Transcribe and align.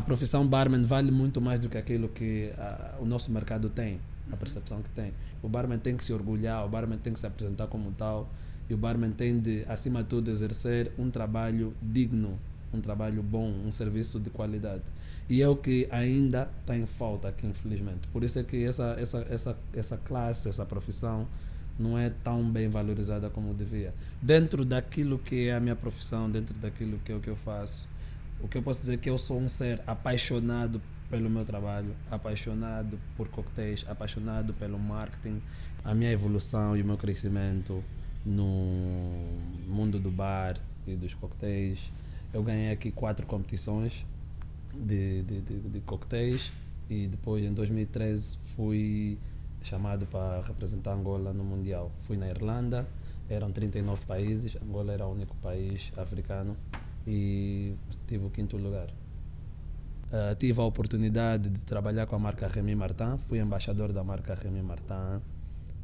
a 0.00 0.02
profissão 0.02 0.46
barman 0.46 0.82
vale 0.84 1.10
muito 1.10 1.42
mais 1.42 1.60
do 1.60 1.68
que 1.68 1.76
aquilo 1.76 2.08
que 2.08 2.50
uh, 2.56 3.02
o 3.02 3.04
nosso 3.04 3.30
mercado 3.30 3.68
tem, 3.68 4.00
a 4.32 4.36
percepção 4.36 4.80
que 4.80 4.88
tem. 4.88 5.12
O 5.42 5.48
barman 5.48 5.78
tem 5.78 5.94
que 5.94 6.02
se 6.02 6.10
orgulhar, 6.10 6.64
o 6.64 6.70
barman 6.70 6.96
tem 6.96 7.12
que 7.12 7.20
se 7.20 7.26
apresentar 7.26 7.66
como 7.66 7.92
tal 7.92 8.26
e 8.70 8.72
o 8.72 8.78
barman 8.78 9.10
tem 9.10 9.38
de, 9.38 9.62
acima 9.68 10.02
de 10.02 10.08
tudo, 10.08 10.30
exercer 10.30 10.90
um 10.98 11.10
trabalho 11.10 11.74
digno, 11.82 12.38
um 12.72 12.80
trabalho 12.80 13.22
bom, 13.22 13.52
um 13.66 13.70
serviço 13.70 14.18
de 14.18 14.30
qualidade. 14.30 14.84
E 15.28 15.42
é 15.42 15.48
o 15.48 15.54
que 15.54 15.86
ainda 15.90 16.48
está 16.60 16.74
em 16.74 16.86
falta 16.86 17.28
aqui, 17.28 17.46
infelizmente. 17.46 18.08
Por 18.10 18.24
isso 18.24 18.38
é 18.38 18.42
que 18.42 18.64
essa, 18.64 18.96
essa, 18.98 19.26
essa, 19.28 19.58
essa 19.74 19.96
classe, 19.98 20.48
essa 20.48 20.64
profissão, 20.64 21.26
não 21.78 21.98
é 21.98 22.10
tão 22.24 22.42
bem 22.42 22.68
valorizada 22.68 23.28
como 23.28 23.52
devia. 23.52 23.92
Dentro 24.22 24.64
daquilo 24.64 25.18
que 25.18 25.48
é 25.48 25.54
a 25.54 25.60
minha 25.60 25.76
profissão, 25.76 26.30
dentro 26.30 26.58
daquilo 26.58 26.98
que 27.04 27.12
é 27.12 27.14
o 27.14 27.20
que 27.20 27.28
eu 27.28 27.36
faço, 27.36 27.86
o 28.42 28.48
que 28.48 28.58
eu 28.58 28.62
posso 28.62 28.80
dizer 28.80 28.94
é 28.94 28.96
que 28.96 29.10
eu 29.10 29.18
sou 29.18 29.38
um 29.38 29.48
ser 29.48 29.82
apaixonado 29.86 30.80
pelo 31.10 31.28
meu 31.28 31.44
trabalho, 31.44 31.94
apaixonado 32.10 32.98
por 33.16 33.28
coquetéis, 33.28 33.84
apaixonado 33.88 34.54
pelo 34.54 34.78
marketing, 34.78 35.42
a 35.84 35.94
minha 35.94 36.10
evolução 36.10 36.76
e 36.76 36.82
o 36.82 36.84
meu 36.84 36.96
crescimento 36.96 37.82
no 38.24 39.26
mundo 39.66 39.98
do 39.98 40.10
bar 40.10 40.56
e 40.86 40.94
dos 40.94 41.14
coquetéis. 41.14 41.80
Eu 42.32 42.42
ganhei 42.42 42.70
aqui 42.70 42.92
quatro 42.92 43.26
competições 43.26 44.04
de, 44.72 45.22
de, 45.22 45.40
de, 45.40 45.60
de 45.60 45.80
coquetéis 45.80 46.52
e 46.88 47.08
depois 47.08 47.44
em 47.44 47.52
2013 47.52 48.38
fui 48.54 49.18
chamado 49.62 50.06
para 50.06 50.40
representar 50.42 50.92
Angola 50.92 51.32
no 51.32 51.42
Mundial. 51.42 51.90
Fui 52.06 52.16
na 52.16 52.28
Irlanda, 52.28 52.86
eram 53.28 53.50
39 53.50 54.06
países, 54.06 54.56
Angola 54.62 54.92
era 54.92 55.06
o 55.06 55.12
único 55.12 55.34
país 55.36 55.92
africano 55.96 56.56
e 57.06 57.74
tive 58.06 58.26
o 58.26 58.30
quinto 58.30 58.56
lugar. 58.56 58.88
Uh, 60.12 60.34
tive 60.38 60.60
a 60.60 60.64
oportunidade 60.64 61.48
de 61.48 61.60
trabalhar 61.62 62.06
com 62.06 62.16
a 62.16 62.18
marca 62.18 62.48
Remy 62.48 62.74
Martin, 62.74 63.16
fui 63.28 63.38
embaixador 63.38 63.92
da 63.92 64.02
marca 64.02 64.34
Remy 64.34 64.62
Martin 64.62 65.20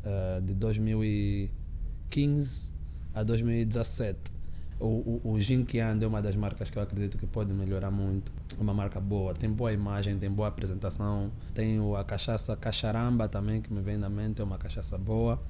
uh, 0.04 0.40
de 0.42 0.52
2015 0.54 2.72
a 3.14 3.22
2017 3.22 4.36
o, 4.78 5.20
o, 5.24 5.32
o 5.32 5.38
é 5.38 6.06
uma 6.06 6.20
das 6.20 6.36
marcas 6.36 6.68
que 6.68 6.78
eu 6.78 6.82
acredito 6.82 7.16
que 7.16 7.26
pode 7.26 7.52
melhorar 7.52 7.90
muito. 7.90 8.30
É 8.58 8.60
uma 8.60 8.74
marca 8.74 9.00
boa, 9.00 9.32
tem 9.32 9.50
boa 9.50 9.72
imagem, 9.72 10.18
tem 10.18 10.30
boa 10.30 10.48
apresentação. 10.48 11.30
Tenho 11.54 11.96
a 11.96 12.04
cachaça 12.04 12.54
Cacharamba 12.56 13.28
também, 13.28 13.62
que 13.62 13.72
me 13.72 13.80
vem 13.80 13.96
na 13.96 14.08
mente, 14.08 14.40
é 14.40 14.44
uma 14.44 14.58
cachaça 14.58 14.98
boa. 14.98 15.40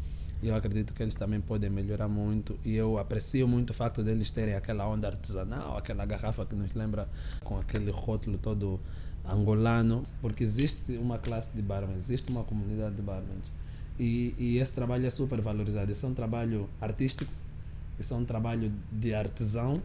Eu 0.42 0.54
acredito 0.54 0.92
que 0.92 1.02
eles 1.02 1.14
também 1.14 1.40
podem 1.40 1.70
melhorar 1.70 2.08
muito. 2.08 2.58
E 2.64 2.74
eu 2.74 2.98
aprecio 2.98 3.48
muito 3.48 3.70
o 3.70 3.74
facto 3.74 4.02
deles 4.02 4.30
terem 4.30 4.54
aquela 4.54 4.86
onda 4.86 5.08
artesanal, 5.08 5.76
aquela 5.76 6.04
garrafa 6.04 6.44
que 6.44 6.54
nos 6.54 6.74
lembra 6.74 7.08
com 7.42 7.58
aquele 7.58 7.90
rótulo 7.90 8.38
todo 8.38 8.80
angolano. 9.24 10.02
Porque 10.20 10.44
existe 10.44 10.92
uma 10.96 11.18
classe 11.18 11.50
de 11.54 11.62
barman, 11.62 11.96
existe 11.96 12.30
uma 12.30 12.44
comunidade 12.44 12.94
de 12.94 13.02
barman. 13.02 13.38
E, 13.98 14.34
e 14.38 14.58
esse 14.58 14.72
trabalho 14.72 15.06
é 15.06 15.10
super 15.10 15.40
valorizado. 15.40 15.90
Esse 15.90 16.04
é 16.04 16.08
um 16.08 16.14
trabalho 16.14 16.68
artístico 16.80 17.30
isso 17.98 18.12
é 18.12 18.16
um 18.16 18.24
trabalho 18.24 18.72
de 18.92 19.14
artesão, 19.14 19.82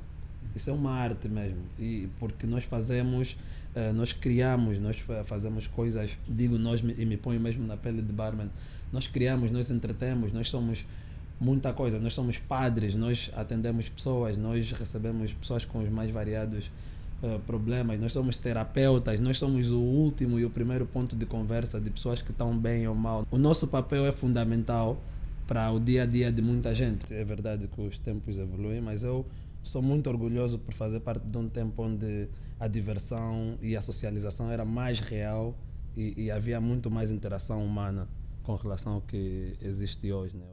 isso 0.55 0.69
é 0.69 0.73
uma 0.73 0.91
arte 0.91 1.27
mesmo. 1.27 1.63
E 1.79 2.09
porque 2.19 2.45
nós 2.45 2.66
fazemos, 2.66 3.38
uh, 3.75 3.94
nós 3.94 4.14
criamos, 4.14 4.80
nós 4.80 4.97
fazemos 5.25 5.67
coisas, 5.67 6.17
digo 6.27 6.58
nós 6.58 6.81
e 6.81 7.05
me 7.05 7.17
ponho 7.17 7.39
mesmo 7.39 7.66
na 7.66 7.78
pele 7.78 8.02
de 8.02 8.11
barman. 8.11 8.50
Nós 8.91 9.08
criamos, 9.08 9.52
nós 9.52 9.72
entretemos, 9.72 10.33
nós 10.33 10.50
somos 10.50 10.86
muita 11.41 11.73
coisa. 11.73 12.00
Nós 12.00 12.13
somos 12.13 12.38
padres, 12.38 12.95
nós 12.95 13.31
atendemos 13.36 13.89
pessoas, 13.89 14.38
nós 14.38 14.72
recebemos 14.72 15.33
pessoas 15.33 15.66
com 15.66 15.80
os 15.80 15.89
mais 15.89 16.11
variados 16.11 16.69
uh, 17.23 17.39
problemas, 17.39 18.00
nós 18.00 18.13
somos 18.13 18.36
terapeutas, 18.36 19.19
nós 19.19 19.39
somos 19.39 19.69
o 19.69 19.80
último 19.80 20.39
e 20.39 20.45
o 20.45 20.50
primeiro 20.50 20.85
ponto 20.85 21.16
de 21.16 21.25
conversa 21.25 21.80
de 21.80 21.89
pessoas 21.89 22.22
que 22.22 22.31
estão 22.31 22.56
bem 22.56 22.88
ou 22.88 22.94
mal. 22.94 23.25
O 23.31 23.38
nosso 23.38 23.67
papel 23.67 24.06
é 24.06 24.11
fundamental 24.11 25.02
para 25.47 25.72
o 25.72 25.80
dia 25.80 26.03
a 26.03 26.06
dia 26.06 26.31
de 26.31 26.41
muita 26.41 26.74
gente. 26.75 27.12
É 27.13 27.24
verdade 27.25 27.68
que 27.68 27.81
os 27.81 27.97
tempos 27.97 28.38
evoluem, 28.38 28.79
mas 28.79 29.03
eu 29.03 29.25
sou 29.63 29.81
muito 29.81 30.09
orgulhoso 30.09 30.59
por 30.59 30.74
fazer 30.74 31.00
parte 31.00 31.25
de 31.25 31.38
um 31.38 31.50
tempo 31.50 31.84
onde 31.84 32.28
a 32.61 32.67
diversão 32.67 33.57
e 33.59 33.75
a 33.75 33.81
socialização 33.81 34.51
era 34.51 34.63
mais 34.63 34.99
real 34.99 35.57
e, 35.97 36.25
e 36.25 36.31
havia 36.31 36.61
muito 36.61 36.91
mais 36.91 37.09
interação 37.09 37.66
humana 37.66 38.07
com 38.44 38.53
relação 38.53 38.94
ao 38.94 39.01
que 39.01 39.57
existe 39.59 40.13
hoje. 40.13 40.38
Né? 40.38 40.45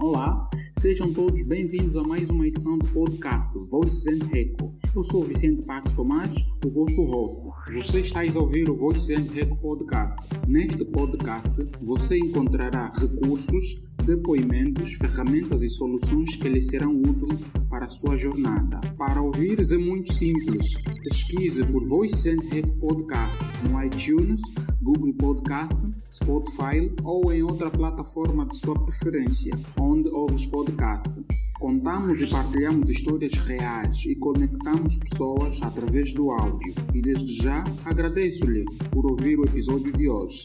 Olá, 0.00 0.50
sejam 0.72 1.12
todos 1.12 1.44
bem-vindos 1.44 1.96
a 1.96 2.02
mais 2.02 2.28
uma 2.28 2.44
edição 2.48 2.76
do 2.76 2.88
podcast 2.88 3.56
Voices 3.56 4.08
and 4.08 4.26
Reco. 4.26 4.74
Eu 4.92 5.04
sou 5.04 5.22
Vicente 5.22 5.62
Pax 5.62 5.92
Tomás, 5.92 6.34
o 6.66 6.70
vosso 6.70 7.04
host. 7.04 7.48
Você 7.84 8.00
está 8.00 8.20
a 8.22 8.38
ouvir 8.40 8.68
o 8.68 8.74
Voices 8.74 9.10
and 9.10 9.32
Reco 9.32 9.56
podcast. 9.58 10.18
Neste 10.48 10.84
podcast, 10.84 11.54
você 11.80 12.18
encontrará 12.18 12.90
recursos 12.98 13.89
depoimentos, 14.04 14.92
ferramentas 14.94 15.62
e 15.62 15.68
soluções 15.68 16.36
que 16.36 16.48
lhe 16.48 16.62
serão 16.62 16.96
úteis 16.96 17.40
para 17.68 17.84
a 17.84 17.88
sua 17.88 18.16
jornada. 18.16 18.80
Para 18.96 19.20
ouvires 19.20 19.72
é 19.72 19.78
muito 19.78 20.12
simples. 20.12 20.74
Pesquise 21.02 21.64
por 21.66 21.86
Voice 21.88 22.28
and 22.30 22.38
Podcast 22.80 23.38
no 23.68 23.82
iTunes, 23.82 24.40
Google 24.82 25.14
Podcast, 25.14 25.86
Spotify 26.10 26.92
ou 27.04 27.32
em 27.32 27.42
outra 27.42 27.70
plataforma 27.70 28.46
de 28.46 28.56
sua 28.56 28.74
preferência, 28.74 29.52
onde 29.78 30.08
ouves 30.08 30.46
podcast. 30.46 31.22
Contamos 31.58 32.20
e 32.22 32.26
partilhamos 32.26 32.90
histórias 32.90 33.34
reais 33.34 34.04
e 34.06 34.14
conectamos 34.16 34.96
pessoas 34.96 35.60
através 35.62 36.12
do 36.14 36.30
áudio. 36.30 36.74
E 36.94 37.02
desde 37.02 37.34
já 37.42 37.62
agradeço-lhe 37.84 38.64
por 38.90 39.06
ouvir 39.06 39.38
o 39.38 39.44
episódio 39.44 39.92
de 39.92 40.08
hoje. 40.08 40.42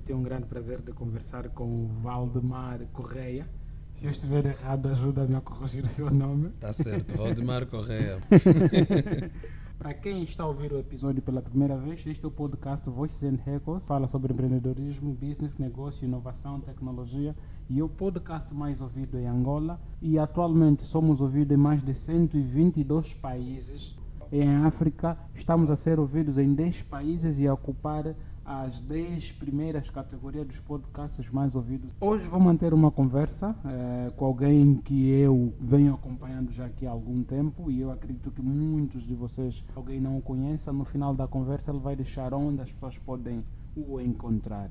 Tenho 0.00 0.18
um 0.18 0.22
grande 0.22 0.46
prazer 0.46 0.80
de 0.80 0.92
conversar 0.92 1.48
com 1.50 1.64
o 1.64 1.86
Valdemar 2.02 2.80
Correia. 2.92 3.46
Se 3.94 4.06
eu 4.06 4.10
estiver 4.10 4.44
errado, 4.46 4.88
ajuda-me 4.88 5.36
a 5.36 5.40
corrigir 5.40 5.84
o 5.84 5.88
seu 5.88 6.10
nome. 6.10 6.48
Está 6.48 6.72
certo, 6.72 7.16
Valdemar 7.16 7.66
Correia. 7.66 8.18
Para 9.78 9.92
quem 9.92 10.22
está 10.22 10.44
a 10.44 10.46
ouvir 10.46 10.72
o 10.72 10.78
episódio 10.78 11.20
pela 11.20 11.42
primeira 11.42 11.76
vez, 11.76 12.06
este 12.06 12.24
é 12.24 12.28
o 12.28 12.30
podcast 12.30 12.88
Voices 12.88 13.22
and 13.24 13.38
Records. 13.44 13.86
Fala 13.86 14.06
sobre 14.06 14.32
empreendedorismo, 14.32 15.12
business, 15.12 15.58
negócio, 15.58 16.04
inovação, 16.04 16.60
tecnologia 16.60 17.34
e 17.68 17.80
é 17.80 17.82
o 17.82 17.88
podcast 17.88 18.54
mais 18.54 18.80
ouvido 18.80 19.18
em 19.18 19.26
Angola. 19.26 19.80
E 20.00 20.18
atualmente 20.18 20.84
somos 20.84 21.20
ouvidos 21.20 21.54
em 21.54 21.60
mais 21.60 21.82
de 21.82 21.92
122 21.92 23.14
países. 23.14 23.96
Em 24.32 24.48
África, 24.64 25.18
estamos 25.34 25.70
a 25.70 25.76
ser 25.76 25.98
ouvidos 25.98 26.38
em 26.38 26.54
10 26.54 26.82
países 26.82 27.38
e 27.38 27.46
a 27.46 27.54
ocupar 27.54 28.14
as 28.44 28.78
10 28.80 29.32
primeiras 29.32 29.88
categorias 29.88 30.46
dos 30.46 30.60
podcasts 30.60 31.28
mais 31.30 31.54
ouvidos. 31.54 31.90
Hoje 32.00 32.24
vou 32.26 32.38
manter 32.38 32.74
uma 32.74 32.90
conversa 32.90 33.54
é, 33.64 34.10
com 34.16 34.24
alguém 34.26 34.76
que 34.76 35.08
eu 35.08 35.52
venho 35.60 35.94
acompanhando 35.94 36.52
já 36.52 36.66
aqui 36.66 36.86
há 36.86 36.90
algum 36.90 37.22
tempo 37.22 37.70
e 37.70 37.80
eu 37.80 37.90
acredito 37.90 38.30
que 38.30 38.42
muitos 38.42 39.02
de 39.06 39.14
vocês, 39.14 39.64
alguém 39.74 40.00
não 40.00 40.18
o 40.18 40.22
conheça, 40.22 40.72
no 40.72 40.84
final 40.84 41.14
da 41.14 41.26
conversa 41.26 41.70
ele 41.70 41.80
vai 41.80 41.96
deixar 41.96 42.34
onde 42.34 42.60
as 42.60 42.70
pessoas 42.70 42.98
podem 42.98 43.42
o 43.76 44.00
encontrar. 44.00 44.70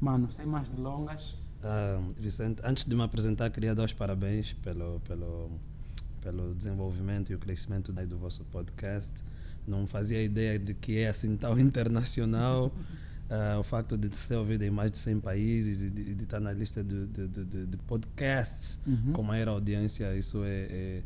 Mano, 0.00 0.30
sem 0.30 0.44
mais 0.44 0.68
delongas. 0.68 1.36
Uh, 1.62 2.12
Vicente, 2.18 2.60
antes 2.62 2.84
de 2.84 2.94
me 2.94 3.02
apresentar, 3.02 3.48
queria 3.50 3.74
dar 3.74 3.84
os 3.84 3.92
parabéns 3.94 4.52
pelo, 4.52 5.00
pelo, 5.00 5.50
pelo 6.20 6.54
desenvolvimento 6.54 7.32
e 7.32 7.34
o 7.34 7.38
crescimento 7.38 7.92
do 7.92 8.18
vosso 8.18 8.44
podcast. 8.46 9.12
Não 9.66 9.86
fazia 9.86 10.22
ideia 10.22 10.58
de 10.58 10.74
que 10.74 10.98
é 10.98 11.08
assim 11.08 11.34
tão 11.36 11.58
internacional. 11.60 12.70
Uh, 13.28 13.58
o 13.58 13.64
facto 13.64 13.98
de 13.98 14.16
ser 14.16 14.36
ouvido 14.36 14.62
em 14.62 14.70
mais 14.70 14.92
de 14.92 14.98
100 14.98 15.18
países 15.18 15.82
e 15.82 15.90
de, 15.90 16.14
de 16.14 16.22
estar 16.22 16.38
na 16.38 16.52
lista 16.52 16.84
de, 16.84 17.06
de, 17.06 17.66
de, 17.66 17.76
podcasts 17.78 18.78
uhum. 18.86 19.12
com 19.14 19.22
maior 19.24 19.48
audiência, 19.48 20.16
isso 20.16 20.44
é, 20.44 20.68
é 20.70 21.02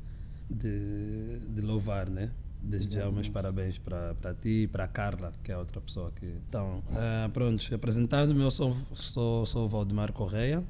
de, 0.51 1.63
louvar, 1.63 2.11
né? 2.11 2.31
Desde 2.63 2.97
já, 2.97 3.11
meus 3.11 3.27
parabéns 3.27 3.79
para 3.79 4.35
ti 4.35 4.65
e 4.65 4.67
para 4.69 4.87
Carla, 4.87 5.33
que 5.43 5.51
é 5.51 5.57
outra 5.57 5.81
pessoa 5.81 6.13
que. 6.15 6.27
Então, 6.47 6.83
uh, 6.91 7.31
pronto, 7.33 7.75
apresentando-me, 7.75 8.43
eu 8.43 8.51
sou, 8.51 8.77
sou, 8.93 9.47
sou 9.47 9.67
Valdemar 9.67 10.13
Correia, 10.13 10.63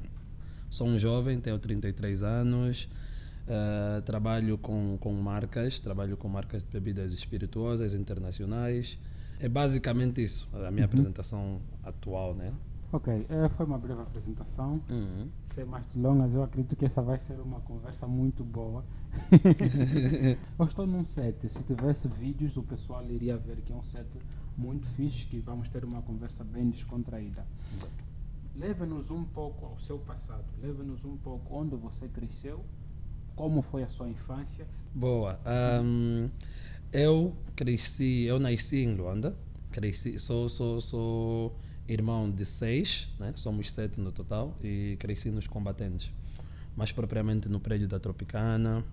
sou 0.68 0.86
um 0.86 1.00
jovem, 1.00 1.40
tenho 1.40 1.58
33 1.58 2.22
anos, 2.22 2.88
uh, 3.48 4.00
trabalho 4.02 4.56
com, 4.56 4.96
com 5.00 5.12
marcas, 5.14 5.80
trabalho 5.80 6.16
com 6.16 6.28
marcas 6.28 6.62
de 6.62 6.68
bebidas 6.70 7.12
espirituosas 7.12 7.92
internacionais. 7.92 8.96
É 9.40 9.48
basicamente 9.48 10.22
isso, 10.22 10.46
a 10.54 10.70
minha 10.70 10.84
uhum. 10.84 10.90
apresentação 10.90 11.60
atual, 11.82 12.34
né? 12.34 12.52
Ok, 12.92 13.26
eh, 13.28 13.48
foi 13.56 13.66
uma 13.66 13.78
breve 13.78 14.02
apresentação. 14.02 14.80
Uhum. 14.90 15.28
Sem 15.46 15.64
mais 15.64 15.86
delongas, 15.94 16.34
eu 16.34 16.42
acredito 16.42 16.74
que 16.74 16.84
essa 16.84 17.00
vai 17.00 17.18
ser 17.18 17.40
uma 17.40 17.60
conversa 17.60 18.06
muito 18.06 18.42
boa. 18.42 18.84
eu 20.58 20.64
estou 20.64 20.86
num 20.86 21.04
set. 21.04 21.48
Se 21.48 21.62
tivesse 21.62 22.08
vídeos, 22.08 22.56
o 22.56 22.62
pessoal 22.62 23.08
iria 23.08 23.36
ver 23.36 23.58
que 23.62 23.72
é 23.72 23.76
um 23.76 23.82
set 23.84 24.06
muito 24.58 24.88
fixe, 24.88 25.24
que 25.26 25.38
vamos 25.38 25.68
ter 25.68 25.84
uma 25.84 26.02
conversa 26.02 26.42
bem 26.42 26.68
descontraída. 26.68 27.46
Leve-nos 28.56 29.08
um 29.10 29.24
pouco 29.24 29.66
ao 29.66 29.78
seu 29.78 29.98
passado. 30.00 30.44
Leve-nos 30.60 31.04
um 31.04 31.16
pouco 31.16 31.56
onde 31.56 31.76
você 31.76 32.08
cresceu, 32.08 32.64
como 33.36 33.62
foi 33.62 33.84
a 33.84 33.88
sua 33.88 34.08
infância. 34.08 34.66
Boa. 34.92 35.38
Ahm, 35.46 36.28
eu 36.92 37.36
cresci, 37.54 38.22
eu 38.22 38.38
nasci 38.38 38.78
em 38.84 38.94
Luanda. 38.94 39.36
Cresci, 39.70 40.18
sou, 40.18 40.48
sou, 40.48 40.80
sou 40.80 41.56
irmão 41.88 42.30
de 42.30 42.44
seis, 42.44 43.08
né? 43.18 43.32
somos 43.36 43.70
sete 43.70 44.00
no 44.00 44.12
total, 44.12 44.56
e 44.62 44.96
cresci 44.98 45.30
nos 45.30 45.46
combatentes. 45.46 46.10
Mais 46.76 46.92
propriamente 46.92 47.48
no 47.48 47.60
prédio 47.60 47.88
da 47.88 47.98
Tropicana. 47.98 48.84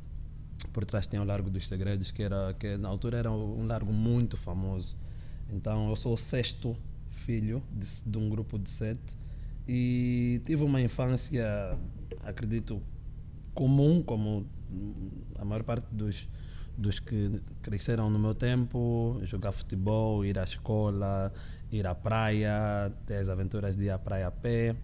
Por 0.74 0.86
trás 0.86 1.06
tem 1.06 1.20
o 1.20 1.24
Largo 1.24 1.50
dos 1.50 1.68
Segredos, 1.68 2.12
que, 2.12 2.24
era, 2.24 2.54
que 2.60 2.78
na 2.78 2.90
altura 2.90 3.18
era 3.18 3.32
um 3.32 3.66
largo 3.68 3.94
muito 3.94 4.36
famoso. 4.38 4.96
Então 5.52 5.90
eu 5.90 5.96
sou 5.96 6.14
o 6.14 6.18
sexto 6.18 6.76
filho 7.12 7.62
de, 7.72 8.10
de 8.10 8.18
um 8.18 8.30
grupo 8.30 8.58
de 8.58 8.70
sete 8.70 9.18
e 9.68 10.42
tive 10.46 10.64
uma 10.64 10.82
infância, 10.82 11.78
acredito, 12.24 12.82
comum, 13.54 14.02
como 14.02 14.48
a 15.38 15.46
maior 15.46 15.64
parte 15.64 15.86
dos, 15.92 16.28
dos 16.78 17.00
que 17.00 17.42
cresceram 17.62 18.10
no 18.10 18.20
meu 18.20 18.36
tempo, 18.36 19.20
jogar 19.24 19.52
futebol, 19.52 20.24
ir 20.24 20.38
à 20.38 20.44
escola, 20.44 21.34
ir 21.72 21.88
à 21.88 21.96
praia, 21.96 22.92
ter 23.06 23.16
as 23.16 23.30
aventuras 23.30 23.76
de 23.76 23.86
ir 23.86 23.90
à 23.90 23.98
praia 23.98 24.28
a 24.28 24.32
pé. 24.32 24.76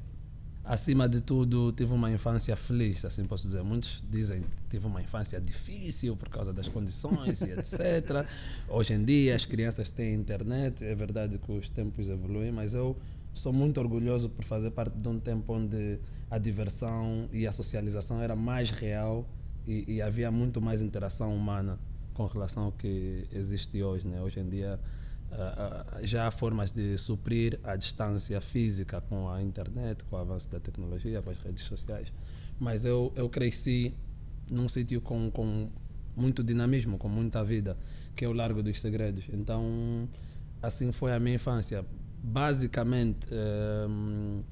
Acima 0.66 1.10
de 1.10 1.20
tudo, 1.20 1.74
tive 1.74 1.94
uma 1.94 2.10
infância 2.10 2.56
feliz, 2.56 3.04
assim 3.04 3.26
posso 3.26 3.46
dizer. 3.46 3.62
Muitos 3.64 4.02
dizem 4.10 4.42
que 4.42 4.48
tive 4.70 4.88
uma 4.88 5.02
infância 5.02 5.40
difícil 5.40 6.16
por 6.16 6.30
causa 6.30 6.54
das 6.54 6.68
condições 6.68 7.42
e 7.42 7.52
etc. 7.52 8.26
Hoje 8.68 8.94
em 8.94 9.04
dia 9.04 9.36
as 9.36 9.46
crianças 9.46 9.90
têm 9.90 10.16
internet, 10.16 10.84
é 10.84 10.96
verdade 10.96 11.38
que 11.38 11.52
os 11.52 11.70
tempos 11.70 12.10
evoluem, 12.10 12.52
mas 12.52 12.74
eu 12.74 12.98
sou 13.34 13.52
muito 13.52 13.80
orgulhoso 13.80 14.30
por 14.30 14.46
fazer 14.46 14.72
parte 14.72 14.98
de 14.98 15.08
um 15.08 15.20
tempo 15.20 15.54
onde 15.54 16.00
a 16.32 16.38
diversão 16.38 17.28
e 17.34 17.46
a 17.46 17.52
socialização 17.52 18.22
era 18.22 18.36
mais 18.36 18.70
real 18.70 19.28
e, 19.68 19.96
e 19.96 20.02
havia 20.02 20.32
muito 20.32 20.62
mais 20.62 20.82
interação 20.82 21.36
humana 21.36 21.80
com 22.14 22.26
relação 22.26 22.64
ao 22.66 22.72
que 22.72 23.28
existe 23.32 23.82
hoje. 23.82 24.08
Né? 24.08 24.22
Hoje 24.22 24.40
em 24.40 24.48
dia 24.48 24.80
uh, 25.32 26.00
uh, 26.02 26.06
já 26.06 26.28
há 26.28 26.32
formas 26.32 26.72
de 26.72 26.98
suprir 26.98 27.60
a 27.64 27.76
distância 27.76 28.40
física 28.42 29.02
com 29.02 29.30
a 29.30 29.42
internet, 29.42 30.04
com 30.06 30.16
o 30.16 30.20
avanço 30.20 30.50
da 30.50 30.60
tecnologia, 30.60 31.22
com 31.22 31.30
as 31.30 31.40
redes 31.40 31.64
sociais. 31.64 32.12
Mas 32.60 32.86
eu, 32.86 33.12
eu 33.16 33.30
cresci 33.30 33.94
num 34.50 34.70
sítio 34.70 35.02
com, 35.02 35.32
com 35.32 35.70
muito 36.16 36.44
dinamismo, 36.44 36.98
com 36.98 37.10
muita 37.10 37.44
vida, 37.44 37.78
que 38.16 38.24
é 38.26 38.28
o 38.28 38.34
Largo 38.34 38.62
dos 38.62 38.80
Segredos. 38.80 39.26
Então, 39.32 40.08
assim 40.62 40.92
foi 40.92 41.14
a 41.14 41.20
minha 41.20 41.36
infância. 41.36 41.86
Basicamente, 42.22 43.28
um, 43.90 44.44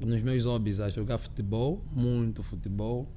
nos 0.00 0.22
meus 0.22 0.44
hobbies, 0.44 0.80
a 0.80 0.88
jogar 0.88 1.18
futebol, 1.18 1.82
muito 1.90 2.42
futebol, 2.42 3.08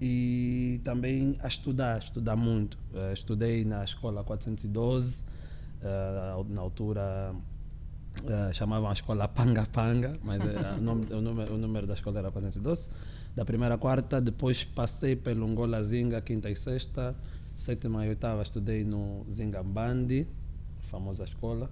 e 0.00 0.80
também 0.84 1.36
a 1.42 1.48
estudar, 1.48 1.98
estudar 1.98 2.36
muito. 2.36 2.78
Uh, 2.92 3.12
estudei 3.12 3.64
na 3.64 3.84
escola 3.84 4.22
412, 4.22 5.22
uh, 5.22 6.44
na 6.48 6.60
altura 6.60 7.34
uh, 8.22 8.54
chamavam 8.54 8.88
a 8.88 8.92
escola 8.92 9.26
Panga 9.26 9.66
Panga, 9.66 10.18
mas 10.22 10.40
o, 10.42 10.80
nome, 10.80 11.06
o, 11.12 11.20
número, 11.20 11.54
o 11.54 11.58
número 11.58 11.86
da 11.86 11.94
escola 11.94 12.18
era 12.18 12.30
412. 12.30 12.88
Da 13.34 13.44
primeira 13.44 13.74
a 13.74 13.78
quarta, 13.78 14.20
depois 14.20 14.64
passei 14.64 15.14
pelo 15.14 15.46
Angola 15.46 15.82
Zinga, 15.82 16.20
quinta 16.20 16.50
e 16.50 16.56
sexta, 16.56 17.14
sétima 17.54 18.04
e 18.04 18.08
oitava 18.08 18.42
estudei 18.42 18.84
no 18.84 19.24
Zingambandi, 19.30 20.26
famosa 20.90 21.24
escola, 21.24 21.70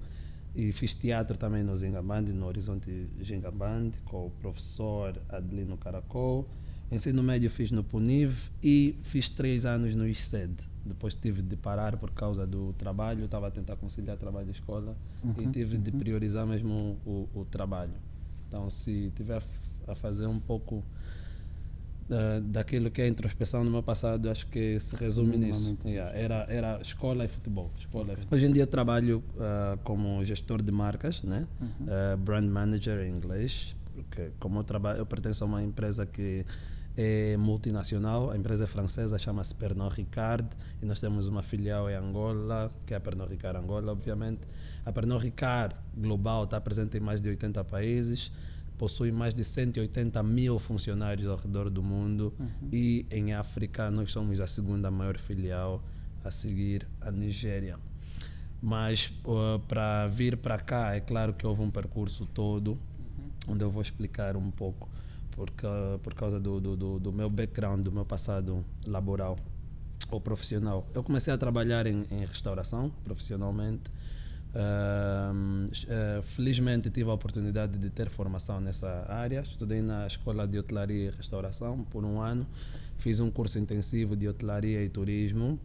e 0.55 0.73
fiz 0.73 0.95
teatro 0.95 1.37
também 1.37 1.63
no 1.63 1.77
Zingambandi, 1.77 2.33
no 2.33 2.47
Horizonte 2.47 3.09
Zingambandi, 3.23 3.99
com 4.05 4.27
o 4.27 4.31
professor 4.31 5.21
Adelino 5.29 5.77
Caracol. 5.77 6.49
Ensino 6.91 7.23
médio 7.23 7.51
fiz 7.51 7.73
no 7.73 7.83
Puniv 7.83 8.51
e 8.63 8.95
fiz 9.03 9.29
três 9.29 9.67
anos 9.67 9.95
no 9.95 10.07
ISED. 10.07 10.55
Depois 10.85 11.17
tive 11.17 11.43
de 11.43 11.57
parar 11.57 11.97
por 11.97 12.13
causa 12.13 12.47
do 12.47 12.73
trabalho, 12.75 13.25
estava 13.25 13.49
a 13.49 13.51
tentar 13.51 13.75
conciliar 13.77 14.17
trabalho 14.17 14.49
e 14.49 14.53
escola 14.53 14.97
uhum, 15.25 15.35
e 15.39 15.47
tive 15.49 15.77
uhum. 15.77 15.83
de 15.83 15.91
priorizar 15.91 16.47
mesmo 16.47 16.97
o, 17.05 17.29
o, 17.35 17.45
trabalho. 17.45 17.95
Então, 18.47 18.71
se 18.71 19.13
tiver 19.17 19.43
a 19.89 19.95
fazer 19.97 20.27
um 20.27 20.39
pouco 20.39 20.77
uh, 20.77 22.41
daquilo 22.43 22.89
que 22.89 23.03
é 23.03 23.07
a 23.07 23.09
introspeção 23.09 23.65
no 23.65 23.71
meu 23.71 23.83
passado, 23.83 24.31
acho 24.31 24.47
que 24.47 24.79
se 24.79 24.95
resume 24.95 25.37
nisso. 25.37 25.77
Yeah, 25.85 26.17
era, 26.17 26.47
era 26.49 26.81
escola 26.81 27.25
e 27.25 27.29
futebol. 27.29 27.69
Escola 27.77 28.05
okay. 28.05 28.17
futebol. 28.19 28.37
Hoje 28.37 28.47
em 28.47 28.53
dia 28.53 28.63
eu 28.63 28.69
trabalho 28.69 29.25
uh, 29.35 29.77
como 29.83 30.25
gestor 30.25 30.63
de 30.63 30.71
marcas, 30.71 31.21
né? 31.21 31.49
Uhum. 31.61 31.69
Uh, 31.87 32.17
brand 32.19 32.49
manager 32.49 33.01
em 33.01 33.11
inglês, 33.11 33.75
porque 33.93 34.31
como 34.39 34.61
eu 34.61 34.65
trabalho, 34.65 34.99
eu 34.99 35.07
pertenço 35.07 35.43
a 35.43 35.49
uma 35.49 35.65
empresa 35.65 36.07
que 36.07 36.47
é 36.97 37.37
multinacional, 37.37 38.31
a 38.31 38.37
empresa 38.37 38.65
é 38.65 38.67
francesa, 38.67 39.19
chama-se 39.19 39.55
Pernod 39.55 39.95
Ricard 39.95 40.49
e 40.81 40.87
nós 40.87 40.99
temos 40.99 41.27
uma 41.27 41.43
filial 41.43 41.91
em 41.91 41.95
Angola, 41.95 42.71
que 42.87 42.95
é 42.95 42.97
a 42.97 43.01
Pernod 43.01 43.31
Ricard 43.31 43.59
Angola, 43.59 43.93
obviamente. 43.93 44.49
A 44.85 44.91
Pernod 44.91 45.23
Ricard 45.23 45.75
global 45.95 46.45
está 46.45 46.59
presente 46.59 46.97
em 46.97 47.01
mais 47.01 47.21
de 47.21 47.29
80 47.29 47.63
países, 47.65 48.33
possui 48.79 49.13
mais 49.13 49.35
de 49.35 49.45
180 49.45 50.23
mil 50.23 50.59
funcionários 50.59 51.29
ao 51.29 51.37
redor 51.37 51.69
do 51.69 51.83
mundo 51.83 52.33
uhum. 52.39 52.69
e 52.73 53.07
em 53.11 53.35
África 53.35 53.91
nós 53.91 54.11
somos 54.11 54.41
a 54.41 54.47
segunda 54.47 54.91
maior 54.91 55.19
filial 55.19 55.83
a 56.25 56.31
seguir 56.31 56.87
a 57.01 57.11
Nigéria. 57.11 57.79
Mas 58.63 59.13
uh, 59.25 59.59
para 59.69 60.09
vir 60.09 60.39
para 60.39 60.59
cá, 60.59 60.95
é 60.95 61.01
claro 61.01 61.35
que 61.35 61.47
houve 61.47 61.61
um 61.61 61.71
percurso 61.71 62.25
todo, 62.25 62.71
uhum. 62.71 63.53
onde 63.53 63.63
eu 63.63 63.71
vou 63.71 63.83
explicar 63.83 64.35
um 64.35 64.51
pouco 64.51 64.89
por, 65.37 65.51
por 66.03 66.15
causa 66.15 66.41
do, 66.41 66.59
do, 66.59 66.99
do, 66.99 67.13
meu 67.13 67.29
background, 67.29 67.85
do 67.85 67.93
meu 67.93 68.05
passado 68.05 68.65
laboral 68.87 69.39
ou 70.11 70.21
profissional. 70.21 70.87
Eu 70.95 71.05
comecei 71.05 71.33
a 71.33 71.39
trabalhar 71.39 71.87
em, 71.87 72.07
em 72.11 72.25
restauração 72.25 72.91
profissionalmente. 73.05 73.91
Uh, 74.55 75.67
uh, 75.67 76.23
felizmente 76.23 76.89
tive 76.89 77.11
a 77.11 77.13
oportunidade 77.13 77.77
de 77.77 77.91
ter 77.91 78.09
formação 78.09 78.59
nessa 78.61 79.05
área. 79.09 79.41
Estudei 79.41 79.83
na 79.83 80.07
Escola 80.07 80.49
de 80.49 80.59
Hotelaria 80.59 81.09
e 81.09 81.11
Restauração 81.11 81.85
por 81.85 82.03
um 82.05 82.21
ano. 82.21 82.47
Fiz 82.97 83.21
um 83.21 83.31
curso 83.31 83.59
intensivo 83.59 84.17
de 84.17 84.27
hotelaria 84.27 84.83
e 84.83 84.89
turismo 84.89 85.61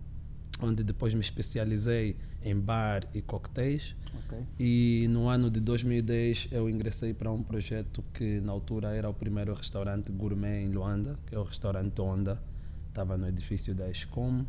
onde 0.60 0.84
depois 0.84 1.14
me 1.14 1.22
especializei 1.22 2.18
em 2.44 2.60
bar 2.60 3.08
e 3.14 3.22
coquetéis. 3.22 3.96
Okay. 4.26 4.44
E 4.60 5.08
no 5.10 5.28
ano 5.28 5.50
de 5.50 5.60
2010 5.60 6.50
eu 6.52 6.70
ingressei 6.70 7.14
para 7.14 7.32
um 7.32 7.42
projeto 7.42 8.04
que 8.14 8.40
na 8.42 8.52
altura 8.52 8.90
era 8.96 9.10
o 9.10 9.14
primeiro 9.14 9.54
restaurante 9.54 10.12
gourmet 10.12 10.64
em 10.64 10.70
Luanda, 10.70 11.16
que 11.28 11.36
é 11.36 11.40
o 11.40 11.44
restaurante 11.44 12.00
Onda, 12.02 12.42
estava 12.88 13.18
no 13.18 13.28
edifício 13.28 13.74
da 13.74 13.90
Escom. 13.90 14.46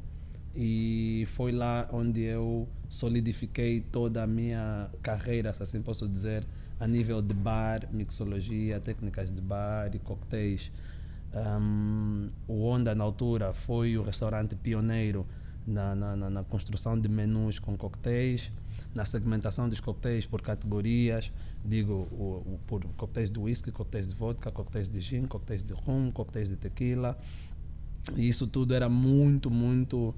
E 0.54 1.26
foi 1.34 1.50
lá 1.50 1.88
onde 1.92 2.20
eu 2.20 2.68
solidifiquei 2.88 3.80
toda 3.80 4.22
a 4.22 4.26
minha 4.26 4.90
carreira, 5.02 5.52
se 5.54 5.62
assim 5.62 5.80
posso 5.80 6.06
dizer, 6.06 6.44
a 6.78 6.86
nível 6.86 7.22
de 7.22 7.32
bar, 7.32 7.88
mixologia, 7.90 8.78
técnicas 8.78 9.34
de 9.34 9.40
bar 9.40 9.94
e 9.94 9.98
coquetéis. 9.98 10.70
Um, 11.34 12.28
o 12.46 12.64
Onda, 12.64 12.94
na 12.94 13.02
altura, 13.02 13.54
foi 13.54 13.96
o 13.96 14.02
restaurante 14.02 14.54
pioneiro 14.54 15.26
na, 15.66 15.94
na, 15.94 16.30
na, 16.30 16.44
construção 16.44 16.98
de 16.98 17.08
menus 17.08 17.58
com 17.58 17.76
coquetéis, 17.76 18.50
na 18.94 19.04
segmentação 19.04 19.68
dos 19.68 19.80
coquetéis 19.80 20.26
por 20.26 20.42
categorias, 20.42 21.30
digo, 21.64 22.08
o, 22.12 22.54
o, 22.54 22.60
por 22.66 22.84
coquetéis 22.96 23.30
de 23.30 23.38
whisky, 23.38 23.70
coquetéis 23.70 24.08
de 24.08 24.14
vodka, 24.14 24.50
coquetéis 24.50 24.88
de 24.88 25.00
gin, 25.00 25.26
coquetéis 25.26 25.62
de 25.62 25.72
rum, 25.72 26.10
coquetéis 26.10 26.48
de 26.48 26.56
tequila. 26.56 27.16
E 28.16 28.28
isso 28.28 28.46
tudo 28.46 28.74
era 28.74 28.88
muito, 28.88 29.48
muito, 29.48 30.14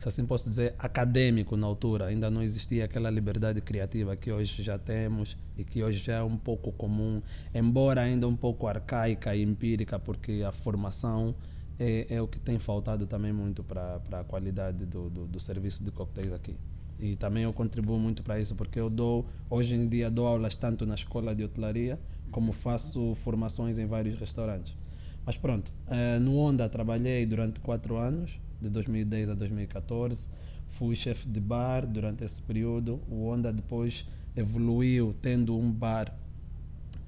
se 0.00 0.08
assim 0.08 0.24
posso 0.24 0.48
dizer, 0.48 0.74
acadêmico 0.78 1.56
na 1.56 1.66
altura. 1.66 2.06
Ainda 2.06 2.30
não 2.30 2.42
existia 2.42 2.86
aquela 2.86 3.10
liberdade 3.10 3.60
criativa 3.60 4.16
que 4.16 4.32
hoje 4.32 4.62
já 4.62 4.78
temos 4.78 5.36
e 5.56 5.64
que 5.64 5.82
hoje 5.82 5.98
já 5.98 6.16
é 6.16 6.22
um 6.22 6.38
pouco 6.38 6.72
comum, 6.72 7.20
embora 7.54 8.00
ainda 8.00 8.26
um 8.26 8.36
pouco 8.36 8.66
arcaica 8.66 9.36
e 9.36 9.42
empírica, 9.42 9.98
porque 9.98 10.42
a 10.46 10.52
formação 10.52 11.34
é, 11.78 12.06
é 12.14 12.22
o 12.22 12.26
que 12.26 12.38
tem 12.38 12.58
faltado 12.58 13.06
também 13.06 13.32
muito 13.32 13.62
para 13.62 14.00
a 14.12 14.24
qualidade 14.24 14.84
do, 14.84 15.08
do, 15.08 15.26
do, 15.26 15.40
serviço 15.40 15.82
de 15.82 15.90
coquetéis 15.90 16.32
aqui. 16.32 16.56
E 16.98 17.16
também 17.16 17.44
eu 17.44 17.52
contribuo 17.52 17.98
muito 17.98 18.22
para 18.22 18.40
isso, 18.40 18.54
porque 18.54 18.78
eu 18.78 18.90
dou, 18.90 19.26
hoje 19.48 19.74
em 19.74 19.88
dia, 19.88 20.10
dou 20.10 20.26
aulas 20.26 20.54
tanto 20.54 20.84
na 20.84 20.94
escola 20.94 21.34
de 21.34 21.44
hotelaria, 21.44 21.98
como 22.30 22.52
faço 22.52 23.14
formações 23.16 23.78
em 23.78 23.86
vários 23.86 24.18
restaurantes. 24.18 24.76
Mas 25.24 25.36
pronto, 25.36 25.72
uh, 25.86 26.18
no 26.20 26.36
Onda 26.36 26.68
trabalhei 26.68 27.24
durante 27.24 27.60
quatro 27.60 27.96
anos, 27.96 28.40
de 28.60 28.68
2010 28.68 29.30
a 29.30 29.34
2014. 29.34 30.28
Fui 30.70 30.96
chefe 30.96 31.28
de 31.28 31.40
bar 31.40 31.86
durante 31.86 32.24
esse 32.24 32.42
período. 32.42 33.00
O 33.08 33.28
Onda 33.28 33.52
depois 33.52 34.04
evoluiu, 34.36 35.14
tendo 35.22 35.56
um 35.56 35.70
bar 35.70 36.12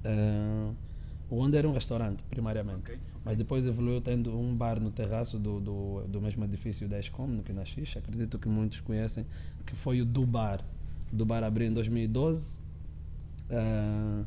Uh, 0.03 0.75
o 1.29 1.37
Onda 1.37 1.57
era 1.57 1.67
um 1.67 1.71
restaurante, 1.71 2.23
primariamente. 2.23 2.91
Ok, 2.91 2.95
ok. 2.95 3.10
Mas 3.23 3.37
depois 3.37 3.67
evoluiu 3.67 4.01
tendo 4.01 4.35
um 4.35 4.55
bar 4.55 4.79
no 4.79 4.89
terraço 4.91 5.37
do, 5.37 5.59
do, 5.59 6.07
do 6.07 6.21
mesmo 6.21 6.43
edifício 6.43 6.87
da 6.87 6.99
Escom, 6.99 7.27
no 7.27 7.43
Quinaxixa. 7.43 7.99
Acredito 7.99 8.39
que 8.39 8.47
muitos 8.47 8.79
conhecem, 8.81 9.25
que 9.65 9.75
foi 9.75 10.01
o 10.01 10.05
do 10.05 10.25
bar. 10.25 10.63
Do 11.11 11.25
bar 11.25 11.43
abriu 11.43 11.67
em 11.67 11.73
2012. 11.73 12.57
Uh, 13.49 14.25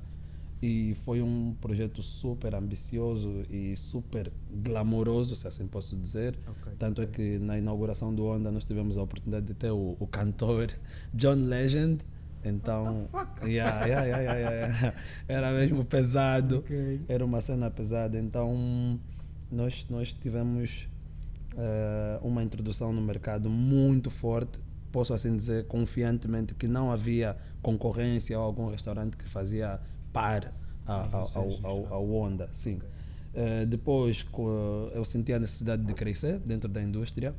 e 0.63 0.95
foi 1.05 1.21
um 1.21 1.55
projeto 1.61 2.03
super 2.03 2.55
ambicioso 2.55 3.45
e 3.51 3.77
super 3.77 4.33
glamouroso, 4.51 5.37
se 5.37 5.47
assim 5.47 5.67
posso 5.67 5.95
dizer. 5.95 6.39
Ok. 6.47 6.73
Tanto 6.79 7.03
é 7.03 7.07
que 7.07 7.39
na 7.39 7.59
inauguração 7.59 8.15
do 8.15 8.25
Onda 8.25 8.51
nós 8.51 8.65
tivemos 8.65 8.97
a 8.97 9.03
oportunidade 9.03 9.45
de 9.45 9.53
ter 9.53 9.71
o, 9.71 9.95
o 9.99 10.07
cantor 10.07 10.73
John 11.13 11.35
Legend. 11.35 12.03
Então, 12.45 13.09
yeah, 13.45 13.85
yeah, 13.87 14.05
yeah, 14.05 14.35
yeah, 14.39 14.95
era 15.27 15.51
mesmo 15.53 15.85
pesado. 15.85 16.59
Ok. 16.59 17.01
Era 17.09 17.25
uma 17.25 17.41
cena 17.41 17.71
pesada. 17.71 18.19
Então, 18.19 19.01
nós, 19.51 19.87
nós 19.89 20.13
tivemos 20.13 20.89
eh, 21.57 22.19
uma 22.23 22.43
introdução 22.43 22.93
no 22.93 23.01
mercado 23.01 23.49
muito 23.49 24.11
forte. 24.11 24.59
Posso 24.93 25.13
assim 25.15 25.37
dizer 25.37 25.67
confiantemente 25.67 26.55
que 26.55 26.69
não 26.69 26.91
havia 26.93 27.37
concorrência 27.63 28.39
ou 28.39 28.45
algum 28.45 28.69
restaurante 28.69 29.17
que 29.17 29.25
fazia 29.29 29.81
par 30.13 30.53
a- 30.87 31.09
ao, 31.91 32.09
Honda. 32.11 32.49
Sim. 32.53 32.79
Eh, 33.35 33.67
depois 33.67 34.23
co- 34.23 34.91
eu 34.95 35.05
senti 35.05 35.33
a 35.33 35.39
necessidade 35.41 35.83
de 35.83 35.93
crescer 35.95 36.39
dentro 36.39 36.69
da 36.69 36.81
indústria 36.81 37.35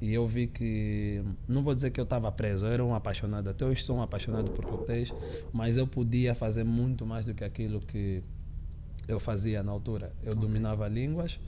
e 0.00 0.14
eu 0.14 0.26
vi 0.26 0.46
que, 0.46 1.22
não 1.46 1.62
vou 1.62 1.74
dizer 1.74 1.90
que 1.90 2.00
eu 2.00 2.04
estava 2.04 2.32
preso, 2.32 2.64
eu 2.66 2.72
era 2.72 2.84
um 2.84 2.94
apaixonado, 2.94 3.50
até 3.50 3.66
hoje 3.66 3.82
sou 3.82 3.96
um 3.96 4.02
apaixonado 4.02 4.50
por 4.50 4.64
coquetéis, 4.64 5.12
mas 5.52 5.76
eu 5.76 5.86
podia 5.86 6.34
fazer 6.34 6.64
muito 6.64 7.04
mais 7.04 7.24
do 7.24 7.34
que 7.34 7.44
aquilo 7.44 7.80
que 7.80 8.22
eu 9.06 9.20
fazia 9.20 9.62
na 9.62 9.72
altura. 9.72 10.12
Eu 10.22 10.34
dominava 10.34 10.88
línguas 10.88 11.38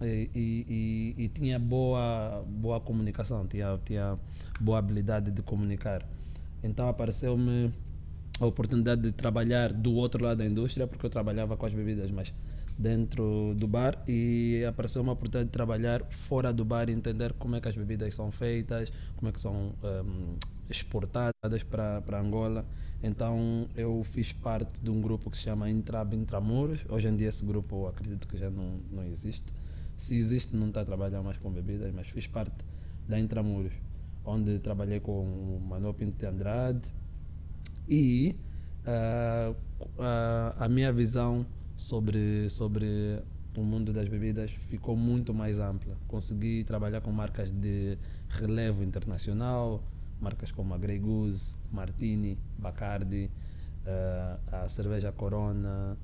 e, 0.00 0.28
e, 0.34 1.14
e, 1.18 1.24
e 1.24 1.28
tinha 1.28 1.58
boa, 1.58 2.44
boa 2.48 2.80
comunicação, 2.80 3.46
tinha, 3.46 3.78
tinha 3.84 4.18
boa 4.60 4.78
habilidade 4.78 5.30
de 5.30 5.42
comunicar. 5.42 6.02
Então 6.62 6.88
apareceu-me 6.88 7.72
a 8.40 8.46
oportunidade 8.46 9.02
de 9.02 9.12
trabalhar 9.12 9.72
do 9.72 9.94
outro 9.94 10.24
lado 10.24 10.38
da 10.38 10.46
indústria, 10.46 10.86
porque 10.86 11.06
eu 11.06 11.10
trabalhava 11.10 11.56
com 11.56 11.64
as 11.66 11.72
bebidas, 11.72 12.10
mas 12.10 12.32
dentro 12.76 13.54
do 13.56 13.68
bar, 13.68 14.02
e 14.08 14.64
apareceu 14.68 15.00
uma 15.02 15.12
oportunidade 15.12 15.46
de 15.46 15.52
trabalhar 15.52 16.04
fora 16.10 16.52
do 16.52 16.64
bar 16.64 16.88
e 16.88 16.92
entender 16.92 17.32
como 17.34 17.56
é 17.56 17.60
que 17.60 17.68
as 17.68 17.76
bebidas 17.76 18.14
são 18.14 18.30
feitas, 18.30 18.92
como 19.16 19.28
é 19.28 19.32
que 19.32 19.40
são 19.40 19.72
ehm, 19.82 20.36
exportadas 20.68 21.62
para 21.62 22.20
Angola. 22.20 22.66
Então 23.02 23.68
eu 23.76 24.02
fiz 24.04 24.32
parte 24.32 24.80
de 24.82 24.90
um 24.90 25.00
grupo 25.00 25.30
que 25.30 25.36
se 25.36 25.44
chama 25.44 25.70
Intrab 25.70 26.14
Intramuros. 26.14 26.80
Hoje 26.88 27.08
em 27.08 27.16
dia 27.16 27.28
esse 27.28 27.44
grupo 27.44 27.84
eu 27.84 27.88
acredito 27.88 28.26
que 28.26 28.36
já 28.36 28.50
não, 28.50 28.80
não 28.90 29.04
existe. 29.04 29.52
Se 29.96 30.16
existe, 30.16 30.56
não 30.56 30.68
está 30.68 30.80
a 30.80 30.84
trabalhar 30.84 31.22
mais 31.22 31.36
com 31.38 31.50
bebidas, 31.50 31.92
mas 31.94 32.08
fiz 32.08 32.26
parte 32.26 32.64
da 33.08 33.18
Intramuros, 33.18 33.72
onde 34.24 34.58
trabalhei 34.58 34.98
com 34.98 35.20
o 35.20 35.60
Manuel 35.60 35.94
Pinto 35.94 36.18
de 36.18 36.26
Andrade, 36.26 36.92
e 37.88 38.34
ah, 38.86 39.54
ah, 39.98 40.54
a 40.58 40.68
minha 40.68 40.92
visão 40.92 41.46
sobre, 41.84 42.48
sobre 42.48 43.20
o 43.54 43.62
mundo 43.62 43.92
das 43.92 44.08
bebidas 44.08 44.50
ficou 44.70 44.96
muito 44.96 45.34
mais 45.34 45.58
ampla. 45.58 45.94
Consegui 46.08 46.64
trabalhar 46.64 47.02
com 47.02 47.12
marcas 47.12 47.50
de 47.50 47.98
relevo 48.30 48.82
internacional, 48.82 49.82
marcas 50.18 50.50
como 50.50 50.72
a 50.72 50.78
Grey 50.78 50.98
Goose, 50.98 51.54
Martini, 51.70 52.38
Bacardi, 52.58 53.30
ah, 53.86 54.64
a 54.64 54.68
cerveja 54.70 55.12
Corona, 55.12 55.96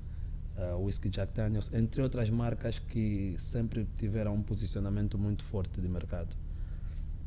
o 0.77 0.83
whisky 0.83 1.09
Jack 1.09 1.33
Daniels, 1.33 1.73
entre 1.73 2.03
outras 2.03 2.29
marcas 2.29 2.77
que 2.77 3.33
sempre 3.39 3.87
tiveram 3.97 4.35
um 4.35 4.43
posicionamento 4.43 5.17
muito 5.17 5.43
forte 5.45 5.81
de 5.81 5.87
mercado. 5.87 6.35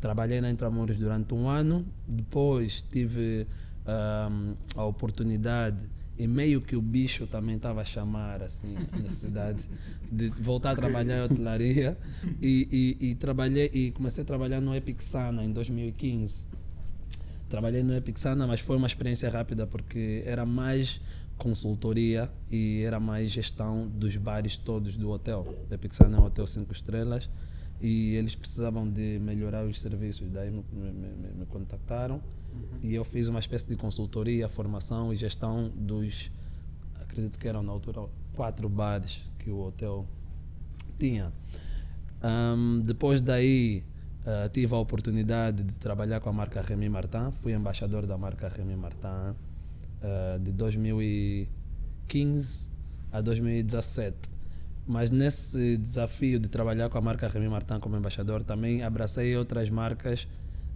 Trabalhei 0.00 0.40
na 0.40 0.48
Intramuros 0.48 0.96
durante 0.96 1.34
um 1.34 1.48
ano, 1.48 1.84
depois 2.06 2.82
tive 2.82 3.48
ahm, 3.84 4.54
a 4.76 4.84
oportunidade 4.84 5.78
e 6.18 6.26
meio 6.26 6.60
que 6.60 6.76
o 6.76 6.80
bicho 6.82 7.26
também 7.26 7.56
estava 7.56 7.80
a 7.80 7.84
chamar 7.84 8.42
assim, 8.42 8.76
a 8.92 8.98
necessidade 8.98 9.68
de 10.10 10.28
voltar 10.28 10.70
a 10.70 10.76
trabalhar 10.76 11.18
em 11.18 11.22
hotelaria 11.24 11.96
e, 12.40 12.96
e, 13.00 13.10
e 13.10 13.14
trabalhei 13.16 13.70
e 13.72 13.90
comecei 13.90 14.22
a 14.22 14.24
trabalhar 14.26 14.60
no 14.60 14.74
Epic 14.74 15.00
Sana 15.00 15.44
em 15.44 15.52
2015. 15.52 16.46
Trabalhei 17.48 17.82
no 17.82 17.94
Epic 17.94 18.16
Sana, 18.18 18.46
mas 18.46 18.60
foi 18.60 18.76
uma 18.76 18.86
experiência 18.86 19.28
rápida 19.28 19.66
porque 19.66 20.22
era 20.24 20.44
mais 20.46 21.00
consultoria 21.36 22.30
e 22.50 22.82
era 22.82 22.98
mais 23.00 23.30
gestão 23.30 23.88
dos 23.88 24.16
bares 24.16 24.56
todos 24.56 24.96
do 24.96 25.10
hotel. 25.10 25.46
O 25.70 25.74
Epic 25.74 25.92
Sana 25.94 26.16
é 26.16 26.20
um 26.20 26.24
hotel 26.26 26.46
5 26.46 26.72
estrelas 26.72 27.28
e 27.80 28.14
eles 28.14 28.34
precisavam 28.34 28.88
de 28.88 29.18
melhorar 29.20 29.64
os 29.66 29.80
serviços. 29.80 30.30
Daí 30.30 30.50
me, 30.50 30.64
me, 30.72 30.90
me- 30.92 31.34
me 31.40 31.46
contactaram 32.54 32.78
e 32.82 32.94
eu 32.94 33.04
fiz 33.04 33.28
uma 33.28 33.40
espécie 33.40 33.68
de 33.68 33.76
consultoria, 33.76 34.48
formação 34.48 35.12
e 35.12 35.16
gestão 35.16 35.70
dos, 35.74 36.30
acredito 37.00 37.38
que 37.38 37.48
eram 37.48 37.62
na 37.62 37.72
altura, 37.72 38.06
quatro 38.34 38.68
bares 38.68 39.20
que 39.38 39.50
o 39.50 39.60
hotel 39.60 40.06
tinha. 40.98 41.32
Ahm, 42.22 42.80
depois 42.80 43.20
daí 43.20 43.84
ah, 44.26 44.48
tive 44.50 44.74
a 44.74 44.78
oportunidade 44.78 45.62
de 45.62 45.74
trabalhar 45.74 46.18
com 46.20 46.30
a 46.30 46.32
marca 46.32 46.62
Remy 46.62 46.88
Martin, 46.88 47.30
fui 47.42 47.52
embaixador 47.52 48.06
da 48.06 48.16
marca 48.16 48.48
Remy 48.48 48.74
Martin 48.74 49.36
ah, 50.02 50.38
de 50.40 50.50
2015 50.52 52.70
a 53.12 53.20
2017. 53.20 54.32
Mas 54.86 55.10
nesse 55.10 55.78
desafio 55.78 56.38
de 56.38 56.46
trabalhar 56.48 56.90
com 56.90 56.98
a 56.98 57.00
marca 57.00 57.26
Remy 57.28 57.48
Martin 57.48 57.78
como 57.80 57.96
embaixador, 57.96 58.44
também 58.44 58.82
abracei 58.82 59.34
outras 59.36 59.70
marcas, 59.70 60.28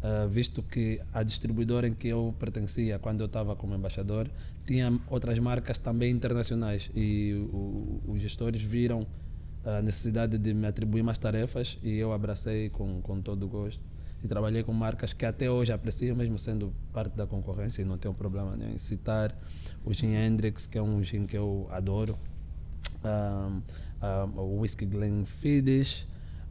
ah, 0.02 0.26
visto 0.31 0.62
que 0.62 1.00
a 1.12 1.23
distribuidora 1.23 1.88
em 1.88 1.95
que 1.95 2.09
eu 2.09 2.35
pertencia 2.38 2.99
quando 2.99 3.21
eu 3.21 3.26
estava 3.26 3.57
como 3.57 3.75
embaixador 3.75 4.28
tinha 4.64 4.99
outras 5.09 5.38
marcas 5.38 5.78
também 5.78 6.12
internacionais 6.12 6.90
e 6.95 7.33
o- 7.52 8.00
os 8.07 8.21
gestores 8.23 8.61
viram 8.62 9.07
a 9.64 9.83
necessidade 9.83 10.38
de 10.38 10.55
me 10.55 10.67
atribuir 10.67 11.02
mais 11.02 11.19
tarefas 11.19 11.76
e 11.83 11.97
eu 11.97 12.12
abracei 12.12 12.71
com, 12.71 13.00
com 13.02 13.21
todo 13.21 13.45
o 13.45 13.49
gosto. 13.49 13.83
E 14.23 14.26
trabalhei 14.26 14.62
com 14.64 14.73
marcas 14.73 15.12
que 15.12 15.25
até 15.25 15.49
hoje 15.50 15.73
aprecio, 15.73 16.14
mesmo 16.17 16.38
sendo 16.38 16.73
parte 16.93 17.17
da 17.17 17.25
concorrência, 17.26 17.83
e 17.83 17.85
não 17.85 17.97
tenho 17.97 18.12
problema 18.14 18.57
nenhum 18.57 18.73
em 18.75 18.78
citar 18.78 19.33
o 19.85 19.93
Gin 19.95 20.14
Hendrix, 20.14 20.67
que 20.67 20.76
é 20.76 20.83
um 20.83 21.02
gin 21.05 21.25
que 21.25 21.37
eu 21.38 21.69
adoro, 21.71 22.19
um, 23.05 23.62
um, 24.37 24.40
o 24.40 24.61
Whisky 24.61 24.87
Glenfiddich, 24.87 26.05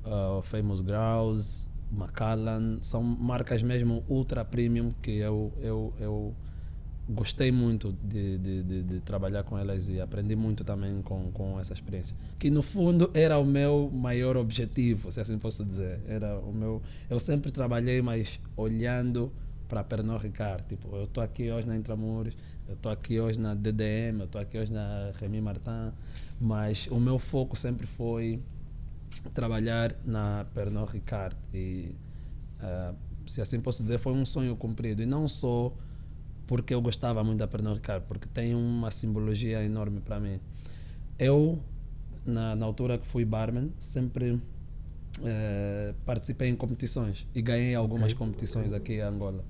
uh, 0.05 0.37
o 0.39 0.41
Famous 0.43 0.79
Grouse, 0.81 1.67
Macallan, 1.91 2.79
são 2.81 3.01
marcas 3.01 3.63
mesmo 3.63 4.03
ultra 4.09 4.43
premium 4.43 4.93
que 5.01 5.11
eu, 5.11 5.53
eu, 5.61 5.93
eu 5.99 6.35
gostei 7.09 7.51
muito 7.51 7.95
de, 8.03 8.37
de, 8.37 8.63
de, 8.63 8.83
de 8.83 8.99
trabalhar 8.99 9.43
com 9.43 9.57
elas 9.57 9.87
e 9.87 9.99
aprendi 10.01 10.35
muito 10.35 10.63
também 10.63 11.01
com, 11.01 11.31
com 11.31 11.59
essa 11.59 11.73
experiência. 11.73 12.15
Que 12.37 12.49
no 12.49 12.61
fundo 12.61 13.09
era 13.13 13.37
o 13.37 13.45
meu 13.45 13.89
maior 13.93 14.35
objetivo, 14.35 15.11
se 15.11 15.19
assim 15.19 15.37
posso 15.37 15.63
dizer. 15.63 16.01
Era 16.07 16.37
o 16.39 16.51
meu, 16.51 16.81
eu 17.09 17.19
sempre 17.19 17.51
trabalhei, 17.51 18.01
mas 18.01 18.39
olhando 18.57 19.31
para 19.69 19.83
Pernod 19.83 20.23
Ricard. 20.23 20.63
Tipo, 20.67 20.95
eu 20.95 21.05
estou 21.05 21.23
aqui 21.23 21.49
hoje 21.49 21.67
na 21.67 21.77
Intramuros, 21.77 22.35
eu 22.67 22.73
estou 22.73 22.91
aqui 22.91 23.19
hoje 23.19 23.39
na 23.39 23.53
DDM, 23.53 24.19
eu 24.19 24.25
estou 24.25 24.41
aqui 24.41 24.57
hoje 24.57 24.73
na 24.73 25.11
Remy 25.19 25.39
Martin, 25.39 25.93
mas 26.39 26.87
o 26.91 26.99
meu 26.99 27.17
foco 27.17 27.57
sempre 27.57 27.87
foi 27.87 28.41
trabalhar 29.33 29.95
na 30.05 30.45
Pernod 30.53 30.91
Ricard. 30.91 31.35
E 31.53 31.95
ah, 32.59 32.93
se 33.25 33.41
assim 33.41 33.59
posso 33.59 33.81
dizer 33.83 33.97
foi 33.99 34.13
um 34.13 34.25
sonho 34.25 34.55
cumprido. 34.55 35.01
E 35.01 35.05
não 35.05 35.27
só 35.27 35.73
porque 36.45 36.73
eu 36.73 36.81
gostava 36.81 37.23
muito 37.23 37.39
da 37.39 37.47
Pernod 37.47 37.75
Ricard 37.75 38.05
porque 38.07 38.27
tem 38.33 38.55
uma 38.55 38.89
simbologia 38.91 39.63
enorme 39.63 39.99
para 39.99 40.19
mim. 40.19 40.39
Eu 41.19 41.59
na, 42.25 42.55
na 42.55 42.65
altura 42.65 42.97
que 42.97 43.07
fui 43.07 43.23
barman 43.25 43.69
sempre 43.79 44.41
eh, 45.23 45.93
participei 46.05 46.49
em 46.49 46.55
competições 46.55 47.25
e 47.33 47.41
ganhei 47.41 47.73
algumas 47.75 48.13
competições 48.13 48.71
aqui 48.73 48.93
em 48.93 49.01
Angola. 49.01 49.43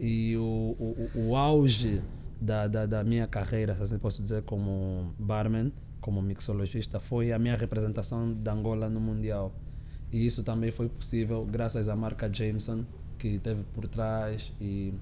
E 0.00 0.36
o, 0.36 0.40
o, 0.78 1.10
o- 1.14 1.28
o 1.30 1.36
auge 1.36 2.00
da, 2.40 2.66
da, 2.68 2.86
da 2.86 3.04
minha 3.04 3.26
carreira, 3.26 3.74
se 3.76 3.82
assim 3.82 3.98
posso 3.98 4.22
dizer, 4.22 4.42
como 4.42 5.12
barman, 5.18 5.72
como 6.08 6.22
mixologista, 6.22 6.98
foi 6.98 7.32
a 7.32 7.38
minha 7.38 7.54
representação 7.54 8.32
da 8.32 8.54
Angola 8.54 8.88
no 8.88 8.98
Mundial. 8.98 9.52
E 10.10 10.24
isso 10.24 10.42
também 10.42 10.72
foi 10.72 10.88
possível 10.88 11.44
graças 11.44 11.86
à 11.86 11.94
marca 11.94 12.32
Jameson, 12.32 12.86
que 13.18 13.28
esteve 13.28 13.62
por 13.74 13.86
trás 13.86 14.50
e 14.58 14.94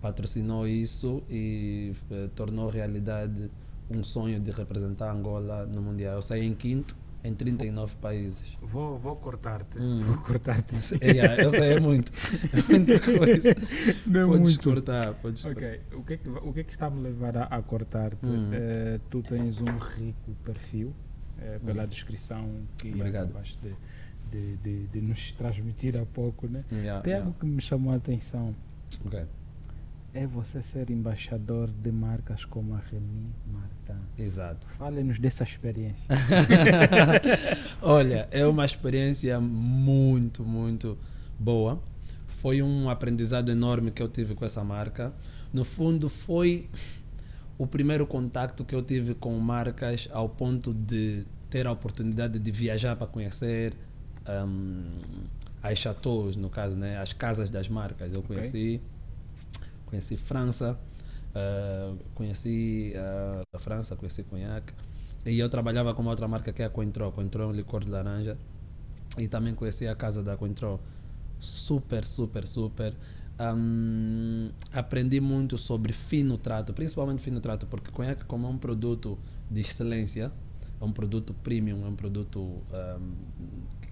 patrocinou 0.00 0.68
isso 0.68 1.20
e 1.28 1.92
eh, 2.12 2.28
tornou 2.36 2.68
realidade 2.70 3.50
um 3.90 4.04
sonho 4.04 4.38
de 4.38 4.52
representar 4.52 5.10
Angola 5.10 5.66
no 5.66 5.82
Mundial. 5.82 6.14
Eu 6.14 6.22
saí 6.22 6.46
em 6.46 6.54
quinto 6.54 6.94
em 7.22 7.34
39 7.34 7.96
países. 7.96 8.56
Vou, 8.62 8.98
vou 8.98 9.16
cortar-te. 9.16 9.78
Hum. 9.78 10.02
Vou 10.04 10.16
cortar-te. 10.18 10.74
É, 11.00 11.10
yeah, 11.10 11.42
eu 11.42 11.50
sei, 11.50 11.74
é 11.74 11.80
muito. 11.80 12.10
É 12.52 12.62
muita 12.72 13.00
coisa. 13.00 13.54
Não 14.06 14.20
é 14.20 14.26
podes 14.26 14.40
muito. 14.56 14.62
cortar, 14.62 15.14
podes 15.14 15.42
cortar. 15.42 15.60
Ok, 15.60 15.80
o 15.92 16.02
que 16.04 16.12
é 16.14 16.16
que, 16.16 16.30
o 16.30 16.52
que, 16.52 16.60
é 16.60 16.64
que 16.64 16.70
está 16.72 16.86
a 16.86 16.90
me 16.90 17.02
levar 17.02 17.36
a, 17.36 17.44
a 17.44 17.62
cortar-te? 17.62 18.24
Hum. 18.26 18.50
Eh, 18.52 19.00
tu 19.10 19.22
tens 19.22 19.60
um 19.60 19.78
rico 19.78 20.32
perfil, 20.44 20.92
eh, 21.40 21.58
pela 21.64 21.84
Hum. 21.84 21.88
descrição 21.88 22.48
que 22.78 22.88
Obrigado. 22.92 23.24
acabaste 23.30 23.58
de, 23.62 23.74
de, 24.30 24.56
de, 24.58 24.86
de 24.88 25.00
nos 25.00 25.32
transmitir 25.32 25.96
há 25.96 26.06
pouco, 26.06 26.46
né? 26.48 26.64
Yeah, 26.72 27.02
Tem 27.02 27.12
yeah. 27.12 27.26
algo 27.26 27.38
que 27.38 27.46
me 27.46 27.60
chamou 27.60 27.92
a 27.92 27.96
atenção, 27.96 28.54
Ok. 29.04 29.24
é 30.14 30.26
você 30.26 30.62
ser 30.62 30.90
embaixador 30.90 31.68
de 31.70 31.92
marcas 31.92 32.44
como 32.46 32.74
a 32.74 32.78
Remy 32.78 33.30
Martin. 33.52 33.99
Exato. 34.20 34.66
Fale-nos 34.78 35.18
dessa 35.18 35.44
experiência. 35.44 36.06
Olha, 37.80 38.28
é 38.30 38.46
uma 38.46 38.66
experiência 38.66 39.40
muito, 39.40 40.44
muito 40.44 40.98
boa. 41.38 41.80
Foi 42.26 42.62
um 42.62 42.90
aprendizado 42.90 43.50
enorme 43.50 43.90
que 43.90 44.02
eu 44.02 44.08
tive 44.08 44.34
com 44.34 44.44
essa 44.44 44.62
marca. 44.62 45.12
No 45.52 45.64
fundo, 45.64 46.08
foi 46.08 46.68
o 47.56 47.66
primeiro 47.66 48.06
contacto 48.06 48.64
que 48.64 48.74
eu 48.74 48.82
tive 48.82 49.14
com 49.14 49.38
marcas 49.38 50.08
ao 50.12 50.28
ponto 50.28 50.72
de 50.72 51.24
ter 51.48 51.66
a 51.66 51.72
oportunidade 51.72 52.38
de 52.38 52.50
viajar 52.50 52.96
para 52.96 53.06
conhecer 53.06 53.74
hum, 54.46 54.84
as 55.62 55.78
chateaus, 55.78 56.36
no 56.36 56.48
caso, 56.48 56.76
né, 56.76 56.98
as 56.98 57.12
casas 57.12 57.50
das 57.50 57.68
marcas. 57.68 58.12
Eu 58.14 58.22
conheci, 58.22 58.80
conheci 59.86 60.16
França, 60.16 60.78
ah, 61.34 61.94
conheci 62.14 62.92
ah, 62.96 63.42
a 63.52 63.58
França, 63.58 63.96
conheci 63.96 64.22
Cognac. 64.24 64.72
E 65.26 65.38
eu 65.38 65.48
trabalhava 65.50 65.94
com 65.94 66.02
uma 66.02 66.10
outra 66.12 66.26
marca 66.28 66.52
que 66.52 66.62
é 66.62 66.66
a 66.66 66.70
Cointreau. 66.70 67.12
Cointreau 67.12 67.50
é 67.50 67.52
um 67.52 67.56
licor 67.56 67.84
de 67.84 67.90
laranja. 67.90 68.36
E 69.18 69.28
também 69.28 69.54
conheci 69.54 69.86
a 69.86 69.94
casa 69.94 70.22
da 70.22 70.36
Cointreau. 70.36 70.80
Super, 71.40 72.06
super, 72.06 72.46
super. 72.46 72.94
Hum, 73.40 74.50
aprendi 74.72 75.20
muito 75.20 75.56
sobre 75.56 75.92
fino 75.92 76.36
trato, 76.36 76.72
principalmente 76.74 77.22
fino 77.22 77.40
trato, 77.40 77.66
porque 77.66 77.90
Cognac 77.90 78.24
como 78.26 78.46
é 78.46 78.50
um 78.50 78.58
produto 78.58 79.18
de 79.50 79.60
excelência, 79.62 80.30
é 80.80 80.84
um 80.84 80.92
produto 80.92 81.34
premium, 81.42 81.84
é 81.86 81.88
um 81.88 81.96
produto 81.96 82.38
hum, 82.40 83.12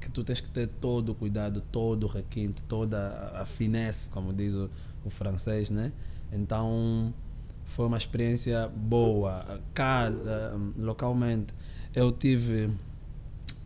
que 0.01 0.11
tu 0.11 0.23
tens 0.23 0.41
que 0.41 0.49
ter 0.51 0.69
todo 0.69 1.11
o 1.13 1.15
cuidado, 1.15 1.63
todo 1.73 2.05
o 2.05 2.07
requinte, 2.07 2.63
toda 2.69 2.99
a- 3.09 3.43
a 3.43 3.47
finesse, 3.47 4.11
como 4.11 4.33
diz 4.33 4.55
o, 4.55 4.71
o 5.05 5.11
francês, 5.11 5.71
né? 5.71 5.93
Então, 6.33 7.13
foi 7.69 7.87
uma 7.87 7.97
experiência 7.97 8.69
boa. 8.69 9.61
Cá, 9.73 10.11
hum, 10.11 10.73
localmente, 10.77 11.55
eu 11.95 12.11
tive 12.11 12.71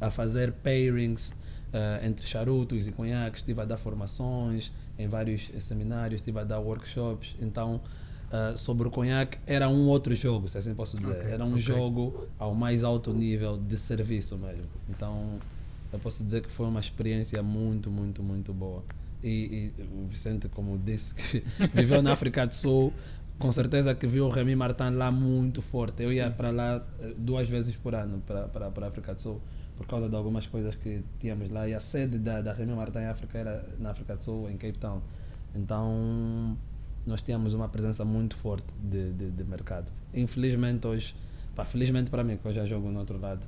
a 0.01 0.11
fazer 0.11 0.53
pairings 0.53 1.33
eh, 1.73 2.01
entre 2.07 2.27
charutos 2.27 2.87
e 2.87 2.93
conhaques, 2.93 3.41
estive 3.41 3.61
a 3.63 3.65
dar 3.65 3.79
formações 3.79 4.71
em 4.99 5.09
vários 5.09 5.51
eh, 5.55 5.61
seminários, 5.61 6.21
estive 6.21 6.39
a 6.41 6.45
dar 6.45 6.59
workshops. 6.59 7.35
Então, 7.41 7.81
eh, 8.31 8.55
sobre 8.57 8.89
o 8.89 8.91
conhaque, 8.91 9.39
era 9.47 9.69
um 9.69 9.89
outro 9.89 10.15
jogo, 10.15 10.49
se 10.49 10.59
assim 10.59 10.75
posso 10.75 10.99
dizer. 10.99 11.13
Ok, 11.13 11.31
era 11.31 11.45
um 11.45 11.53
ok. 11.53 11.61
jogo 11.61 12.29
ao 12.39 12.55
mais 12.55 12.85
alto 12.85 13.15
nível 13.15 13.57
de 13.57 13.77
serviço 13.79 14.37
mesmo. 14.37 14.67
Então, 14.91 15.39
eu 15.93 15.99
posso 15.99 16.23
dizer 16.25 16.43
que 16.43 16.51
foi 16.51 16.67
uma 16.67 16.81
experiência 16.81 17.43
muito, 17.43 17.91
muito, 17.91 18.23
muito 18.23 18.53
boa. 18.53 18.83
E, 19.23 19.73
e 19.79 19.83
o 19.83 20.07
Vicente, 20.09 20.49
como 20.49 20.77
disse, 20.77 21.15
que 21.15 21.45
viveu 21.73 22.03
na 22.03 22.13
África 22.13 22.47
do 22.47 22.55
Sul, 22.55 22.93
com 23.39 23.51
certeza 23.51 23.95
que 23.95 24.07
viu 24.07 24.27
o 24.27 24.31
Remy 24.31 24.55
Martin 24.55 24.91
lá 24.91 25.11
muito 25.11 25.61
forte. 25.61 26.03
Eu 26.03 26.13
ia 26.13 26.31
para 26.31 26.51
lá 26.51 26.85
eh, 27.01 27.15
duas 27.17 27.49
vezes 27.49 27.77
por 27.77 27.95
ano, 27.95 28.23
para, 28.27 28.49
para, 28.49 28.71
para 28.71 28.87
a 28.87 28.89
África 28.89 29.15
do 29.15 29.21
Sul, 29.21 29.41
por 29.77 29.87
causa 29.87 30.09
de 30.09 30.15
algumas 30.15 30.47
coisas 30.47 30.75
que 30.75 31.03
tínhamos 31.19 31.51
lá. 31.51 31.69
E 31.69 31.75
a 31.75 31.81
sede 31.81 32.19
da, 32.19 32.41
da 32.41 32.53
Remy 32.53 32.75
Martin 32.75 32.99
em 32.99 33.07
África 33.07 33.39
era 33.39 33.69
na 33.79 33.91
África 33.91 34.17
do 34.17 34.25
Sul, 34.25 34.51
em 34.51 34.57
Cape 34.57 34.79
Town. 34.79 35.01
Então, 35.55 36.57
nós 37.07 37.21
tínhamos 37.21 37.53
uma 37.53 37.69
presença 37.69 38.05
muito 38.05 38.37
forte 38.37 38.67
de, 38.83 39.13
de, 39.13 39.31
de 39.31 39.45
mercado. 39.45 39.91
Infelizmente, 40.15 40.87
hoje, 40.87 41.15
pá, 41.55 41.65
felizmente 41.65 42.11
para 42.11 42.23
mim, 42.23 42.37
que 42.37 42.47
eu 42.47 42.53
já 42.53 42.65
jogo 42.65 42.91
no 42.91 43.01
outro 43.01 43.19
lado, 43.19 43.47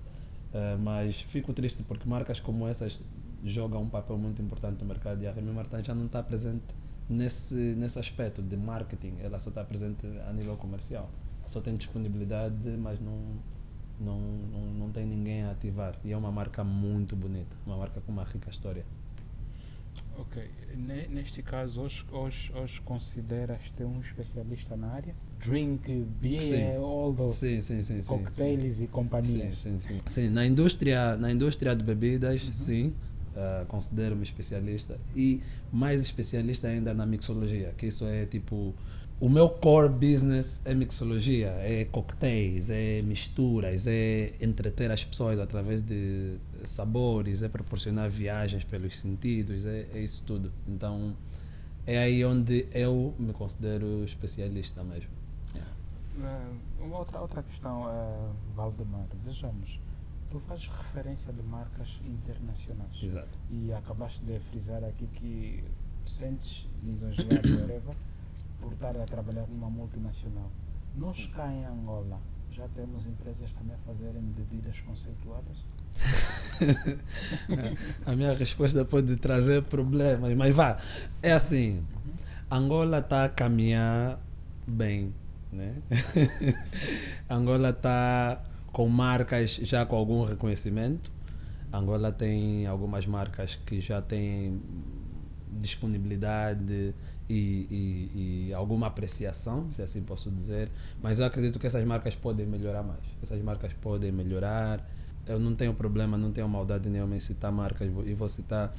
eh, 0.52 0.76
mas 0.80 1.20
fico 1.20 1.52
triste 1.52 1.82
porque 1.82 2.08
marcas 2.08 2.40
como 2.40 2.66
essas 2.66 2.98
jogam 3.44 3.82
um 3.82 3.88
papel 3.88 4.16
muito 4.16 4.40
importante 4.40 4.80
no 4.80 4.88
mercado 4.88 5.22
e 5.22 5.26
a 5.26 5.32
Remy 5.32 5.52
Martin 5.52 5.84
já 5.84 5.94
não 5.94 6.06
está 6.06 6.22
presente 6.22 6.64
nesse, 7.08 7.54
nesse 7.54 7.98
aspecto 7.98 8.42
de 8.42 8.56
marketing, 8.56 9.14
ela 9.20 9.38
só 9.38 9.50
está 9.50 9.64
presente 9.64 10.06
a 10.28 10.32
nível 10.32 10.56
comercial. 10.56 11.10
Só 11.46 11.60
tem 11.60 11.74
disponibilidade, 11.74 12.54
mas 12.78 12.98
não, 13.00 13.18
não, 14.00 14.18
não, 14.20 14.60
não 14.74 14.90
tem 14.90 15.04
ninguém 15.06 15.42
a 15.44 15.50
ativar. 15.50 15.94
E 16.04 16.12
é 16.12 16.16
uma 16.16 16.32
marca 16.32 16.64
muito 16.64 17.14
bonita, 17.14 17.54
uma 17.66 17.76
marca 17.76 18.00
com 18.00 18.12
uma 18.12 18.24
rica 18.24 18.48
história. 18.50 18.84
ok, 20.18 20.50
Ne- 20.76 21.06
neste 21.08 21.42
caso, 21.42 21.80
hoje, 21.82 22.04
hoje, 22.10 22.52
hoje 22.54 22.80
consideras-te 22.80 23.84
um 23.84 24.00
especialista 24.00 24.76
na 24.76 24.88
área? 24.88 25.14
Drink, 25.38 26.04
beer, 26.20 26.40
Sim. 26.40 26.76
all 26.78 27.12
those 27.14 27.36
Sim, 27.38 27.60
sim, 27.60 27.82
sim. 27.82 28.00
sim, 28.00 28.08
cocktails 28.08 28.74
e 28.76 28.78
Sim, 28.78 28.86
companhias. 28.86 29.58
sim, 29.58 29.78
sim. 29.78 29.98
Sim, 30.06 30.28
na 30.30 30.46
indústria, 30.46 31.16
na 31.16 31.30
indústria 31.30 31.76
de 31.76 31.84
bebidas, 31.84 32.40
sim, 32.52 32.94
ah, 33.36 33.64
considero-me 33.68 34.22
especialista. 34.22 34.98
E 35.14 35.42
mais 35.72 36.02
especialista 36.02 36.68
ainda 36.68 36.94
na 36.94 37.06
mixologia, 37.06 37.74
que 37.76 37.86
isso 37.86 38.04
é 38.06 38.26
tipo. 38.26 38.74
O 39.20 39.28
meu 39.28 39.48
core 39.48 39.88
business 39.88 40.60
é 40.64 40.74
mixologia, 40.74 41.50
é 41.60 41.84
cocktails, 41.84 42.68
é 42.68 43.00
misturas, 43.00 43.86
é 43.86 44.32
entreter 44.40 44.90
as 44.90 45.04
pessoas 45.04 45.38
através 45.38 45.80
de 45.80 46.34
sabores, 46.64 47.42
é 47.42 47.48
proporcionar 47.48 48.10
viagens 48.10 48.64
pelos 48.64 48.96
sentidos, 48.96 49.64
é, 49.64 49.86
é 49.94 50.00
isso 50.00 50.24
tudo. 50.26 50.52
Então 50.66 51.14
é 51.86 51.98
aí 51.98 52.24
onde 52.24 52.66
eu 52.72 53.14
me 53.18 53.32
considero 53.32 54.04
especialista 54.04 54.82
mesmo. 54.82 55.10
Eh, 56.22 56.52
uma 56.80 56.98
outra, 56.98 57.20
outra 57.20 57.42
questão, 57.42 57.88
eh, 57.88 58.32
Valdemar, 58.54 59.06
vejamos, 59.24 59.80
tu 60.34 60.40
fazes 60.48 60.66
referência 60.66 61.32
de 61.32 61.42
marcas 61.44 61.88
internacionais 62.04 63.00
Exato. 63.00 63.28
e 63.52 63.72
acabaste 63.72 64.18
de 64.24 64.40
frisar 64.50 64.82
aqui 64.82 65.06
que 65.14 65.62
sentes 66.04 66.66
lisonjeado 66.82 67.60
whatever, 67.60 67.94
por 68.60 68.72
estar 68.72 68.96
a 68.96 69.04
trabalhar 69.04 69.46
numa 69.46 69.70
multinacional. 69.70 70.50
Nós 70.96 71.24
cá 71.36 71.46
em 71.52 71.64
Angola 71.64 72.18
já 72.50 72.66
temos 72.74 73.06
empresas 73.06 73.52
também 73.52 73.76
a 73.76 73.78
fazerem 73.86 74.22
bebidas 74.22 74.76
conceituadas? 74.80 75.56
A 78.04 78.16
minha 78.16 78.34
resposta 78.34 78.84
pode 78.84 79.14
trazer 79.16 79.62
problemas, 79.62 80.34
mas 80.34 80.52
vá. 80.52 80.78
É 81.22 81.32
assim, 81.32 81.86
Angola 82.50 82.98
está 82.98 83.26
a 83.26 83.28
caminhar 83.28 84.18
bem, 84.66 85.14
né? 85.52 85.76
Angola 87.30 87.70
está 87.70 88.42
com 88.74 88.88
marcas 88.88 89.52
já 89.62 89.86
com 89.86 89.96
algum 89.96 90.24
reconhecimento. 90.24 91.10
Angola 91.72 92.12
tem 92.12 92.66
algumas 92.66 93.06
marcas 93.06 93.56
que 93.66 93.80
já 93.80 94.02
têm 94.02 94.60
disponibilidade 95.58 96.94
e, 97.28 97.34
e- 97.70 98.46
e 98.48 98.54
alguma 98.54 98.86
apreciação, 98.88 99.70
se 99.72 99.82
assim 99.82 100.02
posso 100.02 100.30
dizer. 100.30 100.70
Mas 101.02 101.20
eu 101.20 101.26
acredito 101.26 101.58
que 101.58 101.66
essas 101.66 101.84
marcas 101.84 102.14
podem 102.14 102.46
melhorar 102.46 102.82
mais. 102.82 103.00
Essas 103.22 103.40
marcas 103.42 103.72
podem 103.74 104.12
melhorar. 104.12 104.86
Eu 105.26 105.38
não 105.38 105.54
tenho 105.54 105.72
problema, 105.72 106.18
não 106.18 106.30
tenho 106.32 106.48
maldade 106.48 106.88
nenhuma 106.88 107.16
em 107.16 107.20
citar 107.20 107.50
marcas 107.50 107.88
e 108.06 108.14
vou 108.14 108.28
citar. 108.28 108.74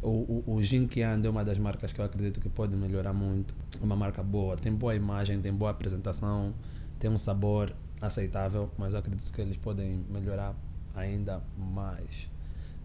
O, 0.00 0.42
o, 0.46 0.54
o 0.54 0.62
Jinkiand 0.62 1.22
é 1.24 1.28
uma 1.28 1.44
das 1.44 1.58
marcas 1.58 1.92
que 1.92 2.00
eu 2.00 2.04
acredito 2.04 2.40
que 2.40 2.48
pode 2.48 2.76
melhorar 2.76 3.12
muito. 3.12 3.54
Uma 3.80 3.96
marca 3.96 4.22
boa, 4.22 4.56
tem 4.56 4.72
boa 4.72 4.94
imagem, 4.94 5.40
tem 5.40 5.52
boa 5.52 5.72
apresentação, 5.72 6.54
tem 7.00 7.10
um 7.10 7.18
sabor 7.18 7.74
aceitável, 8.00 8.70
mas 8.78 8.92
eu 8.92 9.00
acredito 9.00 9.32
que 9.32 9.40
eles 9.40 9.56
podem 9.56 10.04
melhorar 10.10 10.54
ainda 10.94 11.42
mais. 11.56 12.28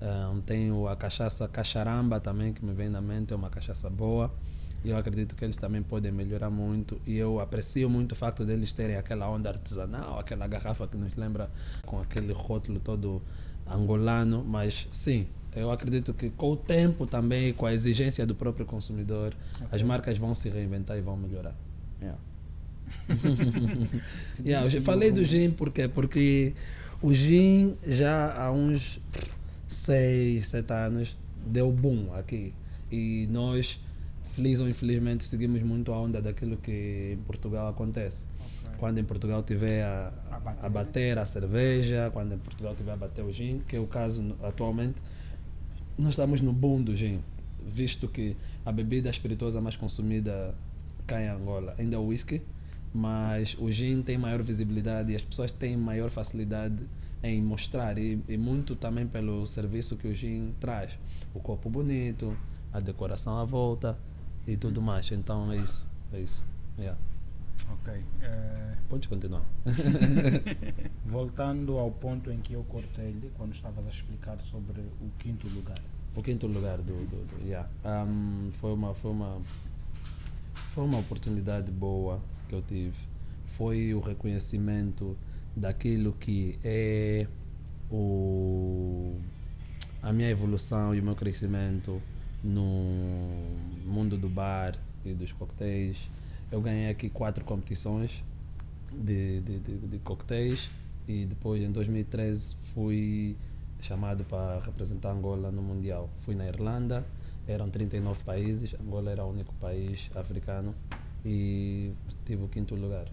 Ahn, 0.02 0.42
tenho 0.42 0.88
a 0.88 0.96
cachaça 0.96 1.48
Cacharamba 1.48 2.20
também, 2.20 2.54
que 2.54 2.64
me 2.64 2.74
vem 2.74 2.90
na 2.90 3.02
mente, 3.02 3.32
é 3.34 3.36
uma 3.36 3.50
cachaça 3.50 3.90
boa. 3.90 4.32
E 4.84 4.90
eu 4.90 4.98
acredito 4.98 5.34
que 5.36 5.46
eles 5.46 5.56
também 5.56 5.82
podem 5.82 6.12
melhorar 6.12 6.50
muito. 6.50 7.00
E 7.08 7.16
eu 7.16 7.40
aprecio 7.40 7.90
muito 7.90 8.12
o 8.12 8.16
facto 8.16 8.44
deles 8.44 8.74
terem 8.74 8.98
aquela 8.98 9.30
onda 9.30 9.50
artesanal, 9.50 10.20
aquela 10.20 10.46
garrafa 10.46 10.86
que 10.88 10.98
nos 10.98 11.16
lembra 11.16 11.50
com 11.86 12.02
aquele 12.02 12.34
rótulo 12.34 12.82
todo 12.82 13.22
angolano. 13.66 14.44
Mas 14.44 14.90
sim, 14.92 15.28
eu 15.56 15.72
acredito 15.72 16.14
que 16.14 16.30
com 16.32 16.52
o 16.52 16.58
tempo 16.58 17.08
também, 17.08 17.54
com 17.54 17.66
a 17.66 17.74
exigência 17.74 18.26
do 18.26 18.36
próprio 18.36 18.66
consumidor, 18.66 19.34
as 19.72 19.82
marcas 19.82 20.18
vão 20.18 20.36
se 20.36 20.50
reinventar 20.50 20.98
e 20.98 21.02
vão 21.02 21.16
melhorar. 21.16 21.56
Yeah. 22.02 22.20
Yeah, 24.44 24.66
eu 24.66 24.70
já 24.70 24.82
falei 24.82 25.12
do 25.12 25.24
gin 25.24 25.52
porque 25.52 25.88
porque 25.88 26.54
o 27.02 27.14
gin 27.14 27.76
já 27.86 28.34
há 28.34 28.52
uns 28.52 29.00
6, 29.68 30.48
7 30.48 30.74
anos 30.74 31.18
deu 31.46 31.72
boom 31.72 32.14
aqui 32.14 32.54
e 32.92 33.28
nós 33.30 33.80
feliz 34.34 34.60
ou 34.60 34.68
infelizmente 34.68 35.26
seguimos 35.26 35.62
muito 35.62 35.92
a 35.92 36.00
onda 36.00 36.22
daquilo 36.22 36.58
que 36.58 37.14
em 37.14 37.24
Portugal 37.24 37.68
acontece. 37.68 38.26
Ok. 38.66 38.78
quando 38.80 38.98
em 38.98 39.04
Portugal 39.04 39.44
tiver 39.44 39.84
a, 39.84 40.12
A 40.32 40.40
bater, 40.40 40.66
a 40.66 40.70
bater 40.70 41.18
a 41.20 41.26
cerveja, 41.26 42.10
quando 42.12 42.34
em 42.34 42.38
Portugal 42.38 42.76
tiver 42.76 42.94
a 42.94 42.98
bater 42.98 43.24
o 43.24 43.32
gin, 43.32 43.62
que 43.68 43.76
é 43.76 43.80
o 43.80 43.88
caso 43.88 44.36
atualmente, 44.42 45.02
nós 45.98 46.12
estamos 46.12 46.42
no 46.42 46.52
boom 46.52 46.82
do 46.82 46.96
gin, 46.96 47.20
visto 47.66 48.08
que 48.08 48.36
a 48.66 48.72
bebida 48.72 49.10
espirituosa 49.10 49.62
mais 49.62 49.76
consumida 49.76 50.56
cá 51.06 51.22
em 51.22 51.28
Angola 51.28 51.76
ainda 51.78 51.96
é 51.96 52.00
o 52.00 52.08
whisky, 52.08 52.42
mas 52.94 53.56
o 53.60 53.72
gin 53.72 54.02
tem 54.02 54.18
maior 54.18 54.42
visibilidade 54.44 55.12
e 55.12 55.16
as 55.16 55.22
pessoas 55.22 55.52
têm 55.52 55.76
maior 55.76 56.12
facilidade 56.12 56.78
em 57.24 57.42
mostrar 57.42 57.98
e, 57.98 58.22
e 58.28 58.38
muito 58.38 58.76
também 58.76 59.08
pelo 59.08 59.48
serviço 59.48 59.96
que 59.96 60.08
o 60.08 60.14
gin 60.14 60.54
traz, 60.60 60.98
o 61.34 61.40
copo 61.40 61.70
bonito, 61.70 62.38
a 62.72 62.80
decoração 62.80 63.38
à 63.38 63.46
volta 63.46 63.98
e 64.46 64.58
tudo 64.58 64.82
mais. 64.82 65.10
Então 65.12 65.52
é 65.52 65.58
isso, 65.58 65.88
é 66.12 66.20
isso. 66.20 66.44
Yeah. 66.78 67.00
Ok. 67.72 67.94
eh, 68.22 68.76
Pode 68.90 69.08
continuar. 69.08 69.44
voltando 71.06 71.78
ao 71.78 71.92
ponto 71.92 72.32
em 72.32 72.40
que 72.40 72.54
eu 72.54 72.64
cortei-lhe, 72.66 73.32
quando 73.38 73.54
estavas 73.54 73.86
a 73.86 73.90
explicar 73.90 74.40
sobre 74.42 74.82
o 74.82 75.10
quinto 75.20 75.48
lugar. 75.48 75.80
O 76.16 76.22
quinto 76.22 76.46
lugar 76.46 76.78
do, 76.78 77.08
do, 77.08 77.26
do 77.26 77.48
yeah. 77.48 77.68
Um, 77.86 78.52
foi 78.60 78.74
uma 78.74 78.94
foi 78.94 79.12
uma 79.12 79.42
foi 80.74 80.84
uma 80.84 81.00
oportunidade 81.00 81.72
boa 81.72 82.20
que 82.54 82.56
eu 82.56 82.62
tive. 82.62 82.98
Foi 83.58 83.94
o 83.94 84.00
reconhecimento 84.00 85.18
daquilo 85.56 86.14
que 86.14 86.60
é 86.64 87.28
o 87.90 89.20
a 90.02 90.12
minha 90.12 90.30
evolução 90.30 90.94
e 90.94 91.00
o 91.00 91.04
meu 91.04 91.16
crescimento 91.16 92.02
no 92.44 92.84
mundo 93.86 94.18
do 94.18 94.28
bar 94.28 94.78
e 95.06 95.14
dos 95.14 95.32
coquetéis. 95.32 95.98
Eu 96.52 96.62
ganhei 96.62 96.90
aqui 96.90 97.10
quatro 97.10 97.44
competições 97.46 98.24
de, 98.92 99.40
de, 99.42 99.60
de, 99.60 99.78
de 99.78 100.00
coquetéis 100.00 100.70
e 101.08 101.26
depois 101.26 101.64
em 101.64 101.72
2013 101.72 102.56
fui 102.74 103.38
chamado 103.80 104.24
para 104.26 104.60
representar 104.60 105.12
Angola 105.12 105.52
no 105.52 105.62
Mundial. 105.62 106.10
Fui 106.22 106.36
na 106.36 106.48
Irlanda, 106.48 107.06
eram 107.48 107.70
39 107.70 108.24
países, 108.24 108.76
Angola 108.80 109.12
era 109.12 109.24
o 109.24 109.30
único 109.32 109.54
país 109.56 110.10
africano 110.16 110.76
e 111.26 111.94
tive 112.26 112.44
o 112.44 112.48
quinto 112.48 112.76
lugar. 112.76 113.08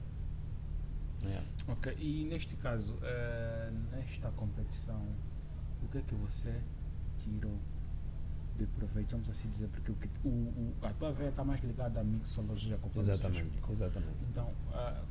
Yeah. 1.23 1.47
Ok. 1.69 1.97
E 1.99 2.25
neste 2.25 2.57
caso, 2.57 2.97
eh, 3.03 3.71
nesta 3.93 4.31
competição, 4.33 5.01
o 5.83 5.89
que 5.89 5.99
é 5.99 6.03
que 6.03 6.15
você 6.15 6.55
tirou 7.23 7.59
de 8.57 8.67
proveito, 8.67 9.11
vamos 9.13 9.29
assim 9.31 9.49
dizer, 9.49 9.69
porque 9.69 9.93
o, 9.93 10.29
o, 10.29 10.31
o- 10.31 10.87
a 10.87 10.93
tua 10.95 11.13
veia 11.13 11.29
está 11.29 11.45
mais 11.45 11.63
ligada 11.63 12.01
à 12.01 12.05
mixologia, 12.05 12.77
conforme 12.79 13.11
Exatamente, 13.11 13.59
exatamente. 13.71 14.13
Então, 14.31 14.51
ah, 14.73 15.03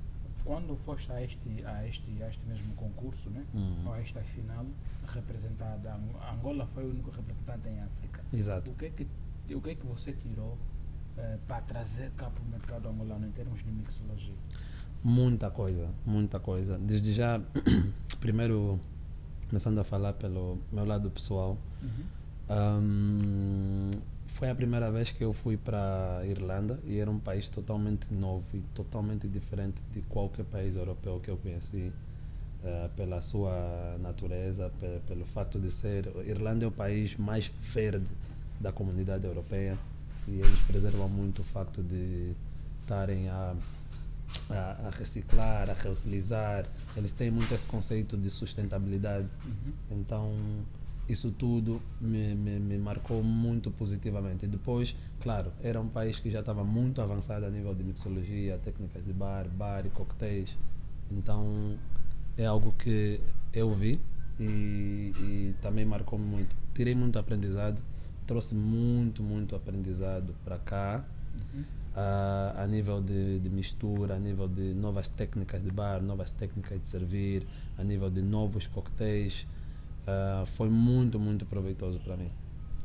quando 0.44 0.76
foste 0.78 1.12
a 1.12 1.24
este, 1.24 1.64
a 1.66 1.88
este, 1.88 2.24
a 2.24 2.30
este 2.30 2.46
mesmo 2.48 2.74
concurso, 2.76 3.30
né? 3.30 3.46
Uhum. 3.54 3.88
ou 3.88 3.94
a 3.94 4.00
esta 4.02 4.22
final, 4.22 4.66
representada, 5.08 5.94
a 6.22 6.34
Angola 6.34 6.68
foi 6.74 6.86
o 6.86 6.90
único 6.90 7.10
representante 7.12 7.68
em 7.70 7.82
África. 7.82 8.24
Exato. 8.34 8.70
O 8.72 8.76
que 8.76 8.86
é 8.86 8.90
que, 8.90 9.08
o 9.54 9.62
que, 9.62 9.70
é 9.72 9.76
que 9.76 9.86
você 9.86 10.14
tirou 10.14 10.58
eh, 11.19 11.38
para 11.47 11.62
trazer 11.62 12.10
cá 12.17 12.29
para 12.29 12.41
o 12.43 12.49
mercado 12.49 12.89
angolano 12.89 13.27
em 13.27 13.32
termos 13.32 13.60
de 13.63 13.71
mixologia? 13.71 14.34
Muita 15.03 15.49
coisa, 15.51 15.88
muita 16.05 16.39
coisa. 16.39 16.77
Desde 16.77 17.13
já, 17.13 17.39
primeiro, 18.19 18.79
começando 19.49 19.77
a 19.79 19.84
falar 19.84 20.13
pelo 20.13 20.58
meu 20.71 20.86
lado 20.86 21.10
pessoal, 21.12 21.58
Ahm, 22.49 23.91
foi 24.27 24.49
a 24.49 24.55
primeira 24.55 24.91
vez 24.91 25.12
que 25.12 25.23
eu 25.23 25.34
fui 25.34 25.55
para 25.55 26.21
Irlanda 26.25 26.79
e 26.84 26.97
era 26.97 27.10
um 27.10 27.19
país 27.19 27.47
totalmente 27.49 28.12
novo 28.13 28.43
e 28.53 28.60
totalmente 28.73 29.27
diferente 29.27 29.79
de 29.93 30.01
qualquer 30.03 30.45
país 30.45 30.75
europeu 30.75 31.19
que 31.21 31.29
eu 31.29 31.38
conheci 31.38 31.91
ah, 32.63 32.89
pela 32.95 33.21
sua 33.21 33.97
natureza, 34.01 34.71
pe- 34.79 34.99
pelo 35.08 35.25
fato 35.25 35.60
de 35.60 35.69
ser 35.71 36.08
Irlanda 36.25 36.65
é 36.65 36.67
o 36.67 36.71
país 36.71 37.15
mais 37.17 37.51
verde 37.71 38.08
da 38.60 38.71
comunidade 38.71 39.25
europeia 39.25 39.77
e 40.30 40.42
eles 40.42 40.60
preservam 40.68 41.10
muito 41.10 41.42
o 41.42 41.46
facto 41.46 41.82
de 41.82 42.34
estarem 42.82 43.30
a, 43.30 43.56
a, 44.50 44.88
a 44.88 44.89
reciclar, 44.92 45.70
a 45.70 45.74
reutilizar. 45.74 46.65
Eles 46.96 47.12
têm 47.12 47.32
muito 47.32 47.54
esse 47.54 47.68
conceito 47.68 48.15
de 48.15 48.30
sustentabilidade. 48.30 49.28
Então, 49.92 50.34
isso 51.08 51.32
tudo 51.32 51.82
me, 52.00 52.36
me, 52.36 52.60
me 52.60 52.78
marcou 52.78 53.24
muito 53.24 53.72
positivamente. 53.72 54.46
E 54.46 54.48
depois, 54.48 54.96
claro, 55.20 55.52
era 55.62 55.82
um 55.82 55.88
país 55.88 56.20
que 56.20 56.30
já 56.30 56.42
estava 56.42 56.63
muito 56.63 57.02
avançado 57.02 57.46
a 57.46 57.50
nível 57.50 57.74
de 57.74 57.84
mixologia, 57.84 58.60
técnicas 58.63 59.04
de 59.04 59.12
bar, 59.12 59.48
bar 59.48 59.86
e 59.86 59.89
coquetéis. 59.89 60.56
Então, 61.12 61.76
é 62.38 62.46
algo 62.46 62.72
que 62.74 63.20
eu 63.52 63.74
vi 63.74 64.00
e, 64.39 65.12
e 65.20 65.56
também 65.62 65.86
marcou-me 65.86 66.26
muito. 66.26 66.56
Tirei 66.74 66.96
muito 66.96 67.18
aprendizado, 67.18 67.82
trouxe 68.30 68.54
muito, 68.54 69.24
muito 69.24 69.56
aprendizado 69.56 70.36
para 70.46 70.60
cá. 70.60 71.04
a, 71.96 72.63
a 72.63 72.68
nível 72.68 73.02
de, 73.02 73.39
de 73.39 73.50
mistura, 73.50 74.15
a 74.15 74.20
nível 74.20 74.48
de 74.48 74.76
novas 74.76 75.08
técnicas 75.08 75.63
de 75.63 75.72
bar, 75.72 76.00
novas 76.00 76.30
técnicas 76.30 76.80
de 76.80 76.88
servir, 76.88 77.48
a 77.76 77.84
nível 77.84 78.08
de 78.08 78.22
novos 78.22 78.68
coquetéis. 78.68 79.48
Ah, 80.06 80.46
foi 80.58 80.70
muito, 80.70 81.20
muito 81.20 81.44
proveitoso 81.48 82.00
para 82.00 82.15
mim. 82.15 82.30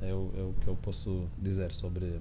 É 0.01 0.15
o, 0.15 0.33
é 0.35 0.43
o 0.43 0.55
que 0.63 0.67
eu 0.67 0.77
posso 0.77 1.27
dizer 1.39 1.73
sobre 1.73 2.19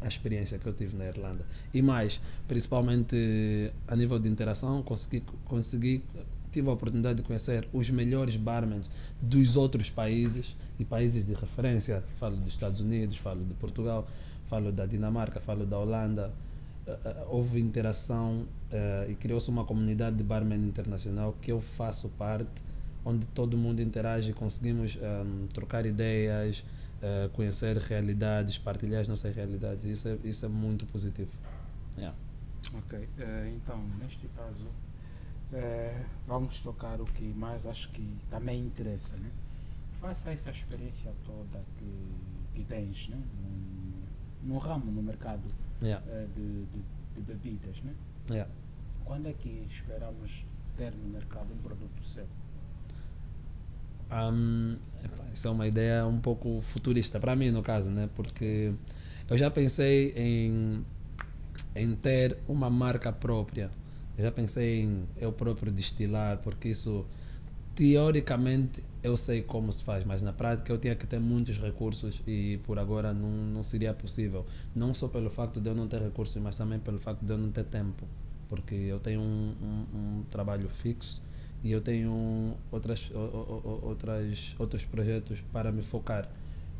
a 0.00 0.06
experiência 0.06 0.56
que 0.56 0.66
eu 0.66 0.72
tive 0.72 0.96
na 0.96 1.06
Irlanda. 1.06 1.44
E 1.74 1.82
mais, 1.82 2.20
principalmente 2.46 3.72
a 3.88 3.96
nível 3.96 4.20
de 4.20 4.28
interação, 4.28 4.84
consegui, 4.84 5.22
consegui 5.46 6.04
tive 6.50 6.68
a 6.68 6.72
oportunidade 6.72 7.16
de 7.18 7.22
conhecer 7.22 7.68
os 7.72 7.90
melhores 7.90 8.36
barmans 8.36 8.88
dos 9.20 9.56
outros 9.56 9.90
países 9.90 10.56
e 10.78 10.84
países 10.84 11.24
de 11.24 11.34
referência. 11.34 12.02
Falo 12.18 12.36
dos 12.36 12.48
Estados 12.48 12.80
Unidos, 12.80 13.16
falo 13.16 13.44
de 13.44 13.54
Portugal, 13.54 14.06
falo 14.48 14.72
da 14.72 14.86
Dinamarca, 14.86 15.40
falo 15.40 15.64
da 15.64 15.78
Holanda. 15.78 16.32
Eh, 16.86 16.98
eh, 17.04 17.26
houve 17.28 17.60
interação 17.60 18.46
eh, 18.70 19.08
e 19.10 19.14
criou-se 19.14 19.48
uma 19.48 19.64
comunidade 19.64 20.16
de 20.16 20.24
barman 20.24 20.58
internacional 20.58 21.34
que 21.40 21.52
eu 21.52 21.60
faço 21.60 22.08
parte, 22.10 22.62
onde 23.04 23.26
todo 23.26 23.56
mundo 23.56 23.80
interage, 23.80 24.32
conseguimos 24.32 24.98
ehm, 25.00 25.46
trocar 25.52 25.86
ideias, 25.86 26.62
eh, 27.02 27.30
conhecer 27.32 27.78
realidades, 27.78 28.58
partilhar 28.58 29.00
as 29.00 29.08
nossas 29.08 29.34
realidades. 29.34 29.84
Isso 29.84 30.06
é, 30.06 30.18
isso 30.22 30.44
é 30.44 30.48
muito 30.48 30.84
positivo. 30.84 31.30
Yeah. 31.96 32.14
Ok, 32.74 33.08
eh, 33.18 33.52
então, 33.56 33.82
neste 33.98 34.28
caso, 34.36 34.66
eh, 35.52 36.04
vamos 36.26 36.58
tocar 36.60 37.00
o 37.00 37.04
que 37.04 37.24
mais 37.24 37.66
acho 37.66 37.90
que 37.90 38.16
também 38.30 38.60
interessa, 38.60 39.16
né? 39.16 39.30
Faça 40.00 40.30
essa 40.30 40.50
experiência 40.50 41.12
toda 41.26 41.62
que, 41.78 42.14
que 42.54 42.64
tens, 42.64 43.08
né? 43.08 43.18
No, 44.42 44.54
no 44.54 44.58
ramo, 44.58 44.90
no 44.90 45.02
mercado 45.02 45.42
Yeah. 45.82 46.04
eh, 46.10 46.26
de, 46.36 46.64
de, 46.66 46.82
de 47.14 47.20
bebidas, 47.22 47.82
né? 47.82 47.94
Yeah. 48.28 48.50
Quando 49.04 49.28
é 49.28 49.32
que 49.32 49.66
esperamos 49.70 50.44
ter 50.76 50.92
no 50.92 51.08
mercado 51.08 51.52
um 51.54 51.58
produto 51.58 52.02
seu? 52.14 52.26
Epá, 55.04 55.24
isso 55.32 55.46
é 55.46 55.50
uma 55.50 55.66
ideia 55.66 56.06
um 56.06 56.20
pouco 56.20 56.60
futurista 56.60 57.18
para 57.20 57.34
mim 57.36 57.50
no 57.50 57.62
caso, 57.62 57.90
né? 57.90 58.08
Porque 58.14 58.72
eu 59.28 59.38
já 59.38 59.50
pensei 59.50 60.12
em 60.16 60.84
em 61.74 61.94
ter 61.94 62.38
uma 62.48 62.68
marca 62.68 63.12
própria. 63.12 63.70
Eu 64.20 64.24
já 64.24 64.30
pensei 64.30 64.82
em 64.82 65.08
eu 65.16 65.32
próprio 65.32 65.72
destilar, 65.72 66.36
porque 66.42 66.68
isso 66.68 67.06
teoricamente 67.74 68.84
eu 69.02 69.16
sei 69.16 69.40
como 69.40 69.72
se 69.72 69.82
faz, 69.82 70.04
mas 70.04 70.20
na 70.20 70.30
prática 70.30 70.70
eu 70.70 70.76
tinha 70.76 70.94
que 70.94 71.06
ter 71.06 71.18
muitos 71.18 71.56
recursos 71.56 72.20
e 72.26 72.60
por 72.64 72.78
agora 72.78 73.14
não, 73.14 73.30
não 73.30 73.62
seria 73.62 73.94
possível. 73.94 74.44
Não 74.76 74.92
só 74.92 75.08
pelo 75.08 75.30
facto 75.30 75.58
de 75.58 75.70
eu 75.70 75.74
não 75.74 75.88
ter 75.88 76.02
recursos, 76.02 76.36
mas 76.36 76.54
também 76.54 76.78
pelo 76.78 76.98
facto 76.98 77.22
de 77.24 77.32
eu 77.32 77.38
não 77.38 77.50
ter 77.50 77.64
tempo. 77.64 78.06
Porque 78.50 78.74
eu 78.74 79.00
tenho 79.00 79.22
um, 79.22 79.54
um, 79.62 79.98
um 79.98 80.22
trabalho 80.30 80.68
fixo 80.68 81.22
e 81.64 81.72
eu 81.72 81.80
tenho 81.80 82.58
outras, 82.70 83.10
outras, 83.82 84.54
outros 84.58 84.84
projetos 84.84 85.40
para 85.50 85.72
me 85.72 85.80
focar. 85.80 86.28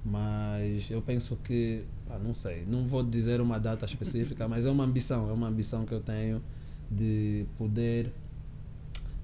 Mas 0.04 0.90
eu 0.90 1.00
penso 1.00 1.36
que, 1.36 1.84
ah, 2.10 2.18
não 2.18 2.34
sei, 2.34 2.66
não 2.66 2.86
vou 2.86 3.02
dizer 3.02 3.40
uma 3.40 3.58
data 3.58 3.86
específica, 3.86 4.46
mas 4.46 4.66
é 4.66 4.70
uma 4.70 4.84
ambição, 4.84 5.30
é 5.30 5.32
uma 5.32 5.48
ambição 5.48 5.86
que 5.86 5.92
eu 5.94 6.00
tenho 6.00 6.42
de 6.90 7.46
poder 7.56 8.10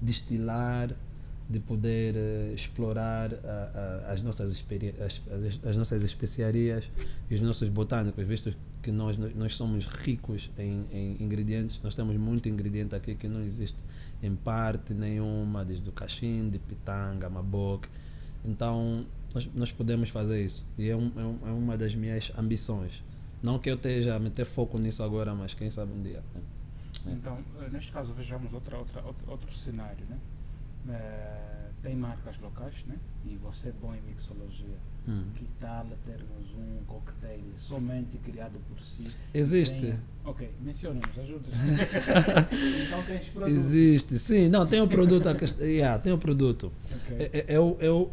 destilar, 0.01 0.91
de 1.49 1.59
poder 1.59 2.15
eh, 2.15 2.51
explorar 2.53 3.31
as, 4.09 4.21
nossas 4.21 4.51
as, 4.51 5.21
as, 5.31 5.65
as 5.65 5.75
nossas 5.77 6.03
especiarias 6.03 6.89
e 7.29 7.35
os 7.35 7.41
nossos 7.41 7.69
botânicos, 7.69 8.25
visto 8.25 8.53
que 8.83 8.91
nós, 8.91 9.17
nós 9.35 9.55
somos 9.55 9.85
ricos 9.85 10.49
em, 10.57 10.85
em 10.91 11.17
ingredientes, 11.23 11.79
nós 11.83 11.95
temos 11.95 12.15
muito 12.17 12.47
ingrediente 12.47 12.95
aqui 12.95 13.15
que 13.15 13.27
não 13.27 13.41
existe 13.41 13.77
em 14.21 14.35
parte 14.35 14.93
nenhuma, 14.93 15.63
desde 15.65 15.87
o 15.89 15.91
cachim, 15.91 16.49
de 16.49 16.59
pitanga, 16.59 17.29
maboque. 17.29 17.87
Então, 18.45 19.05
nós, 19.33 19.49
nós 19.53 19.71
podemos 19.71 20.09
fazer 20.09 20.43
isso. 20.45 20.65
E 20.77 20.89
é, 20.89 20.95
um, 20.95 21.11
é, 21.17 21.21
um- 21.23 21.39
é 21.47 21.51
uma 21.51 21.77
das 21.77 21.93
minhas 21.95 22.31
ambições. 22.37 23.03
Não 23.43 23.59
que 23.59 23.69
eu 23.69 23.75
esteja 23.75 24.15
a 24.15 24.19
meter 24.19 24.45
foco 24.45 24.77
nisso 24.79 25.03
agora, 25.03 25.35
mas 25.35 25.53
quem 25.53 25.69
sabe 25.69 25.91
um 25.93 26.01
dia. 26.01 26.23
né? 26.33 26.41
Então, 27.11 27.39
eh, 27.61 27.69
neste 27.71 27.91
caso, 27.91 28.13
vejamos 28.13 28.51
outra, 28.53 28.77
outra, 28.77 29.01
outro, 29.05 29.31
outro 29.31 29.51
cenário, 29.57 30.05
né? 30.09 30.17
Eh, 30.89 31.69
tem 31.83 31.95
marcas 31.95 32.37
locais, 32.39 32.73
né? 32.87 32.95
E 33.25 33.35
você 33.37 33.69
é 33.69 33.73
bom 33.81 33.93
em 33.93 34.01
mixologia. 34.01 34.77
Hum. 35.07 35.23
Que 35.35 35.45
tal 35.59 35.85
termos 36.05 36.51
um 36.57 36.83
cocktail 36.85 37.41
somente 37.55 38.17
criado 38.17 38.59
por 38.67 38.81
si? 38.81 39.07
Existe. 39.33 39.79
Tem- 39.79 39.99
Ok, 40.25 40.49
menciona-nos, 40.59 41.17
ajuda 41.17 41.45
Então 42.85 43.03
tens 43.03 43.25
produto. 43.29 43.49
Existe, 43.49 44.19
sim. 44.19 44.49
Não, 44.49 44.67
tem 44.67 44.81
o 44.81 44.87
produto. 44.87 45.27
a 45.29 45.31
yeah, 45.63 45.97
tem 46.01 46.11
o 46.11 46.17
produto. 46.17 46.73
Ok. 46.93 47.17
É- 47.17 47.37
é- 47.39 47.45
Eu, 47.47 47.77
eu, 47.79 48.11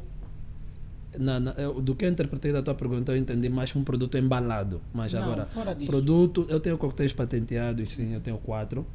na- 1.18 1.40
na- 1.40 1.53
eu- 1.53 1.81
do 1.81 1.94
que 1.94 2.05
eu 2.05 2.09
interpretei 2.11 2.53
da 2.53 2.62
tua 2.62 2.74
pergunta, 2.74 3.12
eu 3.12 3.16
entendi 3.16 3.48
mais 3.48 3.70
que 3.72 3.79
um 3.79 3.85
produto 3.85 4.16
embalado. 4.18 4.81
Mas 4.92 5.12
Não, 5.12 5.22
agora, 5.22 5.48
produto, 5.87 6.46
eu 6.48 6.61
tenho 6.61 6.77
coquetéis 6.79 7.12
patenteados, 7.12 7.94
sim, 7.94 8.12
eu 8.14 8.20
tenho 8.20 8.38
quatro. 8.38 8.87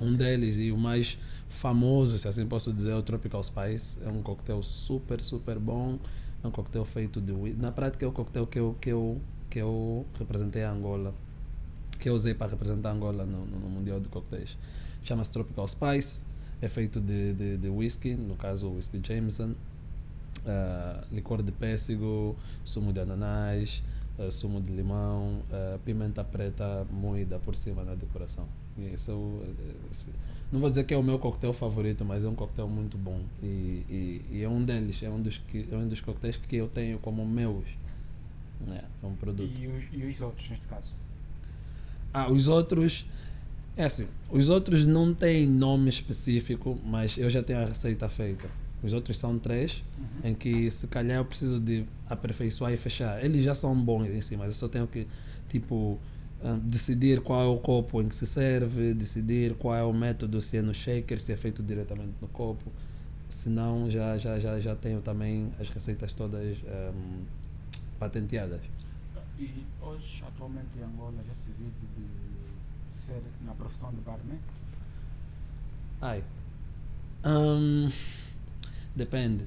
Um 0.00 0.14
deles 0.14 0.56
e 0.58 0.72
o 0.72 0.78
mais 0.78 1.18
famoso, 1.50 2.16
se 2.18 2.26
assim 2.26 2.46
posso 2.46 2.72
dizer, 2.72 2.90
é 2.90 2.94
o 2.96 3.02
Tropical 3.02 3.42
Spice. 3.42 3.98
É 4.04 4.08
um 4.08 4.22
coquetel 4.22 4.62
super, 4.62 5.22
super 5.22 5.58
bom. 5.58 5.98
É 6.42 6.46
um 6.46 6.50
coquetel 6.50 6.84
feito 6.86 7.20
de 7.20 7.32
whi- 7.32 7.54
Na 7.58 7.70
prática, 7.70 8.04
é 8.04 8.08
o 8.08 8.12
coquetel 8.12 8.46
que 8.46 8.58
eu, 8.58 8.76
que 8.80 8.88
eu, 8.90 9.20
que 9.50 9.58
eu 9.58 10.06
representei 10.18 10.62
a 10.64 10.70
Angola. 10.72 11.12
Que 11.98 12.08
eu 12.08 12.14
usei 12.14 12.32
para 12.32 12.50
representar 12.50 12.92
Angola 12.92 13.26
no, 13.26 13.44
no- 13.44 13.58
no 13.60 13.68
Mundial 13.68 14.00
de 14.00 14.08
Coquetéis. 14.08 14.56
Chama-se 15.02 15.30
Tropical 15.30 15.68
Spice. 15.68 16.22
É 16.62 16.68
feito 16.68 16.98
de, 17.00 17.34
de, 17.34 17.56
de 17.58 17.68
whisky, 17.68 18.14
no 18.14 18.36
caso 18.36 18.68
o 18.68 18.76
whisky 18.76 19.00
Jameson. 19.06 19.54
Ah, 20.46 21.04
licor 21.10 21.42
de 21.42 21.52
pêssego, 21.52 22.36
sumo 22.64 22.92
de 22.92 23.00
ananás, 23.00 23.82
ah, 24.18 24.30
sumo 24.30 24.60
de 24.60 24.72
limão, 24.72 25.42
ah, 25.52 25.78
pimenta 25.84 26.24
preta 26.24 26.86
moída 26.90 27.38
por 27.38 27.56
cima 27.56 27.82
na 27.82 27.94
decoração. 27.94 28.46
Esse 28.94 29.10
é 29.10 29.14
não 30.52 30.58
vou 30.58 30.68
dizer 30.68 30.84
que 30.84 30.92
é 30.92 30.96
o 30.96 31.02
meu 31.02 31.18
coquetel 31.18 31.52
favorito, 31.52 32.04
mas 32.04 32.24
é 32.24 32.28
um 32.28 32.34
coquetel 32.34 32.66
muito 32.66 32.98
bom. 32.98 33.20
E, 33.40 33.84
e, 33.88 34.22
e 34.32 34.42
é 34.42 34.48
um 34.48 34.64
deles, 34.64 35.00
é 35.00 35.08
um 35.08 35.22
dos, 35.22 35.38
que, 35.38 35.68
é 35.70 35.76
um 35.76 35.86
dos 35.86 36.00
coquetéis 36.00 36.36
que 36.36 36.56
eu 36.56 36.66
tenho 36.66 36.98
como 36.98 37.24
meus. 37.24 37.64
né? 38.66 38.82
É 39.00 39.06
um 39.06 39.14
produto. 39.14 39.56
E 39.56 39.68
os, 39.68 39.84
e 39.92 40.04
os 40.04 40.20
outros, 40.20 40.50
neste 40.50 40.66
caso? 40.66 40.88
Ah, 42.12 42.30
os 42.30 42.48
outros. 42.48 43.06
É 43.76 43.84
assim, 43.84 44.08
os 44.28 44.48
outros 44.48 44.84
não 44.84 45.14
têm 45.14 45.46
nome 45.46 45.88
específico, 45.88 46.76
mas 46.84 47.16
eu 47.16 47.30
já 47.30 47.42
tenho 47.42 47.60
a 47.60 47.66
receita 47.66 48.08
feita. 48.08 48.50
Os 48.82 48.92
outros 48.92 49.18
são 49.18 49.38
três, 49.38 49.82
em 50.24 50.34
que 50.34 50.70
se 50.70 50.86
calhar 50.86 51.18
eu 51.18 51.24
preciso 51.24 51.60
de 51.60 51.84
aperfeiçoar 52.08 52.72
e 52.72 52.76
fechar. 52.76 53.22
Eles 53.24 53.44
já 53.44 53.54
são 53.54 53.74
bons 53.74 54.08
em 54.08 54.20
si, 54.20 54.36
mas 54.36 54.48
eu 54.48 54.54
só 54.54 54.68
tenho 54.68 54.86
que, 54.86 55.06
tipo, 55.48 55.98
ah, 56.42 56.58
decidir 56.62 57.20
qual 57.20 57.42
é 57.42 57.46
o 57.46 57.58
copo 57.58 58.00
em 58.00 58.08
que 58.08 58.14
se 58.14 58.26
serve, 58.26 58.94
decidir 58.94 59.54
qual 59.54 59.74
é 59.74 59.82
o 59.84 59.92
método, 59.92 60.40
se 60.40 60.56
é 60.56 60.62
no 60.62 60.72
shaker, 60.72 61.20
se 61.20 61.32
é 61.32 61.36
feito 61.36 61.62
diretamente 61.62 62.14
no 62.20 62.28
copo. 62.28 62.72
Senão 63.28 63.88
já, 63.90 64.16
já, 64.18 64.38
já, 64.38 64.58
já 64.58 64.74
tenho 64.74 65.00
também 65.02 65.52
as 65.60 65.68
receitas 65.68 66.12
todas 66.12 66.56
ahm, 66.66 67.24
patenteadas. 67.98 68.60
E 69.38 69.64
hoje, 69.80 70.22
atualmente 70.26 70.78
em 70.78 70.82
Angola, 70.82 71.14
já 71.26 71.34
se 71.34 71.50
vive 71.58 71.70
de 71.96 72.98
ser 72.98 73.22
na 73.44 73.52
profissão 73.52 73.90
de 73.90 74.00
barman? 74.00 74.38
Ai. 76.00 76.24
Hum, 77.24 77.90
depende. 78.94 79.44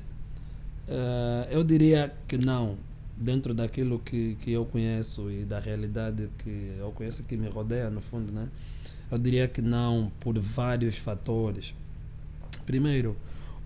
Eh, 0.87 1.47
eu 1.51 1.63
diria 1.63 2.13
que 2.27 2.37
não. 2.37 2.77
Dentro 3.15 3.53
daquilo 3.53 3.99
que, 3.99 4.35
que 4.41 4.51
eu 4.51 4.65
conheço 4.65 5.29
e 5.29 5.45
da 5.45 5.59
realidade 5.59 6.29
que 6.39 6.75
eu 6.79 6.91
conheço 6.91 7.23
que 7.23 7.37
me 7.37 7.47
rodeia, 7.47 7.89
no 7.89 8.01
fundo, 8.01 8.33
né? 8.33 8.49
Eu 9.11 9.17
diria 9.19 9.47
que 9.47 9.61
não, 9.61 10.11
por 10.19 10.37
vários 10.39 10.97
fatores. 10.97 11.73
Primeiro, 12.65 13.15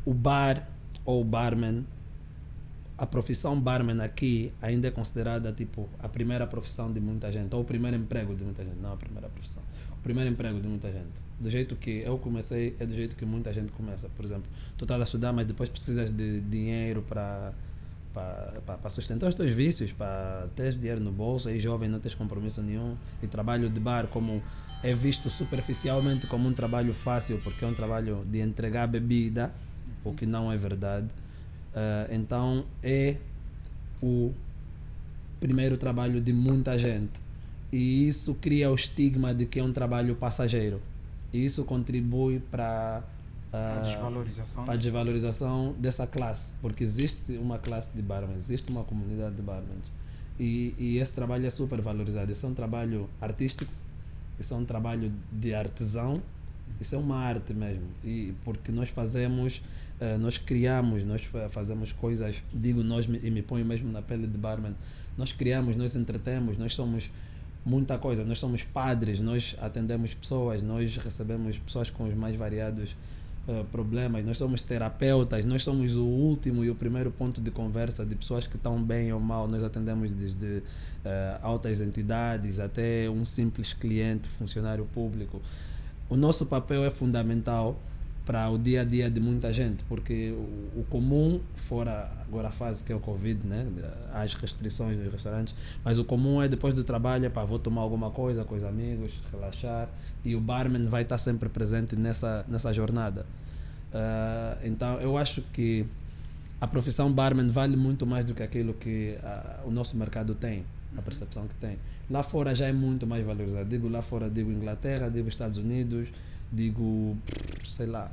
o 0.05 0.13
bar 0.13 0.67
ou 1.05 1.23
barman, 1.23 1.85
a 2.97 3.05
profissão 3.05 3.59
barman 3.59 4.01
aqui 4.01 4.51
ainda 4.61 4.89
é 4.89 4.91
considerada 4.91 5.53
tipo 5.53 5.87
a 5.99 6.09
primeira 6.09 6.45
profissão 6.45 6.91
de 6.91 6.99
muita 6.99 7.31
gente, 7.31 7.55
ou 7.55 7.61
o 7.61 7.65
primeiro 7.65 7.95
emprego 7.95 8.35
de 8.35 8.43
muita 8.43 8.63
gente, 8.63 8.77
não 8.81 8.93
a 8.93 8.97
primeira 8.97 9.29
profissão. 9.29 9.63
Primeiro 10.07 10.31
emprego 10.31 10.61
de 10.61 10.69
muita 10.69 10.89
gente. 10.89 11.11
Do 11.37 11.49
jeito 11.49 11.75
que 11.75 11.99
eu 11.99 12.17
comecei, 12.17 12.77
é 12.79 12.85
do 12.85 12.93
jeito 12.93 13.13
que 13.13 13.25
muita 13.25 13.51
gente 13.51 13.73
começa. 13.73 14.07
Por 14.07 14.23
exemplo, 14.23 14.49
tu 14.77 14.85
estás 14.85 15.01
a 15.01 15.03
estudar, 15.03 15.33
mas 15.33 15.45
depois 15.45 15.69
precisas 15.69 16.09
de 16.13 16.39
dinheiro 16.39 17.01
para 17.01 17.51
para 18.13 18.89
sustentar 18.89 19.27
os 19.27 19.35
teus 19.35 19.51
vícios, 19.51 19.91
para 19.91 20.47
ter 20.55 20.73
dinheiro 20.75 21.01
no 21.01 21.11
bolso, 21.11 21.49
aí 21.49 21.59
jovem 21.59 21.89
não 21.89 21.99
tens 21.99 22.15
compromisso 22.15 22.63
nenhum, 22.63 22.95
e 23.21 23.27
trabalho 23.27 23.69
de 23.69 23.79
bar 23.81 24.07
como 24.07 24.41
é 24.81 24.93
visto 24.93 25.29
superficialmente 25.29 26.25
como 26.25 26.47
um 26.47 26.53
trabalho 26.53 26.93
fácil, 26.93 27.39
porque 27.43 27.65
é 27.65 27.67
um 27.67 27.73
trabalho 27.73 28.25
de 28.25 28.39
entregar 28.39 28.87
bebida, 28.87 29.53
o 30.05 30.13
que 30.13 30.25
não 30.25 30.49
é 30.49 30.55
verdade. 30.55 31.07
Ah, 31.75 32.07
então 32.09 32.65
é 32.81 33.17
o 34.01 34.33
primeiro 35.39 35.77
trabalho 35.77 36.21
de 36.21 36.31
muita 36.31 36.77
gente. 36.79 37.26
E 37.71 38.07
isso 38.07 38.33
cria 38.35 38.71
o 38.71 38.75
estigma 38.75 39.33
de 39.33 39.45
que 39.45 39.59
é 39.59 39.63
um 39.63 39.73
trabalho 39.73 40.15
passageiro. 40.15 40.81
E 41.33 41.43
isso 41.43 41.63
contribui 41.65 42.39
para 42.51 43.03
A 43.51 43.79
desvalorização. 43.83 44.63
para 44.65 44.73
a 44.73 44.77
desvalorização 44.77 45.75
dessa 45.77 46.07
classe, 46.07 46.53
porque 46.61 46.83
existe 46.83 47.33
uma 47.33 47.57
classe 47.59 47.89
de 47.93 48.01
barman, 48.01 48.35
existe 48.37 48.71
uma 48.71 48.83
comunidade 48.83 49.35
de 49.35 49.41
barman. 49.41 49.77
E, 50.39 50.73
e 50.77 50.97
esse 50.99 51.11
trabalho 51.13 51.45
é 51.45 51.49
super 51.49 51.81
valorizado. 51.81 52.31
Isso 52.31 52.45
é 52.45 52.49
um 52.49 52.53
trabalho 52.53 53.09
artístico, 53.19 53.71
isso 54.39 54.53
é 54.53 54.57
um 54.57 54.65
trabalho 54.65 55.11
de 55.31 55.53
artesão, 55.53 56.21
isso 56.79 56.95
é 56.95 56.97
uma 56.97 57.17
arte 57.17 57.53
mesmo. 57.53 57.87
E 58.03 58.33
porque 58.45 58.71
nós 58.71 58.89
fazemos, 58.89 59.61
eh, 59.99 60.15
nós 60.17 60.37
criamos, 60.37 61.03
nós 61.03 61.23
fa- 61.23 61.49
fazemos 61.49 61.91
coisas, 61.91 62.41
digo 62.53 62.83
nós 62.83 63.05
e 63.05 63.31
me 63.31 63.41
ponho 63.41 63.65
mesmo 63.65 63.91
na 63.91 64.01
pele 64.01 64.27
de 64.27 64.37
barman, 64.37 64.73
nós 65.17 65.31
criamos, 65.31 65.75
nós 65.75 65.95
entretemos, 65.95 66.57
nós 66.57 66.75
somos 66.75 67.09
muita 67.67 67.97
coisa. 67.97 68.23
Nós 68.23 68.39
somos 68.39 68.63
padres, 68.63 69.19
nós 69.19 69.55
atendemos 69.59 70.13
pessoas, 70.13 70.63
nós 70.63 70.95
recebemos 70.95 71.57
pessoas 71.57 71.89
com 71.89 72.05
os 72.05 72.15
mais 72.15 72.35
variados 72.35 72.95
eh, 73.47 73.65
problemas, 73.71 74.25
nós 74.25 74.37
somos 74.37 74.61
terapeutas, 74.61 75.45
nós 75.45 75.63
somos 75.63 75.93
o 75.93 76.05
último 76.05 76.63
e 76.63 76.69
o 76.69 76.75
primeiro 76.75 77.11
ponto 77.11 77.41
de 77.41 77.51
conversa 77.51 78.05
de 78.05 78.15
pessoas 78.15 78.47
que 78.47 78.55
estão 78.55 78.81
bem 78.81 79.11
ou 79.11 79.19
mal. 79.19 79.47
Nós 79.47 79.63
atendemos 79.63 80.11
desde 80.11 80.63
eh, 81.03 81.37
altas 81.41 81.81
entidades 81.81 82.59
até 82.59 83.09
um 83.09 83.25
simples 83.25 83.73
cliente, 83.73 84.29
funcionário 84.29 84.85
público. 84.93 85.41
O 86.09 86.15
nosso 86.15 86.45
papel 86.45 86.85
é 86.85 86.89
fundamental 86.89 87.77
para 88.27 88.49
o 88.49 88.57
dia 88.57 88.81
a 88.81 88.83
dia 88.83 89.09
de 89.09 89.21
muita 89.21 89.53
gente, 89.53 89.85
porque 89.85 90.31
o, 90.31 90.81
o 90.81 90.85
comum, 90.89 91.39
fora 91.55 92.11
agora 92.27 92.49
a 92.49 92.51
fase 92.51 92.83
que 92.83 92.91
é 92.91 92.95
o 92.95 92.99
Covid, 92.99 93.47
né? 93.47 93.65
as 94.13 94.33
restrições 94.33 94.97
dos 94.97 95.09
restaurantes, 95.13 95.55
mas 95.81 95.97
o 95.97 96.03
comum 96.03 96.43
é 96.43 96.49
depois 96.49 96.73
do 96.73 96.83
trabalho, 96.83 97.25
é, 97.25 97.29
pá, 97.29 97.45
vou 97.45 97.57
tomar 97.57 97.81
alguma 97.81 98.11
coisa 98.11 98.43
com 98.43 98.53
os 98.53 98.65
amigos, 98.65 99.17
relaxar, 99.31 99.87
e 100.25 100.35
o 100.35 100.41
barman 100.41 100.87
vai 100.87 101.03
estar 101.03 101.17
sempre 101.17 101.47
presente 101.47 101.95
nessa, 101.95 102.45
nessa 102.49 102.73
jornada. 102.73 103.25
Ah, 103.93 104.57
então 104.61 104.99
eu 104.99 105.17
acho 105.17 105.41
que 105.53 105.85
a 106.59 106.67
profissão 106.67 107.09
barman 107.09 107.47
vale 107.47 107.77
muito 107.77 108.05
mais 108.05 108.25
do 108.25 108.33
que 108.33 108.43
aquilo 108.43 108.73
que 108.73 109.17
ah, 109.23 109.61
o 109.65 109.71
nosso 109.71 109.95
mercado 109.95 110.35
tem, 110.35 110.65
a 110.97 111.01
percepção 111.01 111.47
que 111.47 111.55
tem. 111.55 111.77
Lá 112.09 112.23
fora 112.23 112.53
já 112.53 112.67
é 112.67 112.73
muito 112.73 113.07
mais 113.07 113.25
valorizado. 113.25 113.69
Digo 113.69 113.87
lá 113.87 114.01
fora, 114.01 114.29
digo 114.29 114.51
Inglaterra, 114.51 115.09
digo 115.09 115.29
Estados 115.29 115.57
Unidos, 115.57 116.09
digo, 116.51 117.17
sei 117.65 117.85
lá, 117.85 118.11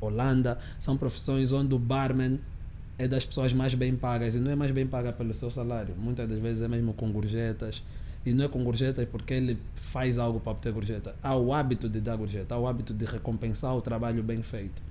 Holanda. 0.00 0.58
São 0.78 0.96
profissões 0.96 1.52
onde 1.52 1.74
o 1.74 1.78
barman 1.78 2.38
é 2.98 3.08
das 3.08 3.24
pessoas 3.24 3.52
mais 3.52 3.74
bem 3.74 3.96
pagas 3.96 4.34
e 4.34 4.40
não 4.40 4.50
é 4.50 4.54
mais 4.54 4.70
bem 4.70 4.86
paga 4.86 5.12
pelo 5.12 5.32
seu 5.34 5.50
salário. 5.50 5.94
Muitas 5.96 6.28
das 6.28 6.38
vezes 6.38 6.62
é 6.62 6.68
mesmo 6.68 6.92
com 6.94 7.10
gorjetas. 7.10 7.82
E 8.24 8.32
não 8.32 8.46
é 8.46 8.48
com 8.48 8.64
gorjetas 8.64 9.06
porque 9.08 9.34
ele 9.34 9.58
faz 9.76 10.18
algo 10.18 10.40
para 10.40 10.52
obter 10.52 10.72
gorjeta. 10.72 11.14
Há 11.22 11.36
o 11.36 11.52
hábito 11.52 11.88
de 11.88 12.00
dar 12.00 12.16
gorjeta, 12.16 12.54
há 12.54 12.58
o 12.58 12.66
hábito 12.66 12.94
de 12.94 13.04
recompensar 13.04 13.74
o 13.76 13.82
trabalho 13.82 14.22
bem 14.22 14.42
feito. 14.42 14.82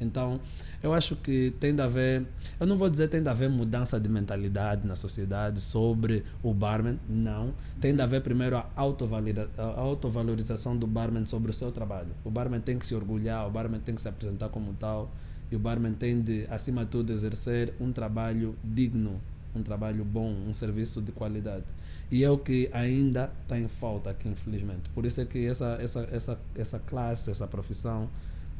Então, 0.00 0.40
eu 0.82 0.94
acho 0.94 1.14
que 1.14 1.52
tem 1.60 1.74
de 1.74 1.82
haver, 1.82 2.26
eu 2.58 2.66
não 2.66 2.78
vou 2.78 2.88
dizer 2.88 3.08
tem 3.08 3.22
de 3.22 3.28
haver 3.28 3.50
mudança 3.50 4.00
de 4.00 4.08
mentalidade 4.08 4.86
na 4.86 4.96
sociedade 4.96 5.60
sobre 5.60 6.24
o 6.42 6.54
barman, 6.54 6.98
não. 7.08 7.52
Tem 7.80 7.94
de 7.94 8.00
haver 8.00 8.22
primeiro 8.22 8.56
a, 8.56 8.66
a 8.74 9.80
autovalorização 9.80 10.76
do 10.76 10.86
barman 10.86 11.26
sobre 11.26 11.50
o 11.50 11.54
seu 11.54 11.70
trabalho. 11.70 12.08
O 12.24 12.30
barman 12.30 12.60
tem 12.60 12.78
que 12.78 12.86
se 12.86 12.94
orgulhar, 12.94 13.46
o 13.46 13.50
barman 13.50 13.80
tem 13.80 13.94
que 13.94 14.00
se 14.00 14.08
apresentar 14.08 14.48
como 14.48 14.72
tal, 14.72 15.10
e 15.50 15.56
o 15.56 15.58
barman 15.58 15.92
tem 15.92 16.22
de, 16.22 16.46
acima 16.48 16.84
de 16.84 16.92
tudo, 16.92 17.12
exercer 17.12 17.74
um 17.78 17.92
trabalho 17.92 18.56
digno, 18.64 19.20
um 19.54 19.62
trabalho 19.62 20.04
bom, 20.04 20.32
um 20.48 20.54
serviço 20.54 21.02
de 21.02 21.12
qualidade. 21.12 21.64
E 22.10 22.24
é 22.24 22.30
o 22.30 22.38
que 22.38 22.68
ainda 22.72 23.30
está 23.42 23.58
em 23.58 23.68
falta 23.68 24.10
aqui, 24.10 24.28
infelizmente. 24.28 24.88
Por 24.90 25.04
isso 25.04 25.20
é 25.20 25.24
que 25.24 25.46
essa, 25.46 25.78
essa, 25.80 26.08
essa, 26.10 26.38
essa 26.56 26.78
classe, 26.78 27.30
essa 27.30 27.46
profissão, 27.46 28.08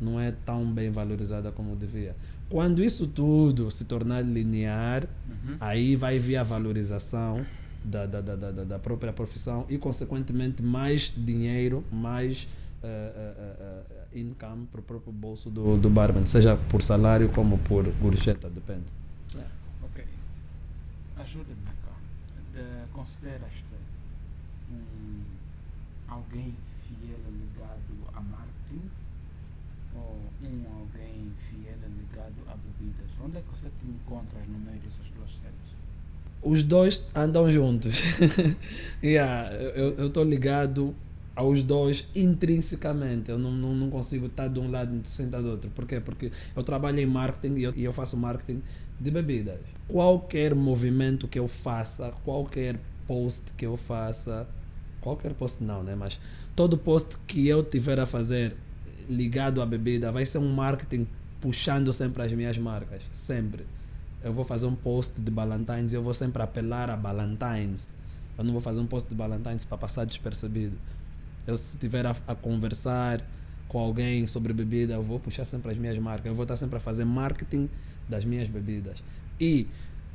não 0.00 0.18
é 0.20 0.32
tão 0.44 0.64
bem 0.64 0.90
valorizada 0.90 1.52
como 1.52 1.76
devia. 1.76 2.14
Quando 2.48 2.82
isso 2.82 3.06
tudo 3.06 3.70
se 3.70 3.84
tornar 3.84 4.22
linear, 4.22 5.04
Uhum. 5.28 5.56
aí 5.60 5.94
vai 5.96 6.18
vir 6.18 6.36
a 6.36 6.42
valorização 6.42 7.44
da, 7.84 8.04
da, 8.06 8.20
da, 8.20 8.34
da, 8.36 8.64
da 8.64 8.78
própria 8.78 9.12
profissão 9.12 9.64
e, 9.68 9.78
consequentemente, 9.78 10.62
mais 10.62 11.12
dinheiro, 11.16 11.84
mais 11.92 12.48
uh, 12.82 12.86
uh, 12.86 14.18
income 14.18 14.66
para 14.70 14.80
o 14.80 14.82
próprio 14.82 15.12
bolso 15.12 15.48
do, 15.48 15.76
do 15.78 15.88
barman, 15.88 16.26
seja 16.26 16.56
por 16.56 16.82
salário 16.82 17.28
como 17.30 17.56
por 17.58 17.88
gorjeta, 18.00 18.50
depende. 18.50 18.84
Yeah. 19.32 19.50
Ok. 19.84 20.04
Ajuda-me 21.18 21.70
cá. 21.84 21.94
De, 22.52 22.92
consideras-te 22.92 23.64
um, 24.72 25.20
alguém 26.08 26.54
fiel 26.86 27.18
ligado 27.30 28.08
a 28.14 28.20
marketing 28.20 28.90
ou 30.00 30.18
alguém 30.78 31.32
fiel 31.48 31.76
ligado 31.98 32.34
a 32.48 32.56
bebidas? 32.56 33.10
Onde 33.24 33.38
é 33.38 33.40
que 33.40 33.48
você 33.50 33.68
te 33.68 33.86
encontras 33.86 34.46
no 34.48 34.58
meio 34.58 34.78
dessas 34.78 35.06
duas 35.14 35.30
séries? 35.30 35.70
Os 36.42 36.62
dois 36.62 37.04
andam 37.14 37.50
juntos. 37.52 38.00
yeah, 39.02 39.52
eu 39.52 40.06
estou 40.06 40.24
ligado 40.24 40.94
aos 41.36 41.62
dois 41.62 42.06
intrinsecamente. 42.14 43.30
Eu 43.30 43.38
não, 43.38 43.50
não, 43.50 43.74
não 43.74 43.90
consigo 43.90 44.26
estar 44.26 44.48
de 44.48 44.58
um 44.58 44.70
lado 44.70 45.00
sem 45.04 45.26
estar 45.26 45.40
do 45.40 45.50
outro. 45.50 45.70
Por 45.70 45.86
quê? 45.86 46.00
Porque 46.00 46.32
eu 46.54 46.62
trabalho 46.62 46.98
em 46.98 47.06
marketing 47.06 47.56
e 47.56 47.62
eu, 47.62 47.72
e 47.76 47.84
eu 47.84 47.92
faço 47.92 48.16
marketing 48.16 48.62
de 48.98 49.10
bebidas. 49.10 49.60
Qualquer 49.88 50.54
movimento 50.54 51.26
que 51.26 51.38
eu 51.38 51.48
faça, 51.48 52.12
qualquer 52.24 52.78
post 53.06 53.52
que 53.56 53.66
eu 53.66 53.76
faça, 53.76 54.46
qualquer 55.00 55.34
post 55.34 55.62
não, 55.62 55.82
né? 55.82 55.94
Mas 55.94 56.18
todo 56.54 56.76
post 56.76 57.16
que 57.26 57.48
eu 57.48 57.62
tiver 57.62 57.98
a 57.98 58.06
fazer 58.06 58.54
ligado 59.10 59.60
à 59.60 59.66
bebida 59.66 60.12
vai 60.12 60.24
ser 60.24 60.38
um 60.38 60.52
marketing 60.52 61.06
puxando 61.40 61.92
sempre 61.92 62.22
as 62.22 62.32
minhas 62.32 62.56
marcas. 62.56 63.02
Sempre. 63.12 63.66
Eu 64.22 64.32
vou 64.32 64.44
fazer 64.44 64.66
um 64.66 64.74
post 64.74 65.18
de 65.18 65.30
Ballantines 65.30 65.92
e 65.92 65.96
eu 65.96 66.02
vou 66.02 66.14
sempre 66.14 66.42
apelar 66.42 66.88
a 66.90 66.96
Ballantines. 66.96 67.88
Eu 68.38 68.44
não 68.44 68.52
vou 68.52 68.60
fazer 68.60 68.80
um 68.80 68.86
post 68.86 69.08
de 69.08 69.14
Ballantines 69.14 69.64
para 69.64 69.76
passar 69.76 70.04
despercebido. 70.04 70.76
Eu, 71.46 71.56
se 71.56 71.74
estiver 71.74 72.06
a, 72.06 72.14
a, 72.28 72.34
conversar 72.34 73.22
com 73.66 73.78
alguém 73.78 74.26
sobre 74.26 74.52
bebida, 74.52 74.94
eu 74.94 75.02
vou 75.02 75.18
puxar 75.18 75.46
sempre 75.46 75.72
as 75.72 75.78
minhas 75.78 75.98
marcas. 75.98 76.26
Eu 76.26 76.34
vou 76.34 76.44
estar 76.44 76.56
sempre 76.56 76.76
a 76.76 76.80
fazer 76.80 77.04
marketing 77.04 77.68
das 78.08 78.24
minhas 78.24 78.48
bebidas. 78.48 79.02
E 79.40 79.66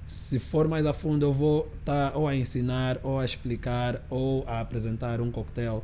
se 0.07 0.37
for 0.37 0.67
mais 0.67 0.85
a 0.85 0.93
fundo, 0.93 1.25
eu 1.25 1.33
vou 1.33 1.67
estar 1.79 2.15
ou 2.15 2.27
a 2.27 2.35
ensinar, 2.35 2.99
ou 3.01 3.19
a 3.19 3.25
explicar, 3.25 4.01
ou 4.09 4.47
a 4.47 4.61
apresentar 4.61 5.19
um 5.19 5.31
coquetel, 5.31 5.83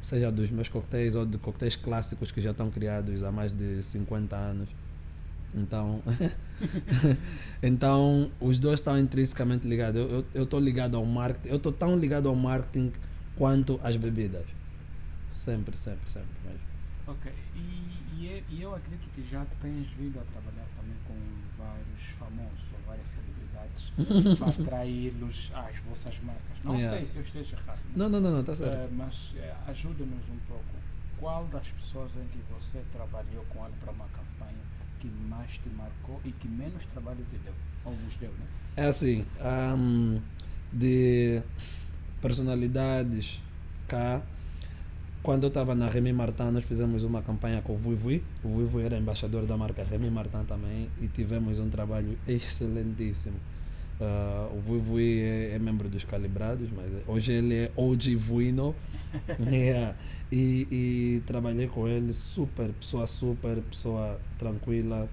seja 0.00 0.30
dos 0.30 0.50
meus 0.50 0.68
coquetéis 0.68 1.14
ou 1.14 1.26
de 1.26 1.38
coquetéis 1.38 1.76
clássicos 1.76 2.30
que 2.30 2.40
já 2.40 2.52
estão 2.52 2.70
criados 2.70 3.22
há 3.22 3.32
mais 3.32 3.52
de 3.52 3.82
50 3.82 4.36
anos. 4.36 4.68
Então, 5.54 6.02
então 7.62 8.30
os 8.40 8.58
dois 8.58 8.80
estão 8.80 8.98
intrinsecamente 8.98 9.66
ligados. 9.66 10.24
Eu 10.34 10.44
estou 10.44 10.60
ligado 10.60 10.96
ao 10.96 11.04
marketing, 11.04 11.48
eu 11.48 11.56
estou 11.56 11.72
tão 11.72 11.96
ligado 11.96 12.28
ao 12.28 12.34
marketing 12.34 12.92
quanto 13.36 13.80
às 13.82 13.96
bebidas. 13.96 14.46
Sempre, 15.28 15.76
sempre, 15.76 16.10
sempre. 16.10 16.28
Mesmo. 16.44 16.60
Ok. 17.06 17.32
E, 17.56 18.44
e, 18.50 18.62
eu 18.62 18.74
acredito 18.74 19.08
que 19.14 19.22
já 19.22 19.44
tens 19.62 19.88
vindo 19.92 20.18
a 20.18 20.22
trabalhar 20.24 20.66
também 20.76 20.96
com 21.06 21.14
vários 21.56 22.02
famosos 22.18 22.67
várias 22.88 23.08
celebridades 23.08 24.38
para 24.38 24.48
atraí-los 24.48 25.52
às 25.54 25.78
vossas 25.80 26.18
marcas. 26.22 26.56
Não 26.64 26.76
yeah. 26.76 26.96
sei 26.96 27.06
se 27.06 27.16
eu 27.16 27.22
esteja 27.22 27.56
errado. 27.56 27.78
Não, 27.94 28.08
não, 28.08 28.20
não, 28.20 28.40
está 28.40 28.54
certo. 28.54 28.88
Uh, 28.88 28.94
mas 28.94 29.14
uh, 29.32 29.70
ajuda-nos 29.70 30.28
um 30.28 30.38
pouco. 30.48 30.64
Qual 31.20 31.46
das 31.46 31.68
pessoas 31.68 32.10
em 32.16 32.26
que 32.28 32.38
você 32.52 32.82
trabalhou 32.92 33.44
com 33.50 33.58
ela 33.64 33.74
para 33.80 33.92
uma 33.92 34.06
campanha 34.06 34.58
que 35.00 35.08
mais 35.28 35.50
te 35.52 35.68
marcou 35.70 36.20
e 36.24 36.32
que 36.32 36.48
menos 36.48 36.84
trabalho 36.86 37.24
te 37.30 37.36
deu? 37.38 37.54
Ou 37.84 37.92
vos 37.92 38.16
deu, 38.16 38.30
né? 38.30 38.46
É 38.76 38.86
assim, 38.86 39.26
um, 39.76 40.20
de 40.72 41.42
personalidades 42.20 43.42
cá 43.88 44.22
quando 45.22 45.44
eu 45.44 45.48
estava 45.48 45.74
na 45.74 45.88
Remy 45.88 46.12
Martin, 46.12 46.50
nós 46.52 46.64
fizemos 46.64 47.02
uma 47.02 47.22
campanha 47.22 47.60
com 47.60 47.74
o 47.74 47.76
Vui 47.76 47.96
Vui. 47.96 48.22
O 48.42 48.48
Vui 48.48 48.64
Vui 48.66 48.82
era 48.84 48.96
embaixador 48.96 49.46
da 49.46 49.56
marca 49.56 49.82
Remy 49.82 50.10
Martin 50.10 50.44
também 50.46 50.88
e 51.00 51.08
tivemos 51.08 51.58
um 51.58 51.68
trabalho 51.68 52.18
excelentíssimo. 52.26 53.36
Uh, 54.00 54.56
o 54.56 54.60
Vui 54.60 54.78
Vui 54.78 55.20
é, 55.20 55.54
é, 55.54 55.58
membro 55.58 55.88
dos 55.88 56.04
Calibrados, 56.04 56.68
mas 56.74 56.86
hoje 57.06 57.32
ele 57.32 57.54
é 57.54 57.72
OG 57.76 58.14
Vuino. 58.14 58.74
yeah. 59.50 59.96
e, 60.30 60.68
e 60.70 61.22
trabalhei 61.26 61.66
com 61.66 61.88
ele, 61.88 62.12
super, 62.12 62.68
pessoa 62.72 63.06
super, 63.06 63.60
pessoa 63.62 64.20
tranquila. 64.38 65.08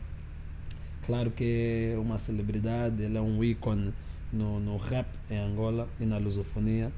Claro 1.04 1.32
que 1.32 1.94
é 1.94 1.98
uma 1.98 2.18
celebridade, 2.20 3.02
ele 3.02 3.18
é 3.18 3.22
um 3.22 3.44
ícone 3.44 3.92
no, 4.32 4.60
no 4.60 4.78
rap 4.78 5.08
em 5.32 5.38
Angola 5.38 5.88
e 6.00 6.06
na 6.06 6.18
lusofonia. 6.18 6.92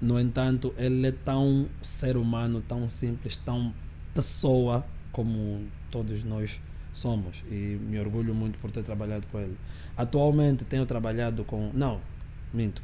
No 0.00 0.20
entanto, 0.20 0.74
ele 0.76 1.06
é 1.06 1.12
tão 1.12 1.66
ser 1.80 2.16
humano, 2.16 2.60
tão 2.60 2.88
simples, 2.88 3.36
tão 3.36 3.72
pessoa 4.12 4.84
como 5.12 5.66
todos 5.90 6.24
nós 6.24 6.60
somos. 6.92 7.42
E 7.50 7.78
me 7.80 7.98
orgulho 7.98 8.34
muito 8.34 8.58
por 8.58 8.70
ter 8.70 8.82
trabalhado 8.82 9.26
com 9.30 9.38
ele. 9.38 9.56
Atualmente 9.96 10.64
tenho 10.64 10.84
trabalhado 10.86 11.44
com. 11.44 11.70
Não, 11.72 12.00
minto. 12.52 12.82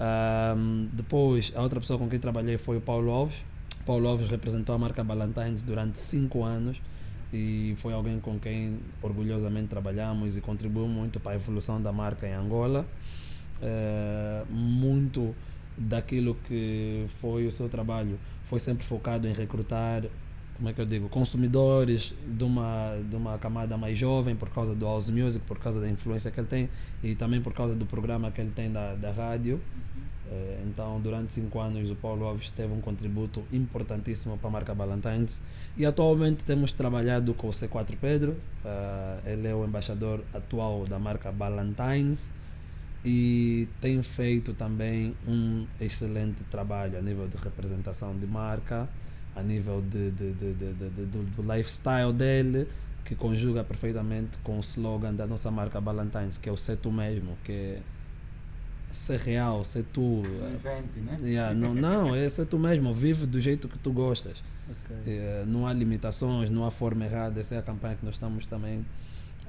Um, 0.00 0.88
depois, 0.92 1.52
a 1.54 1.62
outra 1.62 1.80
pessoa 1.80 1.98
com 1.98 2.08
quem 2.08 2.18
trabalhei 2.18 2.58
foi 2.58 2.76
o 2.76 2.80
Paulo 2.80 3.10
Alves. 3.10 3.42
Paulo 3.84 4.06
Alves 4.08 4.30
representou 4.30 4.74
a 4.74 4.78
marca 4.78 5.02
Ballantines 5.02 5.62
durante 5.62 5.98
cinco 5.98 6.44
anos 6.44 6.80
e 7.32 7.74
foi 7.78 7.92
alguém 7.92 8.20
com 8.20 8.38
quem 8.38 8.78
orgulhosamente 9.02 9.68
trabalhamos 9.68 10.36
e 10.36 10.40
contribuiu 10.40 10.86
muito 10.86 11.18
para 11.18 11.32
a 11.32 11.34
evolução 11.34 11.80
da 11.80 11.92
marca 11.92 12.26
em 12.26 12.32
Angola. 12.32 12.86
Uh, 13.60 14.52
muito 14.52 15.34
daquilo 15.78 16.36
que 16.46 17.06
foi 17.20 17.46
o 17.46 17.52
seu 17.52 17.68
trabalho 17.68 18.18
foi 18.48 18.58
sempre 18.58 18.84
focado 18.84 19.28
em 19.28 19.32
recrutar 19.32 20.04
como 20.56 20.68
é 20.68 20.72
que 20.72 20.80
eu 20.80 20.86
digo 20.86 21.08
consumidores 21.08 22.12
de 22.26 22.42
uma 22.42 22.98
de 23.08 23.14
uma 23.14 23.38
camada 23.38 23.76
mais 23.76 23.96
jovem 23.96 24.34
por 24.34 24.50
causa 24.50 24.74
do 24.74 24.84
house 24.84 25.08
music 25.08 25.44
por 25.46 25.58
causa 25.58 25.80
da 25.80 25.88
influência 25.88 26.30
que 26.30 26.40
ele 26.40 26.48
tem 26.48 26.68
e 27.02 27.14
também 27.14 27.40
por 27.40 27.52
causa 27.52 27.74
do 27.74 27.86
programa 27.86 28.30
que 28.32 28.40
ele 28.40 28.50
tem 28.50 28.70
da, 28.70 28.94
da 28.94 29.12
rádio. 29.12 29.60
Eh, 30.30 30.62
então 30.66 31.00
durante 31.00 31.32
cinco 31.32 31.60
anos 31.60 31.90
o 31.90 31.94
Paulo 31.94 32.24
Alves 32.24 32.50
teve 32.50 32.72
um 32.72 32.80
contributo 32.80 33.44
importantíssimo 33.52 34.36
para 34.36 34.48
a 34.48 34.52
marca 34.52 34.74
Ballantines 34.74 35.40
e 35.76 35.86
atualmente 35.86 36.44
temos 36.44 36.72
trabalhado 36.72 37.32
com 37.34 37.46
o 37.46 37.50
C4 37.50 37.96
Pedro. 38.00 38.32
Uh, 38.64 39.28
ele 39.28 39.46
é 39.46 39.54
o 39.54 39.64
embaixador 39.64 40.20
atual 40.34 40.84
da 40.86 40.98
marca 40.98 41.30
Ballantines 41.30 42.30
e 43.10 43.66
tem 43.80 44.02
feito 44.02 44.52
também 44.52 45.16
um 45.26 45.66
excelente 45.80 46.44
trabalho 46.50 46.98
a 46.98 47.00
nível 47.00 47.26
de 47.26 47.38
representação 47.38 48.14
de 48.14 48.26
marca, 48.26 48.86
a 49.34 49.42
nível 49.42 49.80
de, 49.80 50.10
de, 50.10 50.32
de, 50.34 50.52
de 50.52 51.06
do, 51.06 51.22
do, 51.22 51.54
lifestyle 51.54 52.12
dele, 52.12 52.68
que 53.06 53.14
conjuga 53.14 53.64
perfeitamente 53.64 54.36
com 54.44 54.58
o 54.58 54.60
slogan 54.60 55.14
da 55.14 55.26
nossa 55.26 55.50
marca 55.50 55.80
Ballantines, 55.80 56.36
que 56.36 56.50
é 56.50 56.52
o 56.52 56.56
ser 56.58 56.76
tu 56.76 56.92
mesmo, 56.92 57.32
que 57.44 57.52
é 57.52 57.80
ser 58.90 59.20
real, 59.20 59.64
ser 59.64 59.84
tu. 59.84 60.22
Invente, 60.26 61.00
né? 61.00 61.16
Yeah, 61.22 61.54
não, 61.54 61.72
não, 61.72 62.14
é 62.14 62.28
ser 62.28 62.44
tu 62.44 62.58
mesmo, 62.58 62.92
vive 62.92 63.24
do 63.24 63.40
jeito 63.40 63.70
que 63.70 63.78
tu 63.78 63.90
gostas. 63.90 64.42
Okay. 64.84 65.14
É, 65.18 65.44
não 65.46 65.66
há 65.66 65.72
limitações, 65.72 66.50
não 66.50 66.66
há 66.66 66.70
forma 66.70 67.06
errada, 67.06 67.40
essa 67.40 67.54
é 67.54 67.58
a 67.58 67.62
campanha 67.62 67.96
que 67.96 68.04
nós 68.04 68.16
estamos 68.16 68.44
também 68.44 68.84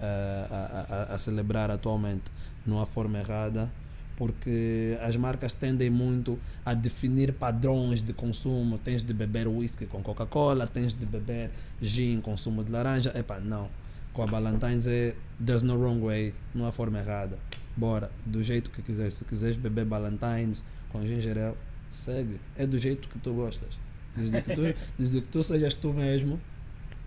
a, 0.01 1.07
a, 1.09 1.13
a, 1.13 1.17
celebrar 1.17 1.71
atualmente. 1.71 2.31
Há 2.69 2.85
forma 2.85 3.17
errada, 3.17 3.69
porque 4.15 4.97
as 5.01 5.15
marcas 5.15 5.51
tendem 5.51 5.89
muito 5.89 6.37
a 6.63 6.73
definir 6.73 7.33
padrões 7.33 8.01
de 8.01 8.13
consumo. 8.13 8.77
Tens 8.77 9.01
de 9.01 9.13
beber 9.13 9.47
whisky 9.47 9.85
com 9.85 10.03
Coca-Cola, 10.03 10.67
tens 10.67 10.93
de 10.93 11.05
beber 11.05 11.49
gin 11.81 12.21
com 12.21 12.37
sumo 12.37 12.63
de 12.63 12.71
laranja. 12.71 13.11
Epá, 13.17 13.39
não. 13.39 13.69
Com 14.13 14.23
a 14.23 14.27
Ballantines 14.27 14.87
é 14.87 15.15
there's 15.43 15.63
no 15.63 15.77
wrong 15.77 16.01
way, 16.01 16.33
não 16.53 16.67
há 16.67 16.71
forma 16.71 16.99
errada. 16.99 17.37
Bora, 17.75 18.11
do 18.25 18.43
jeito 18.43 18.69
que 18.69 18.81
quiseres. 18.81 19.15
Se 19.15 19.25
quiseres 19.25 19.55
beber 19.55 19.85
Ballantines 19.85 20.63
com 20.91 21.05
ginger 21.05 21.37
ale, 21.37 21.57
segue. 21.89 22.39
É 22.57 22.67
do 22.67 22.77
jeito 22.77 23.07
que 23.07 23.19
tu 23.19 23.33
gostas. 23.33 23.77
Desde 24.15 24.41
que 24.41 24.53
tu, 24.53 24.61
desde 24.97 25.21
que 25.21 25.27
tu 25.27 25.43
sejas 25.43 25.73
tu 25.73 25.93
mesmo, 25.93 26.39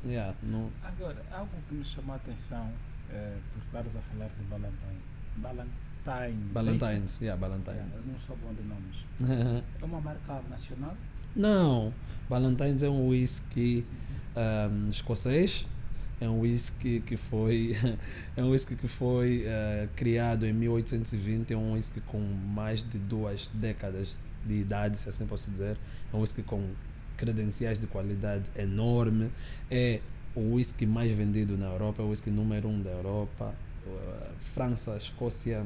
Yeah, 0.04 0.34
no... 0.42 0.70
Agora, 0.82 1.22
algo 1.32 1.50
que 1.68 1.74
me 1.74 1.84
chamou 1.84 2.14
a 2.14 2.16
atenção 2.16 2.70
é, 3.10 3.36
por 3.52 3.62
estares 3.64 3.96
a 3.96 4.00
falar 4.00 4.28
de 4.28 4.42
Ballantine. 4.44 5.00
Ballantines. 5.36 6.52
Ballantines, 6.52 7.18
yeah, 7.20 7.40
Ballantines. 7.40 7.78
Yeah, 7.78 7.96
eu 7.96 8.12
não 8.12 8.20
sou 8.20 8.36
bom 8.36 8.52
de 8.54 8.62
nomes. 8.62 9.62
é 9.80 9.84
uma 9.84 10.00
marca 10.00 10.42
nacional? 10.50 10.96
Não. 11.36 11.94
Ballantines 12.28 12.82
é 12.82 12.88
um 12.88 13.08
whisky 13.08 13.84
um, 14.36 14.90
escocês. 14.90 15.66
É 16.20 16.28
um 16.28 16.40
whisky 16.40 17.00
que 17.00 17.16
foi 17.16 17.76
é 18.36 18.42
um 18.42 18.50
whisky 18.50 18.76
que 18.76 18.88
foi 18.88 19.44
uh, 19.46 19.88
criado 19.94 20.46
em 20.46 20.52
1820. 20.52 21.52
É 21.52 21.56
um 21.56 21.74
whisky 21.74 22.00
com 22.00 22.18
mais 22.20 22.80
de 22.80 22.98
duas 22.98 23.48
décadas 23.54 24.16
de 24.44 24.54
idade, 24.54 24.98
se 24.98 25.08
assim 25.08 25.26
posso 25.26 25.50
dizer. 25.50 25.76
É 26.12 26.16
um 26.16 26.20
whisky 26.20 26.42
com 26.42 26.68
credenciais 27.26 27.78
de 27.78 27.86
qualidade 27.86 28.42
enorme. 28.56 29.30
É 29.70 30.00
o 30.34 30.54
whisky 30.54 30.84
mais 30.86 31.12
vendido 31.12 31.56
na 31.56 31.66
Europa, 31.66 32.02
é 32.02 32.04
o 32.04 32.08
whisky 32.10 32.30
número 32.30 32.66
um 32.68 32.82
da 32.82 32.90
Europa. 32.90 33.54
Uh, 33.86 34.32
França, 34.54 34.96
Escócia, 34.96 35.64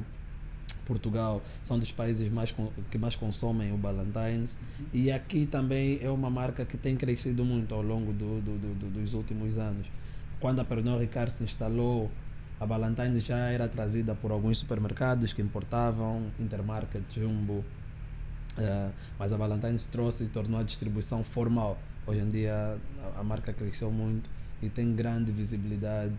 Portugal 0.87 1.43
são 1.63 1.79
dos 1.79 1.93
países 1.93 2.31
mais 2.31 2.55
que 2.91 2.99
mais 2.99 3.15
consomem 3.17 3.73
o 3.73 3.77
Ballantines 3.77 4.57
e 4.93 5.11
aqui 5.11 5.47
também 5.47 5.99
é 6.03 6.11
uma 6.11 6.31
marca 6.31 6.65
que 6.65 6.77
tem 6.77 6.97
crescido 6.97 7.45
muito 7.45 7.75
ao 7.75 7.83
longo 7.83 8.13
do- 8.13 8.41
do- 8.41 8.59
do- 8.59 8.91
dos 9.01 9.15
últimos 9.15 9.59
anos. 9.59 9.87
Quando 10.41 10.61
a 10.61 10.65
Pernod 10.65 11.01
Ricard 11.01 11.33
se 11.33 11.45
instalou, 11.45 12.11
a 12.61 12.65
Ballantines 12.67 13.23
já 13.25 13.37
era 13.51 13.69
trazida 13.69 14.15
por 14.15 14.31
alguns 14.31 14.59
supermercados 14.59 15.33
que 15.33 15.43
importavam, 15.43 16.23
Intermarket, 16.41 17.03
Jumbo, 17.15 17.65
eh, 18.59 18.91
mas 19.19 19.33
a 19.33 19.37
Ballantines 19.39 19.85
trouxe 19.87 20.25
e 20.25 20.29
tornou 20.29 20.61
a 20.61 20.63
distribuição 20.63 21.23
formal. 21.25 21.79
Hoje 22.07 22.21
em 22.21 22.29
dia 22.29 22.79
a, 23.17 23.21
a 23.21 23.25
marca 23.25 23.53
cresceu 23.53 23.91
muito 23.91 24.29
e 24.63 24.69
tem 24.69 24.95
grande 24.95 25.31
visibilidade 25.33 26.15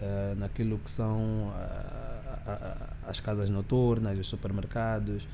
eh, 0.00 0.34
naquilo 0.36 0.78
que 0.78 0.90
são 0.90 1.52
a- 1.54 2.76
as 3.08 3.20
casas 3.20 3.48
noturnas, 3.50 4.18
os 4.18 4.26
supermercados, 4.28 5.26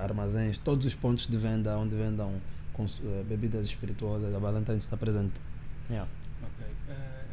armazéns, 0.00 0.58
todos 0.58 0.84
os 0.86 0.94
pontos 0.94 1.26
de 1.26 1.36
venda 1.36 1.76
onde 1.78 1.94
vendam 1.94 2.32
cons- 2.72 3.00
bebidas 3.28 3.66
espirituosas, 3.66 4.34
a 4.34 4.40
Ballantines 4.40 4.82
está 4.84 4.96
presente. 4.96 5.40
Yeah. 5.88 6.08
Ok. 6.42 6.66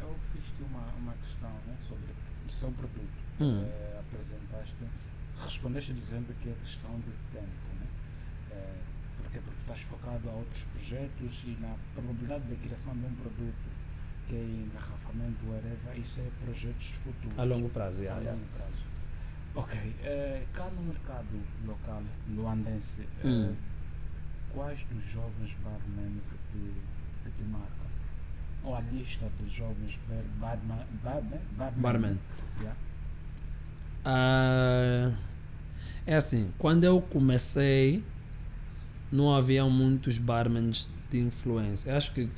Eu 0.00 0.14
fiz-te 0.32 0.62
uma, 0.62 0.82
uma 0.98 1.12
questão 1.14 1.50
né, 1.66 1.74
sobre 1.88 2.04
o 2.48 2.52
seu 2.52 2.70
produto. 2.70 3.16
Hum. 3.40 3.64
Apresentaste, 3.98 4.74
respondeste 5.42 5.92
dizendo 5.92 6.34
que 6.42 6.48
é 6.50 6.52
questão 6.62 6.90
de 7.00 7.10
tempo. 7.32 7.46
Né? 7.80 7.86
Eh, 8.56 8.74
porque, 9.22 9.38
porque 9.40 9.60
estás 9.60 9.80
focado 9.82 10.30
a 10.30 10.32
outros 10.32 10.62
projetos 10.72 11.42
e 11.46 11.56
na 11.60 11.74
probabilidade 11.94 12.44
da 12.44 12.56
criação 12.56 12.92
de 12.94 13.04
um 13.06 13.14
produto 13.16 13.66
que 14.28 14.34
é 14.34 14.42
engarrafamento, 14.42 15.38
whatever, 15.46 15.98
isso 15.98 16.18
é 16.20 16.28
projetos 16.44 16.86
futuros. 17.04 17.38
A 17.38 17.44
longo 17.44 17.68
prazo, 17.68 17.98
a 17.98 18.02
yeah, 18.02 18.20
yeah. 18.20 18.32
longo 18.32 18.48
prazo. 18.56 18.82
Ok. 19.54 19.78
eh, 20.02 20.42
cá 20.52 20.68
no 20.76 20.82
mercado 20.82 21.40
local, 21.66 22.02
luandense, 22.34 23.02
eh, 23.02 23.26
Hum. 23.26 23.54
quais 24.54 24.80
dos 24.90 25.04
jovens 25.04 25.52
barmen 25.64 26.20
que 26.28 26.36
te, 26.50 26.72
que 27.24 27.30
te 27.36 27.42
marcam? 27.44 27.86
Ou 28.64 28.74
a 28.74 28.80
lista 28.80 29.26
dos 29.38 29.52
jovens 29.52 29.96
bar, 30.08 30.24
barman, 30.40 30.84
barman, 31.04 31.40
barman, 31.56 31.80
Barman. 31.82 32.18
Yeah. 32.60 32.76
Ah, 34.04 35.12
é 36.06 36.14
assim, 36.16 36.52
quando 36.58 36.84
eu 36.84 37.00
comecei, 37.00 38.02
não 39.10 39.34
havia 39.34 39.64
muitos 39.64 40.18
barmans 40.18 40.88
de 41.10 41.18
influência. 41.18 41.96
Acho 41.96 42.12
que 42.12 42.28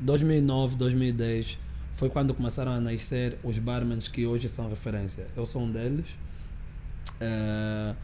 2009, 0.00 0.76
2010 0.76 1.58
foi 1.96 2.08
quando 2.08 2.34
começaram 2.34 2.72
a 2.72 2.80
nascer 2.80 3.38
os 3.42 3.58
barmans 3.58 4.08
que 4.08 4.26
hoje 4.26 4.48
são 4.48 4.68
referência. 4.68 5.26
Eu 5.36 5.46
sou 5.46 5.62
um 5.62 5.70
deles. 5.70 6.06
Ah, 7.20 7.94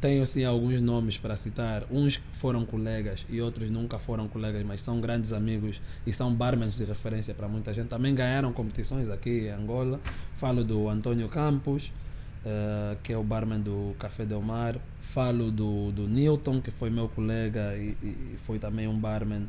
tenho 0.00 0.22
assim 0.22 0.44
alguns 0.44 0.80
nomes 0.80 1.16
para 1.16 1.36
citar. 1.36 1.84
Uns 1.90 2.20
foram 2.34 2.66
colegas 2.66 3.24
e 3.30 3.40
outros 3.40 3.70
nunca 3.70 3.98
foram 3.98 4.28
colegas, 4.28 4.64
mas 4.64 4.82
são 4.82 5.00
grandes 5.00 5.32
amigos 5.32 5.80
e 6.06 6.12
são 6.12 6.34
barmans 6.34 6.76
de 6.76 6.84
referência 6.84 7.32
para 7.32 7.48
muita 7.48 7.72
gente. 7.72 7.88
Também 7.88 8.14
ganharam 8.14 8.52
competições 8.52 9.08
aqui 9.08 9.46
em 9.46 9.50
Angola. 9.50 10.00
Falo 10.36 10.62
do 10.62 10.88
Antônio 10.88 11.28
Campos, 11.28 11.90
eh, 12.46 12.96
que 13.02 13.12
é 13.12 13.18
o 13.18 13.24
barman 13.24 13.60
do 13.60 13.94
Café 13.98 14.24
Del 14.24 14.40
Mar. 14.42 14.76
Falo 15.02 15.50
do, 15.50 15.92
do 15.92 16.08
Newton, 16.08 16.60
que 16.62 16.70
foi 16.70 16.90
meu 16.90 17.08
colega 17.08 17.76
e, 17.76 17.96
e 18.02 18.36
foi 18.46 18.58
também 18.58 18.88
um 18.88 18.98
barman 18.98 19.42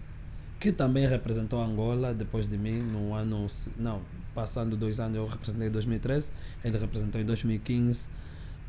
que 0.59 0.71
também 0.71 1.07
representou 1.07 1.61
Angola 1.61 2.13
depois 2.15 2.49
de 2.49 2.57
mim 2.57 2.79
no 2.81 3.13
ano 3.13 3.45
não 3.77 4.01
passando 4.33 4.75
dois 4.75 4.99
anos 4.99 5.15
eu 5.17 5.27
representei 5.27 5.67
em 5.67 5.71
2013 5.71 6.31
ele 6.63 6.77
representou 6.79 7.21
em 7.21 7.25
2015 7.25 8.09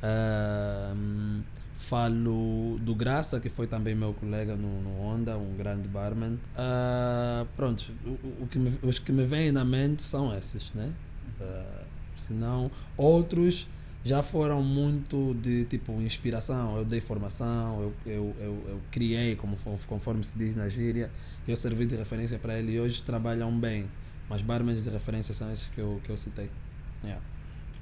Ahm, 0.03 1.41
falo 1.77 2.79
do 2.81 2.95
Graça 2.95 3.41
que 3.41 3.49
foi 3.49 3.67
também 3.67 3.95
meu 3.95 4.13
colega 4.13 4.55
no, 4.57 4.81
no 4.83 5.01
Honda 5.03 5.37
um 5.37 5.57
grande 5.57 5.89
barman. 5.89 6.39
Ah, 6.57 7.45
pronto 7.57 7.85
o, 8.05 8.45
o- 8.45 8.47
que 8.49 8.59
me- 8.59 8.79
os 8.83 8.99
que 8.99 9.13
me 9.13 9.25
vêm 9.25 9.51
na 9.53 9.65
mente 9.65 10.03
são 10.03 10.37
esses 10.37 10.73
né? 10.75 10.93
Ah, 11.41 11.83
senão 12.17 12.71
outros 12.97 13.67
já 14.05 14.23
foram 14.23 14.63
muito 14.63 15.35
de 15.43 15.65
tipo 15.67 15.93
inspiração. 16.01 16.77
Eu 16.77 16.85
dei 16.85 17.01
formação, 17.01 17.81
eu, 17.83 17.95
eu, 18.13 18.37
eu, 18.41 18.65
eu 18.69 18.81
criei, 18.91 19.37
como, 19.37 19.57
fo- 19.57 19.79
conforme 19.87 20.23
se 20.25 20.37
diz 20.39 20.55
na 20.57 20.69
gíria, 20.69 21.11
eu 21.47 21.57
servi 21.57 21.87
de 21.87 21.97
referência 21.97 22.39
para 22.39 22.59
ele 22.59 22.73
e 22.73 22.81
hoje 22.81 23.03
trabalham 23.03 23.57
bem. 23.59 23.87
Mas 24.29 24.43
barmans 24.43 24.83
de 24.85 24.91
referência 24.91 25.33
são 25.35 25.51
esses 25.51 25.67
que 25.69 25.81
eu, 25.81 26.01
que 26.05 26.11
eu 26.11 26.17
citei. 26.19 26.51
Yeah. 27.03 27.23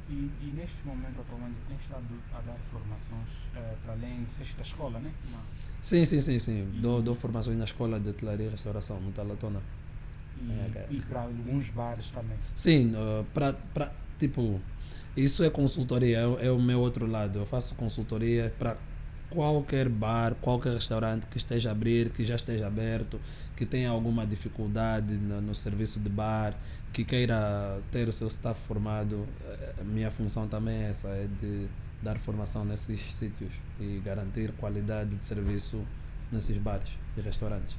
E, 0.09 0.13
e 0.13 0.53
neste 0.55 0.77
momento, 0.85 1.21
atualmente, 1.21 1.57
tens 1.69 1.81
estado 1.81 2.05
a 2.33 2.41
dar 2.41 2.57
formações 2.71 3.29
eh, 3.57 3.75
para 3.83 3.93
além 3.95 4.25
da 4.57 4.63
escola, 4.63 4.99
né? 5.01 5.11
Uma- 5.29 5.41
Sim, 5.83 6.05
sim, 6.05 6.21
sim, 6.21 6.39
sim. 6.39 6.69
Dou, 6.81 7.03
dou 7.03 7.15
formações 7.17 7.59
na 7.59 7.65
escola 7.65 7.99
de 7.99 8.09
hotelaria 8.11 8.47
e 8.47 8.51
restauração, 8.51 9.01
no 9.01 9.11
Talatona. 9.13 9.61
E, 10.41 10.51
É, 10.51 10.87
e 10.91 11.01
para 11.01 11.23
alguns 11.23 11.69
bares 11.71 12.09
também. 12.11 12.37
Sim, 12.55 12.93
uh, 12.95 13.25
pra, 13.35 13.53
pra, 13.53 13.91
tipo, 14.19 14.61
isso 15.17 15.43
é 15.45 15.51
consultoria, 15.51 16.19
é, 16.19 16.47
é 16.47 16.51
o 16.51 16.61
meu 16.61 16.81
outro 16.81 17.07
lado. 17.07 17.39
Eu 17.39 17.47
faço 17.47 17.75
consultoria 17.75 18.53
para 18.59 18.77
qualquer 19.31 19.89
bar, 19.89 20.35
qualquer 20.41 20.75
restaurante 20.75 21.27
que 21.27 21.37
esteja 21.39 21.71
a 21.71 21.73
abrir, 21.73 22.11
que 22.11 22.25
já 22.25 22.37
esteja 22.37 22.67
aberto, 22.67 23.21
que 23.57 23.67
tenha 23.67 23.91
alguma 23.91 24.27
dificuldade 24.27 25.15
no, 25.15 25.41
no 25.41 25.55
serviço 25.55 25.99
de 26.01 26.09
bar, 26.09 26.55
que 26.93 27.05
queira 27.05 27.81
ter 27.91 28.09
o 28.09 28.13
seu 28.13 28.29
staff 28.29 28.61
formado. 28.67 29.27
Eh, 29.45 29.75
A 29.81 29.85
minha 29.85 30.11
função 30.11 30.47
também 30.49 30.85
é 30.85 30.91
essa, 30.91 31.09
é 31.09 31.27
de 31.41 31.67
dar 32.03 32.19
formação 32.19 32.65
nesses 32.65 33.01
sítios 33.15 33.53
e 33.81 34.01
garantir 34.05 34.53
qualidade 34.53 35.11
de 35.17 35.27
serviço 35.27 35.83
nesses 36.31 36.57
bares 36.59 36.91
e 37.17 37.21
restaurantes. 37.21 37.75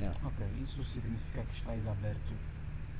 Yeah. 0.00 0.18
Ok, 0.24 0.46
isso 0.62 0.84
significa 0.92 1.42
que 1.42 1.54
estás 1.54 1.86
aberto 1.88 2.34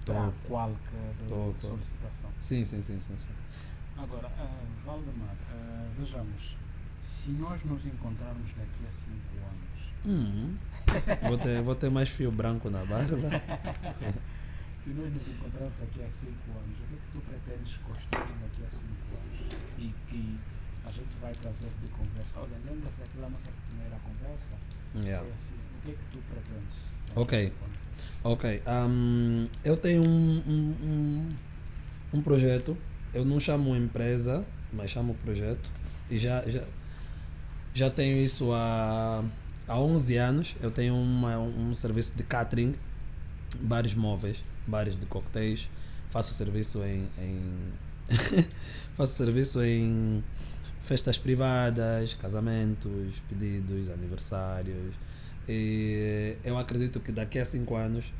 para 0.06 0.32
qualquer 0.48 1.14
Tô, 1.28 1.52
tô. 1.60 1.68
solicitação. 1.68 2.30
Sim, 2.40 2.64
sim, 2.64 2.80
sim, 2.80 2.98
sim, 3.00 3.14
sim. 3.18 3.28
Agora, 3.98 4.30
ah, 4.38 4.64
Valdemar, 4.84 5.36
ah, 5.50 5.86
vejamos, 5.98 6.56
se 7.02 7.30
nós 7.30 7.62
nos 7.64 7.84
encontrarmos 7.86 8.48
daqui 8.56 8.86
a 8.86 8.92
cinco 8.92 9.36
anos, 9.46 9.86
Hum. 10.06 10.54
Vou, 11.22 11.36
ter, 11.36 11.62
vou 11.62 11.74
ter 11.74 11.90
mais 11.90 12.08
fio 12.08 12.30
branco 12.30 12.70
na 12.70 12.84
barba. 12.84 13.28
se 13.98 14.90
nós 14.90 15.12
nos 15.12 15.28
encontrarmos 15.28 15.72
daqui 15.80 16.02
a 16.02 16.08
cinco 16.08 16.50
anos, 16.56 16.78
o 16.78 16.86
que 16.86 16.94
é 16.94 16.98
que 16.98 17.10
tu 17.12 17.20
pretendes 17.28 17.74
construir 17.82 18.36
daqui 18.40 18.62
a 18.62 18.68
cinco 18.68 19.16
anos? 19.16 19.40
E 19.78 19.92
que 20.08 20.38
a 20.86 20.90
gente 20.92 21.16
vai 21.20 21.34
trazer 21.34 21.70
de 21.82 21.88
conversa. 21.88 22.32
Olha, 22.36 22.56
lembra 22.70 22.90
daquela 23.00 23.28
nossa 23.28 23.50
primeira 23.68 23.96
conversa? 23.98 24.52
Yeah. 24.94 25.24
Foi 25.26 25.34
assim, 25.34 25.54
o 25.76 25.82
que 25.82 25.90
é 25.90 25.94
que 25.94 26.04
tu 26.12 26.18
pretendes? 26.30 26.76
Ok. 27.16 27.52
Ok. 28.22 28.62
hum, 28.88 29.48
eu 29.64 29.76
tenho 29.76 30.02
um, 30.02 30.42
um, 30.46 30.76
um, 30.82 31.28
um 32.14 32.22
projeto. 32.22 32.76
Eu 33.16 33.24
não 33.24 33.40
chamo 33.40 33.74
empresa, 33.74 34.44
mas 34.70 34.90
chamo 34.90 35.14
projeto. 35.24 35.70
E 36.10 36.18
já, 36.18 36.42
já, 36.46 36.62
já 37.72 37.88
tenho 37.88 38.22
isso 38.22 38.52
há, 38.52 39.24
há 39.66 39.80
11 39.80 40.16
anos. 40.18 40.56
Eu 40.60 40.70
tenho 40.70 40.94
uma, 40.94 41.38
um 41.38 41.74
serviço 41.74 42.14
de 42.14 42.22
catering, 42.22 42.74
bares 43.58 43.94
móveis, 43.94 44.42
bares 44.66 45.00
de 45.00 45.06
coquetéis. 45.06 45.66
Faço 46.10 46.34
serviço 46.34 46.84
em, 46.84 47.08
em 47.18 47.40
faço 48.98 49.14
serviço 49.14 49.62
em 49.64 50.22
festas 50.82 51.16
privadas, 51.16 52.12
casamentos, 52.12 53.18
pedidos, 53.30 53.88
aniversários. 53.88 54.94
E 55.48 56.36
eu 56.44 56.58
acredito 56.58 57.00
que 57.00 57.10
daqui 57.10 57.38
a 57.38 57.46
cinco 57.46 57.76
anos 57.76 58.12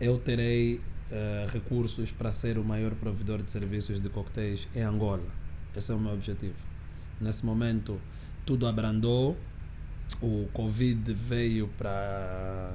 eu 0.00 0.16
terei 0.16 0.80
eh, 1.10 1.46
recursos 1.52 2.10
para 2.10 2.30
ser 2.32 2.58
o 2.58 2.64
maior 2.64 2.94
provedor 2.94 3.42
de 3.42 3.50
serviços 3.50 4.00
de 4.00 4.08
coquetéis 4.08 4.68
em 4.74 4.82
Angola. 4.82 5.24
Esse 5.74 5.90
é 5.90 5.94
o 5.94 5.98
meu 5.98 6.12
objetivo. 6.12 6.56
Nesse 7.20 7.46
momento, 7.46 7.98
tudo 8.44 8.66
abrandou. 8.66 9.36
O 10.20 10.48
Covid 10.52 11.12
veio 11.14 11.68
para 11.78 12.74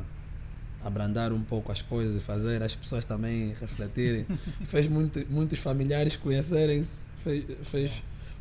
abrandar 0.83 1.31
um 1.31 1.41
pouco 1.41 1.71
as 1.71 1.81
coisas 1.81 2.21
e 2.21 2.25
fazer 2.25 2.61
as 2.63 2.75
pessoas 2.75 3.05
também 3.05 3.53
refletirem. 3.53 4.25
fez 4.65 4.87
muito, 4.87 5.25
muitos 5.29 5.59
familiares 5.59 6.15
conhecerem-se, 6.15 7.05
fez, 7.23 7.45
fez 7.63 7.91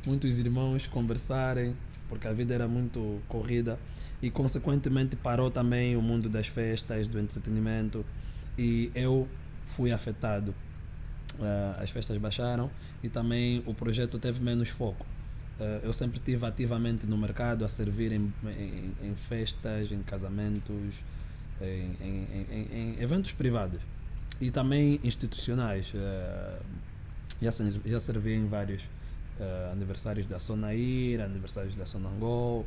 muitos 0.06 0.38
irmãos 0.38 0.86
conversarem, 0.86 1.76
porque 2.08 2.26
a 2.26 2.32
vida 2.32 2.54
era 2.54 2.66
muito 2.66 3.20
corrida 3.28 3.78
e 4.22 4.30
consequentemente 4.30 5.16
parou 5.16 5.50
também 5.50 5.96
o 5.96 6.02
mundo 6.02 6.28
das 6.28 6.46
festas, 6.46 7.06
do 7.06 7.18
entretenimento 7.18 8.04
e 8.58 8.90
eu 8.94 9.28
fui 9.76 9.92
afetado. 9.92 10.54
Ah, 11.40 11.78
as 11.80 11.90
festas 11.90 12.16
baixaram 12.18 12.70
e 13.02 13.08
também 13.08 13.62
o 13.66 13.74
projeto 13.74 14.18
teve 14.18 14.40
menos 14.40 14.68
foco. 14.68 15.06
Ah, 15.58 15.80
eu 15.82 15.92
sempre 15.92 16.18
estive 16.18 16.44
ativamente 16.46 17.06
no 17.06 17.16
mercado 17.16 17.64
a 17.64 17.68
servir 17.68 18.12
em, 18.12 18.32
em, 18.44 18.92
em 19.02 19.14
festas, 19.14 19.90
em 19.90 20.02
casamentos, 20.02 21.02
em, 21.60 21.96
em, 22.00 22.96
eventos 23.00 23.32
privados 23.32 23.80
e 24.40 24.50
também 24.50 25.00
institucionais. 25.02 25.92
Ah, 25.96 26.58
já, 27.40 27.50
já 27.84 28.00
servi 28.00 28.34
em 28.34 28.46
vários 28.46 28.82
uh, 28.82 29.72
aniversários 29.72 30.26
da 30.26 30.38
Sonaíra, 30.38 31.24
aniversários 31.24 31.74
da 31.74 31.84
Sonangol, 31.84 32.64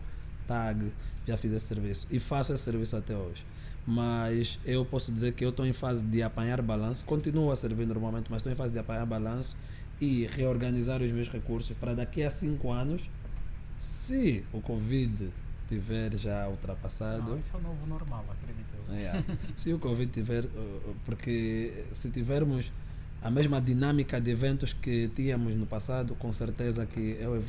TAG, 0.48 0.92
já 1.28 1.38
fiz 1.38 1.54
esse 1.54 1.66
serviço 1.66 2.08
e 2.12 2.20
faço 2.20 2.54
esse 2.54 2.64
serviço 2.64 2.98
até 2.98 3.16
hoje. 3.16 3.44
Mas 3.88 4.60
eu 4.66 4.84
posso 4.84 5.12
dizer 5.12 5.34
que 5.34 5.46
eu 5.46 5.50
estou 5.50 5.66
em 5.66 5.74
fase 5.74 6.04
de 6.04 6.24
apanhar 6.24 6.62
balanço, 6.62 7.06
continuo 7.06 7.52
a 7.52 7.56
servir 7.56 7.86
normalmente, 7.86 8.32
mas 8.32 8.38
estou 8.38 8.52
em 8.52 8.56
fase 8.56 8.74
de 8.74 8.80
apanhar 8.80 9.06
balanço 9.06 9.56
e 10.02 10.26
reorganizar 10.26 11.02
os 11.02 11.12
meus 11.12 11.30
recursos 11.30 11.76
para 11.78 11.94
daqui 11.94 12.24
a 12.24 12.30
cinco 12.30 12.72
anos, 12.72 13.10
se 13.78 14.44
o 14.52 14.60
Covid 14.60 15.30
tiver 15.68 16.16
já 16.18 16.48
ultrapassado. 16.48 17.32
Não, 17.32 17.40
isso 17.40 17.52
é 17.54 17.58
o 17.58 17.62
novo 17.62 17.86
normal, 17.88 18.26
acredito. 18.30 18.66
Yeah. 18.92 19.24
se 19.56 19.74
o 19.74 19.80
Covid 19.80 20.12
tiver, 20.12 20.46
porque 21.06 21.86
se 21.94 22.10
tivermos 22.10 22.72
a 23.22 23.32
mesma 23.32 23.60
dinâmica 23.60 24.20
de 24.22 24.32
eventos 24.32 24.74
que 24.74 25.10
tínhamos 25.10 25.56
no 25.56 25.66
passado, 25.66 26.16
com 26.16 26.32
certeza 26.32 26.86
que 26.86 27.18
eu, 27.20 27.44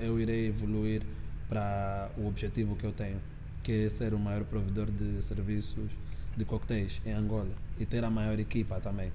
eu 0.00 0.18
irei 0.20 0.48
evoluir 0.48 1.02
para 1.48 2.10
o 2.16 2.26
objetivo 2.26 2.76
que 2.76 2.84
eu 2.84 2.92
tenho, 2.92 3.20
que 3.68 3.84
é 3.84 3.88
ser 3.90 4.14
o 4.14 4.18
maior 4.18 4.44
provedor 4.44 4.86
de 4.86 5.20
serviços 5.20 5.92
de 6.34 6.42
coquetéis 6.46 7.02
em 7.04 7.12
Angola 7.12 7.54
e 7.78 7.84
ter 7.84 8.02
a 8.02 8.08
maior 8.08 8.40
equipa 8.40 8.80
também. 8.80 9.12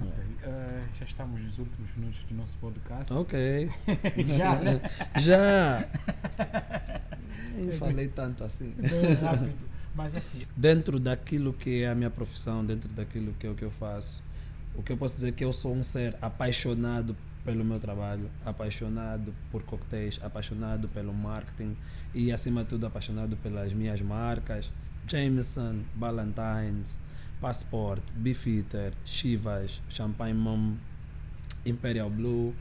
Okay. 0.00 0.24
Uh, 0.50 0.82
já 0.98 1.04
estamos 1.04 1.40
nos 1.40 1.56
últimos 1.56 1.88
minutos 1.96 2.20
do 2.24 2.34
nosso 2.34 2.56
podcast. 2.56 3.12
Ok. 3.12 3.70
já, 4.36 4.56
né? 4.56 4.80
já! 5.20 5.88
Nem 7.54 7.70
falei 7.78 8.08
tanto 8.08 8.42
assim. 8.42 8.74
Bem 8.76 9.14
rápido. 9.14 9.54
Mas 9.94 10.16
assim. 10.16 10.44
Dentro 10.56 10.98
daquilo 10.98 11.52
que 11.52 11.84
é 11.84 11.90
a 11.90 11.94
minha 11.94 12.10
profissão, 12.10 12.66
dentro 12.66 12.92
daquilo 12.92 13.32
que 13.34 13.46
é 13.46 13.50
o 13.50 13.54
que 13.54 13.64
eu 13.64 13.70
faço, 13.70 14.20
o 14.74 14.82
que 14.82 14.90
eu 14.90 14.96
posso 14.96 15.14
dizer 15.14 15.28
é 15.28 15.32
que 15.32 15.44
eu 15.44 15.52
sou 15.52 15.72
um 15.72 15.84
ser 15.84 16.16
apaixonado 16.20 17.16
pelo 17.44 17.64
meu 17.64 17.78
trabalho, 17.78 18.30
apaixonado 18.44 19.34
por 19.50 19.62
coquetéis, 19.62 20.18
apaixonado 20.22 20.88
pelo 20.88 21.12
marketing 21.12 21.76
e, 22.14 22.32
acima 22.32 22.62
de 22.62 22.70
tudo, 22.70 22.86
apaixonado 22.86 23.36
pelas 23.36 23.72
minhas 23.72 24.00
marcas. 24.00 24.70
Jameson, 25.06 25.82
Ballantines, 25.94 26.98
Passport, 27.40 28.02
Beefeater, 28.14 28.92
Chivas, 29.04 29.82
Champagne 29.88 30.34
Mom, 30.34 30.76
Imperial 31.66 32.08
Blue, 32.08 32.54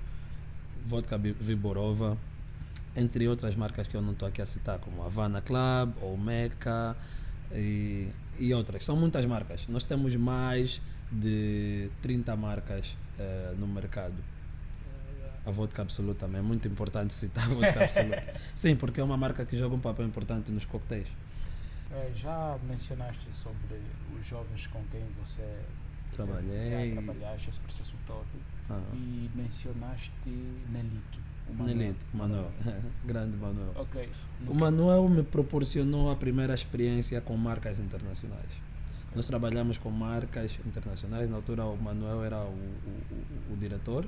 Vodka 0.87 1.17
Viborova, 1.17 2.17
entre 2.95 3.27
outras 3.27 3.55
marcas 3.55 3.87
que 3.87 3.95
eu 3.95 4.01
não 4.01 4.13
estou 4.13 4.27
aqui 4.27 4.41
a 4.41 4.45
citar, 4.45 4.79
como 4.79 5.03
Havana 5.03 5.41
Club, 5.41 5.93
ou 6.01 6.17
Meca 6.17 6.95
e, 7.51 8.09
e 8.39 8.53
outras. 8.53 8.83
São 8.83 8.95
muitas 8.95 9.25
marcas. 9.25 9.67
Nós 9.67 9.83
temos 9.83 10.15
mais 10.15 10.81
de 11.11 11.89
30 12.01 12.35
marcas 12.35 12.95
uh, 13.19 13.55
no 13.57 13.67
mercado. 13.67 14.15
A 15.45 15.51
vodka 15.51 15.81
absoluta 15.81 16.25
também 16.25 16.39
é 16.39 16.43
muito 16.43 16.67
importante 16.67 17.13
citar 17.13 17.45
a 17.45 17.53
vodka 17.53 17.81
absoluta. 17.83 18.33
Sim, 18.53 18.75
porque 18.75 19.01
é 19.01 19.03
uma 19.03 19.17
marca 19.17 19.45
que 19.45 19.57
joga 19.57 19.75
um 19.75 19.79
papel 19.79 20.05
importante 20.05 20.51
nos 20.51 20.65
coquetéis. 20.65 21.07
É, 21.91 22.11
já 22.15 22.57
mencionaste 22.69 23.27
sobre 23.33 23.81
os 24.17 24.25
jovens 24.25 24.67
com 24.67 24.81
quem 24.91 25.01
você 25.19 25.59
trabalhei, 26.11 26.95
já 26.95 27.01
trabalhaste 27.01 27.49
esse 27.49 27.59
processo 27.59 27.95
todo 28.07 28.25
ah. 28.69 28.79
e 28.93 29.29
mencionaste 29.35 30.11
Nelito. 30.69 31.19
O 31.49 31.63
Nelito, 31.63 32.05
Manuel, 32.13 32.51
grande 33.03 33.35
Manuel. 33.35 33.73
Okay. 33.75 34.09
O 34.47 34.53
Manuel 34.53 35.09
me 35.09 35.23
proporcionou 35.23 36.09
a 36.09 36.15
primeira 36.15 36.53
experiência 36.53 37.19
com 37.19 37.35
marcas 37.35 37.79
internacionais. 37.79 38.45
Okay. 38.45 39.15
Nós 39.15 39.25
trabalhamos 39.25 39.77
com 39.77 39.89
marcas 39.89 40.57
internacionais. 40.65 41.29
Na 41.29 41.37
altura, 41.37 41.65
o 41.65 41.75
Manuel 41.75 42.23
era 42.23 42.37
o, 42.37 42.53
o, 42.53 43.51
o, 43.51 43.53
o 43.53 43.57
diretor 43.57 44.05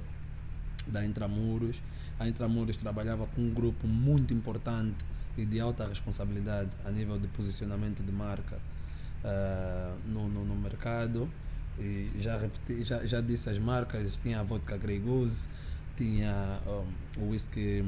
da 0.87 1.05
Intramuros. 1.05 1.81
A 2.19 2.27
Intramuros 2.27 2.77
trabalhava 2.77 3.25
com 3.27 3.41
um 3.41 3.53
grupo 3.53 3.87
muito 3.87 4.33
importante 4.33 5.03
e 5.37 5.45
de 5.45 5.59
alta 5.59 5.87
responsabilidade 5.87 6.69
a 6.85 6.91
nível 6.91 7.17
de 7.19 7.27
posicionamento 7.27 8.03
de 8.03 8.11
marca 8.11 8.57
uh, 9.23 9.97
no, 10.07 10.27
no, 10.27 10.45
no, 10.45 10.55
mercado. 10.55 11.29
E 11.79 12.11
já, 12.19 12.37
repeti, 12.37 12.83
já, 12.83 13.03
já 13.05 13.19
disse 13.19 13.49
as 13.49 13.57
marcas: 13.57 14.15
tinha 14.21 14.39
a 14.39 14.43
vodka 14.43 14.77
Grey 14.77 14.99
Goose, 14.99 15.49
tinha 15.97 16.59
um, 16.67 17.21
o 17.21 17.29
whisky 17.31 17.83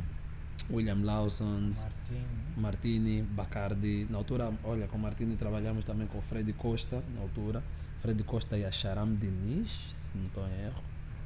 William 0.72 1.04
Lawson, 1.04 1.72
Martini. 1.72 2.26
Martini, 2.58 3.22
Bacardi. 3.22 4.08
Na 4.10 4.18
altura, 4.18 4.52
olha, 4.64 4.88
com 4.88 4.98
Martini 4.98 5.36
trabalhamos 5.36 5.86
também 5.86 6.08
com 6.08 6.22
Fred 6.22 6.52
Costa, 6.54 7.04
na 7.14 7.22
altura. 7.22 7.62
Fred 8.02 8.24
Costa 8.24 8.58
e 8.58 8.66
a 8.66 8.72
Charam 8.72 9.14
Diniz, 9.16 9.70
se 9.70 10.18
não 10.18 10.26
estou 10.28 10.48
em 10.48 10.66
erro. 10.66 10.84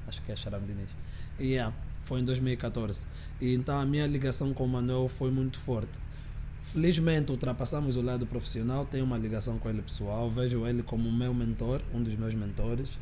Acho 0.07 0.21
que 0.21 0.31
é 0.31 0.33
a 0.33 0.37
Charam 0.37 0.61
Diniz. 0.61 0.89
Yeah, 1.39 1.73
foi 2.05 2.19
em 2.19 2.23
2014. 2.23 3.05
E 3.39 3.53
então 3.53 3.79
a 3.79 3.85
minha 3.85 4.05
ligação 4.05 4.53
com 4.53 4.65
o 4.65 4.67
Manuel 4.67 5.07
foi 5.07 5.31
muito 5.31 5.59
forte. 5.59 5.99
Felizmente 6.63 7.31
ultrapassamos 7.31 7.95
o 7.95 8.01
lado 8.01 8.25
profissional, 8.27 8.85
tenho 8.85 9.05
uma 9.05 9.17
ligação 9.17 9.57
com 9.57 9.69
ele 9.69 9.81
pessoal, 9.81 10.29
vejo 10.29 10.67
ele 10.67 10.83
como 10.83 11.11
meu 11.11 11.33
mentor, 11.33 11.81
um 11.93 12.03
dos 12.03 12.13
meus 12.15 12.35
mentores, 12.35 12.99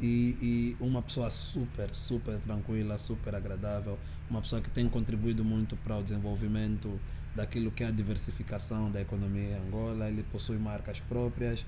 e, 0.00 0.36
e, 0.40 0.76
uma 0.80 1.02
pessoa 1.02 1.28
super, 1.28 1.94
super 1.94 2.38
tranquila, 2.38 2.96
super 2.96 3.34
agradável, 3.34 3.98
uma 4.30 4.40
pessoa 4.40 4.62
que 4.62 4.70
tem 4.70 4.88
contribuído 4.88 5.44
muito 5.44 5.76
para 5.76 5.98
o 5.98 6.02
desenvolvimento 6.02 6.98
daquilo 7.34 7.70
que 7.70 7.84
é 7.84 7.88
a 7.88 7.90
diversificação 7.90 8.90
da 8.90 9.00
economia 9.02 9.50
em 9.50 9.66
Angola. 9.66 10.08
Ele 10.08 10.22
possui 10.32 10.56
marcas 10.56 11.00
próprias, 11.00 11.64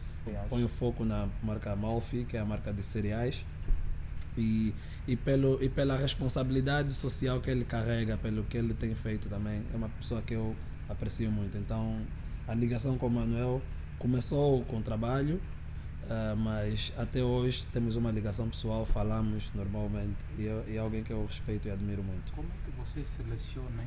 põe 0.48 0.64
o 0.64 0.68
foco 0.68 1.04
na 1.04 1.28
marca 1.42 1.76
Malfi, 1.76 2.24
que 2.24 2.36
é 2.36 2.40
a 2.40 2.44
marca 2.44 2.72
de 2.72 2.82
cereais, 2.82 3.44
e, 4.36 4.74
e, 5.06 5.16
pelo, 5.16 5.62
e 5.62 5.68
pela 5.68 5.96
responsabilidade 5.96 6.92
social 6.92 7.40
que 7.40 7.50
ele 7.50 7.64
carrega, 7.64 8.16
pelo 8.16 8.44
que 8.44 8.56
ele 8.56 8.74
tem 8.74 8.94
feito 8.94 9.28
também. 9.28 9.62
É 9.72 9.76
uma 9.76 9.88
pessoa 9.88 10.22
que 10.22 10.34
eu 10.34 10.56
aprecio 10.88 11.30
muito. 11.30 11.56
Então, 11.56 12.00
a 12.46 12.54
ligação 12.54 12.98
com 12.98 13.06
o 13.06 13.10
Manuel 13.10 13.62
começou 13.98 14.64
com 14.64 14.82
trabalho, 14.82 15.40
uh, 16.04 16.36
mas 16.36 16.92
até 16.96 17.22
hoje 17.22 17.66
temos 17.72 17.96
uma 17.96 18.10
ligação 18.10 18.48
pessoal, 18.48 18.84
falamos 18.84 19.52
normalmente 19.54 20.24
e, 20.38 20.42
e 20.42 20.76
é 20.76 20.78
alguém 20.78 21.04
que 21.04 21.12
eu 21.12 21.24
respeito 21.26 21.68
e 21.68 21.70
admiro 21.70 22.02
muito. 22.02 22.32
Como 22.32 22.48
é 22.48 22.64
que 22.64 22.70
vocês 22.76 23.06
selecionam, 23.08 23.86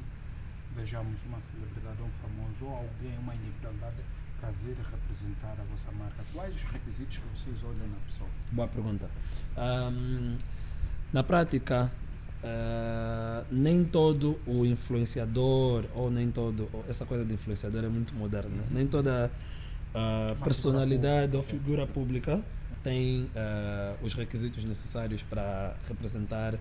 vejamos, 0.76 1.20
uma 1.26 1.40
celebridade, 1.42 2.02
um 2.02 2.10
famoso 2.22 2.66
ou 2.66 2.78
alguém, 2.78 3.18
uma 3.20 3.36
individualidade 3.36 3.98
para 4.40 4.52
vir 4.64 4.76
representar 4.78 5.56
a 5.60 5.64
vossa 5.72 5.92
marca? 5.92 6.24
Quais 6.34 6.56
os 6.56 6.64
requisitos 6.64 7.18
que 7.18 7.24
vocês 7.36 7.64
olham 7.64 7.88
na 7.88 7.98
pessoa? 8.10 8.30
Boa 8.52 8.68
pergunta. 8.68 9.10
Um, 9.58 10.38
na 11.14 11.24
prática, 11.24 11.92
Uh, 12.44 13.44
nem 13.50 13.84
todo 13.84 14.40
o 14.46 14.68
influenciador 14.68 15.86
ou 15.96 16.12
nem 16.12 16.30
todo 16.30 16.70
essa 16.88 17.04
coisa 17.04 17.26
de 17.26 17.34
influenciador 17.34 17.84
é 17.84 17.88
muito 17.88 18.14
moderna 18.14 18.62
uhum. 18.62 18.68
nem 18.70 18.86
toda 18.86 19.32
uh, 19.96 20.44
personalidade 20.44 21.36
ou 21.36 21.42
figura 21.42 21.88
pública 21.88 22.40
tem 22.84 23.24
uh, 23.24 24.06
os 24.06 24.14
requisitos 24.14 24.64
necessários 24.64 25.24
para 25.24 25.76
representar 25.88 26.54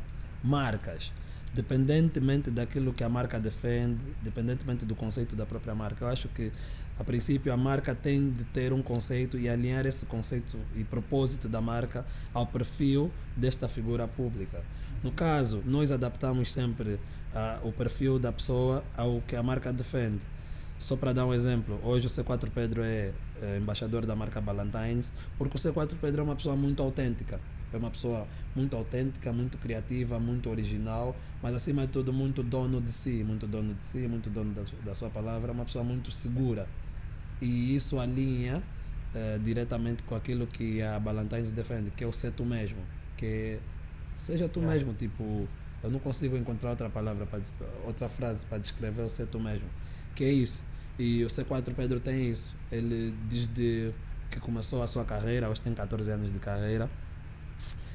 marcas 0.42 1.12
dependentemente 1.52 2.50
daquilo 2.50 2.94
que 2.94 3.04
a 3.04 3.08
marca 3.10 3.38
defende 3.38 4.00
dependentemente 4.22 4.86
do 4.86 4.94
conceito 4.94 5.36
da 5.36 5.44
própria 5.44 5.74
marca 5.74 6.06
eu 6.06 6.08
acho 6.08 6.28
que 6.28 6.50
a 6.98 7.02
princípio, 7.02 7.52
a 7.52 7.56
marca 7.56 7.92
tem 7.94 8.30
de 8.30 8.44
ter 8.44 8.72
um 8.72 8.80
conceito 8.80 9.36
e 9.36 9.48
alinhar 9.48 9.84
esse 9.84 10.06
conceito 10.06 10.56
e 10.76 10.84
propósito 10.84 11.48
da 11.48 11.60
marca 11.60 12.06
ao 12.32 12.46
perfil 12.46 13.10
desta 13.36 13.66
figura 13.66 14.06
pública. 14.06 14.62
No 15.02 15.10
caso, 15.10 15.60
nós 15.66 15.90
adaptamos 15.90 16.52
sempre 16.52 16.90
uh, 16.92 17.68
o 17.68 17.72
perfil 17.72 18.18
da 18.18 18.32
pessoa 18.32 18.84
ao 18.96 19.20
que 19.22 19.34
a 19.34 19.42
marca 19.42 19.72
defende. 19.72 20.22
Só 20.78 20.94
para 20.96 21.12
dar 21.12 21.26
um 21.26 21.34
exemplo, 21.34 21.80
hoje 21.82 22.06
o 22.06 22.10
C4 22.10 22.48
Pedro 22.54 22.82
é, 22.82 23.12
é 23.42 23.58
embaixador 23.58 24.06
da 24.06 24.14
marca 24.14 24.40
Ballantines, 24.40 25.12
porque 25.36 25.56
o 25.56 25.60
C4 25.60 25.96
Pedro 26.00 26.20
é 26.20 26.24
uma 26.24 26.36
pessoa 26.36 26.54
muito 26.54 26.80
autêntica. 26.80 27.40
É 27.72 27.76
uma 27.76 27.90
pessoa 27.90 28.24
muito 28.54 28.76
autêntica, 28.76 29.32
muito 29.32 29.58
criativa, 29.58 30.20
muito 30.20 30.48
original, 30.48 31.16
mas 31.42 31.54
acima 31.54 31.86
de 31.86 31.92
tudo 31.92 32.12
muito 32.12 32.40
dono 32.40 32.80
de 32.80 32.92
si, 32.92 33.24
muito 33.24 33.48
dono 33.48 33.74
de 33.74 33.84
si, 33.84 34.06
muito 34.06 34.30
dono 34.30 34.54
da, 34.54 34.62
da 34.84 34.94
sua 34.94 35.10
palavra, 35.10 35.50
uma 35.50 35.64
pessoa 35.64 35.82
muito 35.82 36.12
segura 36.12 36.68
e 37.40 37.74
isso 37.74 37.98
alinha 37.98 38.62
uh, 39.14 39.38
diretamente 39.38 40.02
com 40.02 40.14
aquilo 40.14 40.46
que 40.46 40.82
a 40.82 40.98
Ballantines 40.98 41.52
defende, 41.52 41.90
que 41.90 42.04
é 42.04 42.06
o 42.06 42.12
ser 42.12 42.32
tu 42.32 42.44
mesmo, 42.44 42.78
que 43.16 43.58
seja 44.14 44.48
tu 44.48 44.60
é. 44.60 44.66
mesmo, 44.66 44.94
tipo, 44.94 45.48
eu 45.82 45.90
não 45.90 45.98
consigo 45.98 46.36
encontrar 46.36 46.70
outra 46.70 46.88
palavra, 46.88 47.26
pra, 47.26 47.40
outra 47.84 48.08
frase 48.08 48.46
para 48.46 48.58
descrever 48.58 49.02
o 49.02 49.08
ser 49.08 49.26
tu 49.26 49.38
mesmo, 49.38 49.66
que 50.14 50.24
é 50.24 50.32
isso. 50.32 50.62
E 50.98 51.24
o 51.24 51.26
C4 51.26 51.74
Pedro 51.74 51.98
tem 51.98 52.30
isso. 52.30 52.54
Ele 52.70 53.12
desde 53.28 53.92
que 54.30 54.38
começou 54.40 54.82
a 54.82 54.86
sua 54.86 55.04
carreira, 55.04 55.48
hoje 55.48 55.60
tem 55.60 55.74
14 55.74 56.10
anos 56.10 56.32
de 56.32 56.38
carreira, 56.38 56.88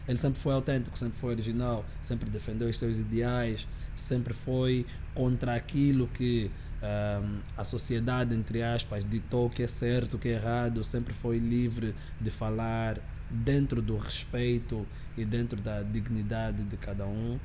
ele 0.08 0.18
sempre 0.18 0.40
foi 0.40 0.54
autêntico, 0.54 0.98
sempre 0.98 1.20
foi 1.20 1.32
original, 1.32 1.86
sempre 2.02 2.30
defendeu 2.30 2.68
os 2.68 2.78
seus 2.78 2.98
ideais, 2.98 3.68
sempre 3.96 4.34
foi 4.34 4.86
contra 5.14 5.54
aquilo 5.54 6.08
que 6.08 6.50
um, 6.82 7.40
a 7.58 7.64
sociedade, 7.64 8.34
entre 8.34 8.64
aspas, 8.64 9.04
ditou 9.04 9.48
o 9.48 9.50
que 9.50 9.64
é 9.64 9.68
certo, 9.68 10.16
o 10.16 10.20
que 10.20 10.30
é 10.30 10.34
errado, 10.34 10.84
sempre 10.84 11.14
foi 11.14 11.38
livre 11.38 11.94
de 12.20 12.32
falar 12.32 12.98
dentro 13.30 13.82
do 13.82 13.98
respeito 13.98 14.88
e 15.18 15.26
dentro 15.26 15.62
da 15.62 15.82
dignidade 15.84 16.64
de 16.64 16.78
cada 16.78 17.06
um. 17.06 17.38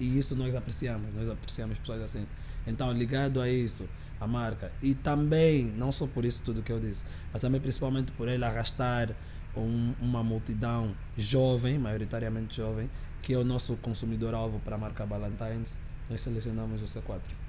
E 0.00 0.18
isso 0.18 0.34
nós 0.34 0.54
apreciamos, 0.54 1.14
nós 1.14 1.28
apreciamos 1.28 1.78
pessoas 1.78 2.02
assim. 2.02 2.26
Então, 2.66 2.90
ligado 2.92 3.40
a 3.40 3.48
isso, 3.48 3.88
a 4.20 4.26
marca. 4.26 4.72
E 4.82 4.94
também, 4.94 5.64
não 5.64 5.92
só 5.92 6.06
por 6.06 6.24
isso 6.24 6.42
tudo 6.42 6.62
que 6.62 6.72
eu 6.72 6.80
disse, 6.80 7.04
mas 7.32 7.40
também 7.40 7.60
principalmente 7.60 8.10
por 8.12 8.28
ele 8.28 8.44
arrastar 8.44 9.10
um, 9.56 9.94
uma 10.00 10.22
multidão 10.22 10.94
jovem, 11.16 11.78
maioritariamente 11.78 12.56
jovem, 12.56 12.90
que 13.22 13.34
é 13.34 13.38
o 13.38 13.44
nosso 13.44 13.76
consumidor-alvo 13.76 14.60
para 14.60 14.76
a 14.76 14.78
marca 14.78 15.06
Ballantines, 15.06 15.78
nós 16.08 16.20
selecionamos 16.20 16.82
o 16.82 16.86
C4. 16.86 17.45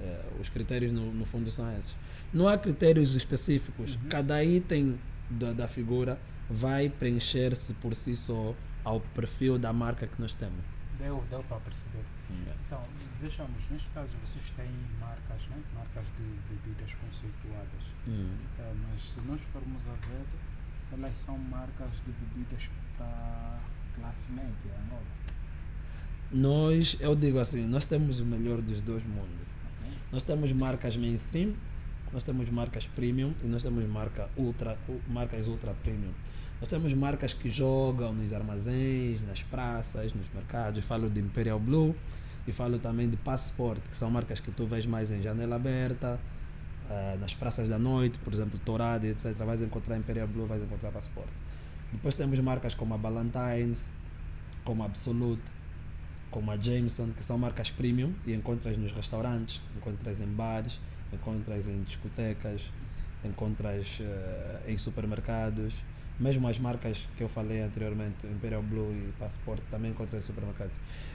É, 0.00 0.24
os 0.40 0.48
critérios, 0.48 0.92
no, 0.92 1.12
no, 1.12 1.24
fundo, 1.24 1.50
são 1.50 1.70
esses. 1.76 1.94
Não 2.32 2.48
há 2.48 2.58
critérios 2.58 3.14
específicos. 3.14 3.94
Uhum. 3.94 4.08
Cada 4.08 4.42
item 4.44 4.98
da, 5.30 5.52
da 5.52 5.68
figura 5.68 6.18
vai 6.50 6.88
preencher-se 6.88 7.74
por 7.74 7.94
si 7.94 8.16
só 8.16 8.54
ao 8.84 9.00
perfil 9.00 9.58
da 9.58 9.72
marca 9.72 10.06
que 10.06 10.20
nós 10.20 10.34
temos. 10.34 10.64
Deu, 10.98 11.22
deu 11.30 11.42
para 11.44 11.58
perceber. 11.60 12.04
Yeah. 12.30 12.60
Então, 12.66 12.84
vejamos, 13.20 13.58
neste 13.70 13.88
caso 13.90 14.08
vocês 14.26 14.50
têm 14.56 14.70
marcas, 15.00 15.46
né? 15.48 15.56
marcas 15.74 16.04
de 16.16 16.24
bebidas 16.48 16.94
conceituadas. 16.94 17.84
Hum. 18.06 18.30
É, 18.58 18.72
mas 18.82 19.02
se 19.02 19.20
nós 19.20 19.40
formos 19.52 19.82
a 19.88 20.06
ver, 20.06 20.24
elas 20.92 21.18
são 21.18 21.36
marcas 21.38 21.90
de 22.04 22.12
bebidas 22.12 22.70
para 22.96 23.60
classe 23.94 24.30
média, 24.30 24.74
nova. 24.88 25.02
Nós, 26.30 26.96
eu 27.00 27.14
digo 27.14 27.38
assim, 27.38 27.66
nós 27.66 27.84
temos 27.84 28.20
o 28.20 28.24
melhor 28.24 28.60
dos 28.62 28.80
dois 28.82 29.02
mundos. 29.04 29.51
Nós 30.12 30.22
temos 30.22 30.52
marcas 30.52 30.94
mainstream, 30.94 31.54
nós 32.12 32.22
temos 32.22 32.50
marcas 32.50 32.86
premium 32.86 33.32
e 33.42 33.46
nós 33.46 33.62
temos 33.62 33.84
marca 33.88 34.28
ultra, 34.36 34.76
marcas 35.08 35.48
ultra 35.48 35.72
premium. 35.82 36.12
Nós 36.60 36.68
temos 36.68 36.92
marcas 36.92 37.32
que 37.32 37.50
jogam 37.50 38.12
nos 38.12 38.32
armazéns, 38.32 39.20
nas 39.26 39.42
praças, 39.42 40.12
nos 40.12 40.28
mercados. 40.34 40.76
Eu 40.76 40.82
falo 40.82 41.08
de 41.08 41.18
Imperial 41.18 41.58
Blue 41.58 41.96
e 42.46 42.52
falo 42.52 42.78
também 42.78 43.08
de 43.08 43.16
Passport, 43.16 43.80
que 43.90 43.96
são 43.96 44.10
marcas 44.10 44.38
que 44.38 44.50
tu 44.50 44.66
vês 44.66 44.84
mais 44.84 45.10
em 45.10 45.22
janela 45.22 45.56
aberta, 45.56 46.20
uh, 46.90 47.18
nas 47.18 47.32
praças 47.32 47.66
da 47.66 47.78
noite, 47.78 48.18
por 48.18 48.34
exemplo, 48.34 48.60
Torado, 48.64 49.06
etc. 49.06 49.32
Vais 49.32 49.62
encontrar 49.62 49.96
Imperial 49.96 50.28
Blue, 50.28 50.46
vais 50.46 50.62
encontrar 50.62 50.90
Passport. 50.90 51.28
Depois 51.90 52.14
temos 52.14 52.38
marcas 52.40 52.74
como 52.74 52.92
a 52.92 52.98
Ballantines, 52.98 53.84
como 54.62 54.82
a 54.82 54.86
Absolute, 54.86 55.42
como 56.32 56.50
a 56.50 56.56
Jameson, 56.56 57.10
que 57.12 57.22
são 57.22 57.38
marcas 57.38 57.70
premium 57.70 58.12
e 58.26 58.32
encontras 58.32 58.76
nos 58.76 58.90
restaurantes, 58.90 59.62
encontras 59.76 60.20
em 60.20 60.26
bares, 60.26 60.80
encontras 61.12 61.68
em 61.68 61.80
discotecas, 61.82 62.62
encontras 63.24 64.00
uh, 64.00 64.68
em 64.68 64.76
supermercados 64.76 65.80
mesmo 66.18 66.46
as 66.46 66.58
marcas 66.58 66.98
que 67.16 67.22
eu 67.22 67.28
falei 67.28 67.60
anteriormente, 67.60 68.26
Imperial 68.26 68.62
Blue 68.62 68.92
e 68.92 69.12
Passport, 69.18 69.60
também 69.70 69.90
encontras 69.90 70.22
em 70.22 70.26
supermercados. 70.26 70.72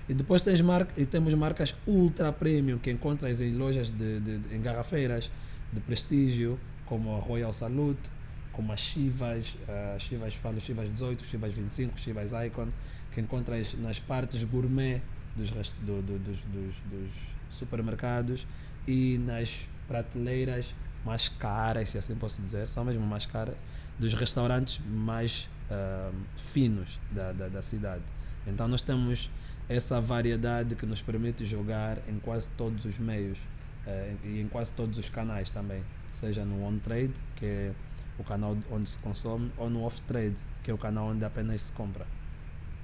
E 0.09 0.13
depois 0.13 0.41
tens 0.41 0.59
mar 0.61 0.87
e 0.97 1.05
temos 1.05 1.33
marcas 1.33 1.75
ultra 1.85 2.31
premium 2.31 2.77
que 2.77 2.91
encontras 2.91 3.39
em 3.39 3.55
lojas 3.55 3.89
de, 3.89 4.19
de, 4.19 4.37
de 4.39 4.55
em 4.55 4.61
garrafeiras 4.61 5.31
de 5.71 5.79
prestígio, 5.79 6.59
como 6.85 7.15
a 7.15 7.19
Royal 7.19 7.53
Salute, 7.53 8.09
como 8.51 8.71
as 8.73 8.79
Chivas, 8.79 9.55
uh, 9.67 9.99
Chivas 9.99 10.33
falo 10.35 10.59
Chivas 10.59 10.89
18, 10.89 11.25
Chivas 11.25 11.53
25, 11.53 11.99
Chivas 11.99 12.31
Icon, 12.45 12.69
que 13.17 13.21
encontras 13.21 13.73
nas 13.79 13.99
partes 13.99 14.43
gourmet 14.43 15.01
dos, 15.35 15.49
do, 15.49 16.03
do, 16.03 16.19
dos, 16.19 16.37
dos, 16.41 16.75
dos 16.85 17.11
supermercados 17.49 18.45
e 18.87 19.17
nas 19.17 19.57
prateleiras 19.87 20.71
mais 21.03 21.27
caras, 21.27 21.89
se 21.89 21.97
assim 21.97 22.13
posso 22.13 22.39
dizer, 22.43 22.67
são 22.67 22.85
mesmo 22.85 23.03
mais 23.07 23.25
caras, 23.25 23.55
dos 23.97 24.13
restaurantes 24.13 24.79
mais 24.87 25.49
uh, 25.71 26.15
finos 26.53 26.99
da, 27.09 27.31
da, 27.31 27.47
da, 27.47 27.61
cidade. 27.63 28.03
Então 28.45 28.67
nós 28.67 28.83
temos 28.83 29.31
essa 29.67 29.99
variedade 29.99 30.75
que 30.75 30.85
nos 30.85 31.01
permite 31.01 31.43
jogar 31.43 31.97
em 32.07 32.19
quase 32.19 32.47
todos 32.49 32.85
os 32.85 32.99
meios 32.99 33.39
uh, 33.87 34.27
e 34.27 34.41
em 34.41 34.47
quase 34.47 34.71
todos 34.73 34.95
os 34.95 35.09
canais 35.09 35.49
também, 35.49 35.83
seja 36.11 36.45
no 36.45 36.63
on-trade, 36.63 37.15
que 37.35 37.47
é 37.47 37.71
o 38.19 38.23
canal 38.23 38.55
onde 38.69 38.87
se 38.87 38.99
consome, 38.99 39.51
ou 39.57 39.71
no 39.71 39.81
off-trade, 39.81 40.35
que 40.61 40.69
é 40.69 40.73
o 40.73 40.77
canal 40.77 41.07
onde 41.07 41.25
apenas 41.25 41.63
se 41.63 41.71
compra. 41.71 42.05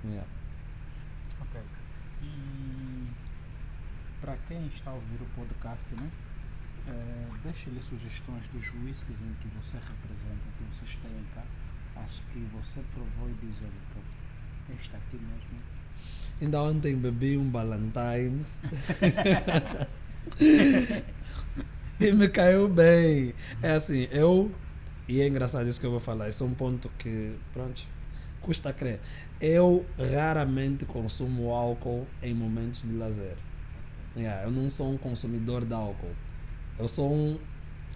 Yeah. 0.05 0.27
Ok. 1.41 1.61
E 2.23 3.07
para 4.21 4.37
quem 4.47 4.67
está 4.67 4.91
a 4.91 4.93
ouvir 4.93 5.21
o 5.21 5.25
podcast, 5.35 5.95
né? 5.95 6.09
É, 6.87 7.27
Deixe-lhe 7.43 7.81
sugestões 7.81 8.45
dos 8.47 8.65
whiskies 8.83 9.17
em 9.21 9.33
que 9.41 9.47
você 9.49 9.77
representa, 9.77 10.45
que 10.57 10.63
vocês 10.75 10.97
têm 11.01 11.25
cá. 11.33 11.43
Acho 12.01 12.21
que 12.33 12.39
você 12.51 12.81
provou 12.93 13.29
e 13.29 13.33
diz, 13.45 13.57
olha, 13.61 14.75
este 14.75 14.95
aqui 14.95 15.17
mesmo. 15.17 15.61
Ainda 16.41 16.61
ontem 16.61 16.95
bebi 16.97 17.37
um 17.37 17.49
Ballantines 17.49 18.59
e 21.99 22.11
me 22.11 22.27
caiu 22.29 22.67
bem. 22.67 23.33
É 23.61 23.71
assim, 23.73 24.07
eu. 24.11 24.51
E 25.07 25.21
é 25.21 25.27
engraçado 25.27 25.67
isso 25.67 25.79
que 25.79 25.85
eu 25.85 25.91
vou 25.91 25.99
falar. 25.99 26.29
Isso 26.29 26.43
é 26.43 26.47
um 26.47 26.53
ponto 26.53 26.89
que, 26.97 27.35
pronto, 27.53 27.85
custa 28.43 28.71
crer. 28.71 28.99
Eu 29.41 29.85
raramente 29.97 30.85
consumo 30.85 31.51
álcool 31.51 32.05
em 32.21 32.33
momentos 32.33 32.81
de 32.81 32.93
lazer. 32.93 33.35
Yeah, 34.15 34.43
eu 34.43 34.51
não 34.51 34.69
sou 34.69 34.91
um 34.91 34.97
consumidor 34.97 35.65
de 35.65 35.73
álcool. 35.73 36.13
Eu 36.77 36.87
sou 36.87 37.11
um 37.11 37.39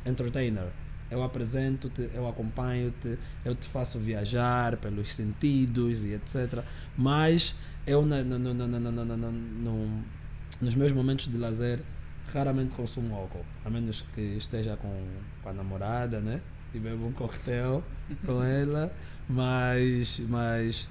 entertainer. 0.06 0.70
Eu 1.10 1.24
apresento-te, 1.24 2.10
eu 2.14 2.28
acompanho-te, 2.28 3.18
eu 3.46 3.56
te 3.56 3.68
faço 3.70 3.98
viajar 4.00 4.76
pelos 4.78 5.14
sentidos 5.14 6.04
e 6.04 6.14
etc. 6.14 6.64
Mas 6.98 7.56
eu, 7.86 8.06
no, 8.06 8.24
no, 8.24 8.54
no, 8.54 10.04
nos 10.60 10.76
meus 10.76 10.92
momentos 10.92 11.28
de 11.28 11.38
lazer, 11.38 11.80
raramente 12.34 12.76
consumo 12.76 13.16
álcool. 13.16 13.46
A 13.64 13.70
menos 13.70 14.02
que 14.14 14.22
esteja 14.38 14.76
com, 14.76 15.08
com 15.42 15.50
a 15.50 15.54
namorada, 15.54 16.20
né? 16.20 16.42
Bebo 16.80 17.08
um 17.08 17.12
coquetel 17.12 17.84
com 18.26 18.44
ela. 18.44 18.92
Mas, 19.30 20.20
mas 20.28 20.88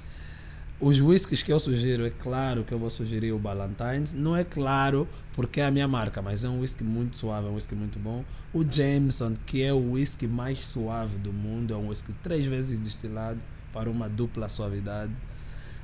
os 0.79 1.01
whiskies 1.01 1.43
que 1.43 1.51
eu 1.51 1.59
sugiro, 1.59 2.05
é 2.07 2.11
claro 2.11 2.63
que 2.63 2.73
eu 2.73 2.79
vou 2.79 2.91
sugerir 2.91 3.33
o 3.33 3.39
Ballantines. 3.39 4.13
Não 4.13 4.37
é 4.37 4.45
claro 4.45 5.09
porque 5.35 5.61
é 5.61 5.67
a 5.67 5.71
minha 5.71 5.89
marca, 5.89 6.21
mas 6.21 6.45
é 6.45 6.49
um 6.49 6.61
whisky 6.61 6.85
muito 6.85 7.17
suave, 7.17 7.47
é 7.47 7.51
um 7.51 7.55
whisky 7.55 7.75
muito 7.75 7.99
bom. 7.99 8.25
O 8.53 8.63
Jameson, 8.63 9.35
que 9.47 9.63
é 9.63 9.73
o 9.73 9.93
whisky 9.93 10.27
mais 10.27 10.65
suave 10.67 11.17
do 11.19 11.33
mundo, 11.33 11.73
é 11.73 11.77
um 11.77 11.89
whisky 11.89 12.13
três 12.23 12.45
vezes 12.45 12.79
destilado 12.79 13.41
para 13.73 13.89
uma 13.89 14.09
dupla 14.09 14.49
suavidade. 14.49 15.13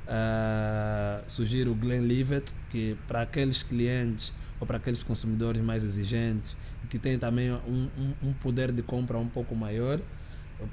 Uh, 0.03 1.22
sugiro 1.26 1.72
o 1.72 1.74
Glenlivet, 1.74 2.44
que 2.68 2.96
para 3.07 3.22
aqueles 3.22 3.62
clientes 3.62 4.32
ou 4.61 4.66
para 4.66 4.76
aqueles 4.76 5.03
consumidores 5.03 5.62
mais 5.62 5.84
exigentes, 5.84 6.55
que 6.93 6.99
têm 6.99 7.18
também 7.18 7.51
um, 7.51 7.88
um, 7.99 8.28
um 8.28 8.32
poder 8.34 8.70
de 8.70 8.82
compra 8.82 9.16
um 9.16 9.26
pouco 9.26 9.57
maior, 9.57 9.99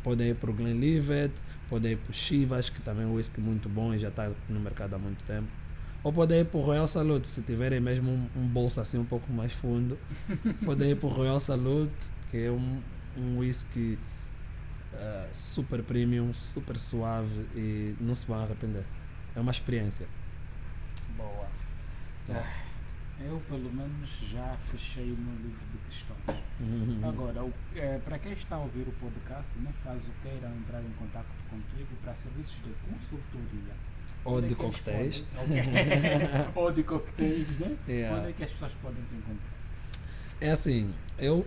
podem 0.04 0.32
ir 0.32 0.36
para 0.36 0.52
o 0.52 0.54
Glenlivet 0.54 1.32
Pode 1.70 1.88
ir 1.88 1.98
para 1.98 2.12
o 2.12 2.14
Chivas, 2.14 2.70
que 2.70 2.82
também 2.82 3.04
é 3.04 3.08
um 3.08 3.14
whisky 3.14 3.40
muito 3.40 3.70
bom 3.70 3.94
e 3.94 4.00
já 4.00 4.10
está 4.10 4.30
no 4.50 4.60
mercado 4.60 4.96
há 4.96 4.98
muito 4.98 5.24
tempo. 5.24 5.48
Ou 6.04 6.12
pode 6.12 6.34
ir 6.34 6.46
para 6.46 6.60
o 6.60 6.62
Royal 6.62 6.88
Salute, 6.88 7.26
se 7.26 7.42
tiverem 7.42 7.80
mesmo 7.80 8.12
um, 8.12 8.28
um, 8.36 8.48
bolso 8.48 8.82
assim 8.82 8.98
um 8.98 9.06
pouco 9.06 9.32
mais 9.32 9.54
fundo. 9.54 9.98
pode 10.66 10.84
ir 10.84 10.98
para 10.98 11.08
o 11.08 11.10
Royal 11.10 11.40
Salute, 11.40 12.12
que 12.30 12.38
é 12.38 12.52
um, 12.52 12.82
um 13.16 13.38
whisky 13.38 13.98
uh, 14.94 15.30
super 15.32 15.82
premium, 15.82 16.34
super 16.34 16.78
suave 16.78 17.46
e 17.56 17.96
não 18.02 18.14
se 18.14 18.26
vão 18.26 18.42
arrepender. 18.42 18.84
É 19.34 19.40
uma 19.40 19.52
experiência. 19.52 20.06
Boa. 21.16 21.48
É. 22.30 22.69
Eu, 23.22 23.42
pelo 23.50 23.72
menos, 23.74 24.10
já 24.32 24.58
fechei 24.72 25.12
o 25.12 25.18
meu 25.18 25.36
livro 25.36 25.66
de 25.72 25.78
questões. 25.80 26.42
Uhum. 26.60 27.08
Agora, 27.08 27.46
é, 27.76 28.00
para 28.00 28.18
quem 28.18 28.32
está 28.32 28.56
a 28.56 28.60
ouvir 28.60 28.88
o 28.88 28.92
podcast, 28.94 29.58
né, 29.60 29.74
caso 29.84 30.06
queiram 30.24 30.56
entrar 30.56 30.82
em 30.82 30.92
contato 30.98 31.28
contigo 31.50 31.90
para 32.02 32.16
serviços 32.16 32.56
de 32.64 32.74
consultoria, 32.90 33.74
ou 34.24 34.42
de 34.42 34.54
é 34.54 34.56
coquetéis. 34.56 35.24
Ou 36.56 36.72
de 36.72 36.84
coquetéis, 36.84 37.48
né? 37.60 37.78
Yeah. 37.88 38.18
Onde 38.18 38.30
é 38.30 38.34
que 38.34 38.44
as 38.44 38.52
pessoas 38.52 38.74
podem 38.82 39.02
te 39.04 39.16
encontrar? 39.16 39.50
É 40.42 40.52
assim, 40.52 40.94
eu 41.18 41.46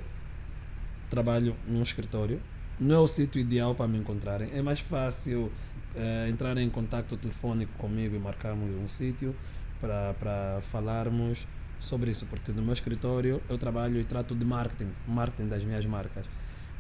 trabalho 1.11 1.57
num 1.66 1.83
escritório. 1.83 2.41
Não 2.81 2.97
é 2.97 2.99
o 2.99 3.07
sítio 3.07 3.41
ideal 3.41 3.75
para 3.75 3.87
me 3.87 3.99
encontrarem. 3.99 4.51
É 4.53 4.62
mais 4.62 4.81
fácil 4.81 5.53
é, 5.95 6.29
entrar 6.29 6.57
em 6.57 6.70
contato 6.70 7.16
telefônico 7.16 7.73
comigo 7.77 8.16
e 8.16 8.18
marcarmos 8.18 8.70
um 8.75 8.89
sítio 8.89 9.37
para 9.81 10.61
falarmos 10.62 11.47
sobre 11.83 12.11
isso, 12.11 12.26
porque 12.26 12.53
no 12.53 12.62
meu 12.62 12.72
escritório 12.72 13.43
eu 13.49 13.59
trabalho 13.59 14.01
e 14.01 14.05
trato 14.05 14.35
de 14.35 14.45
marketing, 14.45 14.91
marketing 15.07 15.49
das 15.49 15.64
minhas 15.64 15.85
marcas. 15.85 16.24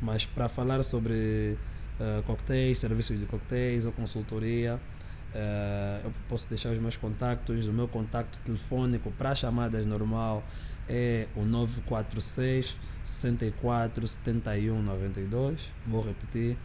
Mas 0.00 0.24
para 0.24 0.48
falar 0.48 0.82
sobre 0.82 1.56
uh, 2.00 2.22
coquetéis, 2.22 2.78
serviços 2.78 3.18
de 3.18 3.26
coquetéis 3.26 3.84
ou 3.84 3.92
consultoria, 3.92 4.76
uh, 4.76 6.04
eu 6.04 6.12
posso 6.28 6.48
deixar 6.48 6.70
os 6.70 6.78
meus 6.78 6.96
contactos. 6.96 7.66
O 7.66 7.72
meu 7.72 7.88
contacto 7.88 8.38
telefônico 8.40 9.10
para 9.12 9.34
chamadas 9.34 9.86
normal 9.86 10.42
é 10.88 11.26
o 11.36 11.42
946 11.42 12.76
64 13.02 14.06
71 14.06 14.82
92. 14.82 15.70
Vou 15.86 16.02
repetir. 16.02 16.56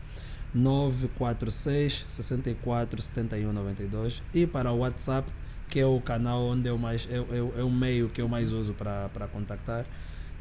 946 0.54 2.06
64 2.08 3.02
71 3.02 3.52
92 3.52 4.24
e 4.34 4.48
para 4.48 4.72
o 4.72 4.80
WhatsApp 4.80 5.32
que 5.70 5.80
é 5.80 5.86
o 5.86 6.00
canal 6.02 6.42
onde 6.48 6.70
eu 6.70 6.78
mais 6.78 7.08
é, 7.10 7.18
é, 7.18 7.60
é 7.60 7.64
o 7.64 7.70
meio 7.70 8.10
que 8.10 8.22
eu 8.22 8.28
mais 8.28 8.52
uso 8.52 8.74
para 8.74 9.28
contactar 9.32 9.86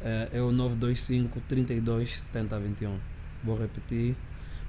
é, 0.03 0.29
é 0.35 0.41
o 0.41 0.53
925 0.53 1.41
32 1.49 2.21
70 2.21 2.59
21 2.61 2.99
vou 3.45 3.57
repetir 3.57 4.17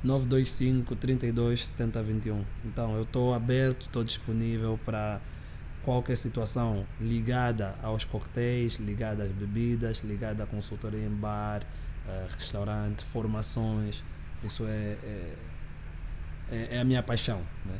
925 0.03 0.95
32 0.95 1.67
70 1.67 2.03
21 2.03 2.45
então 2.65 2.95
eu 2.95 3.03
estou 3.03 3.33
aberto 3.33 3.83
estou 3.83 4.03
disponível 4.03 4.79
para 4.83 5.21
qualquer 5.87 6.17
situação 6.17 6.85
ligada 6.99 7.73
aos 7.81 8.03
coquetéis, 8.03 8.73
ligada 8.73 9.23
às 9.23 9.31
bebidas, 9.31 9.99
ligada 9.99 10.43
à 10.43 10.45
consultoria 10.45 10.99
em 10.99 11.09
bar, 11.09 11.61
uh, 11.63 12.27
restaurante, 12.37 13.05
formações. 13.05 14.03
Isso 14.43 14.65
é, 14.65 14.97
é, 15.01 15.33
é, 16.51 16.67
é, 16.71 16.79
a 16.81 16.83
minha 16.83 17.01
paixão. 17.01 17.39
Né? 17.65 17.79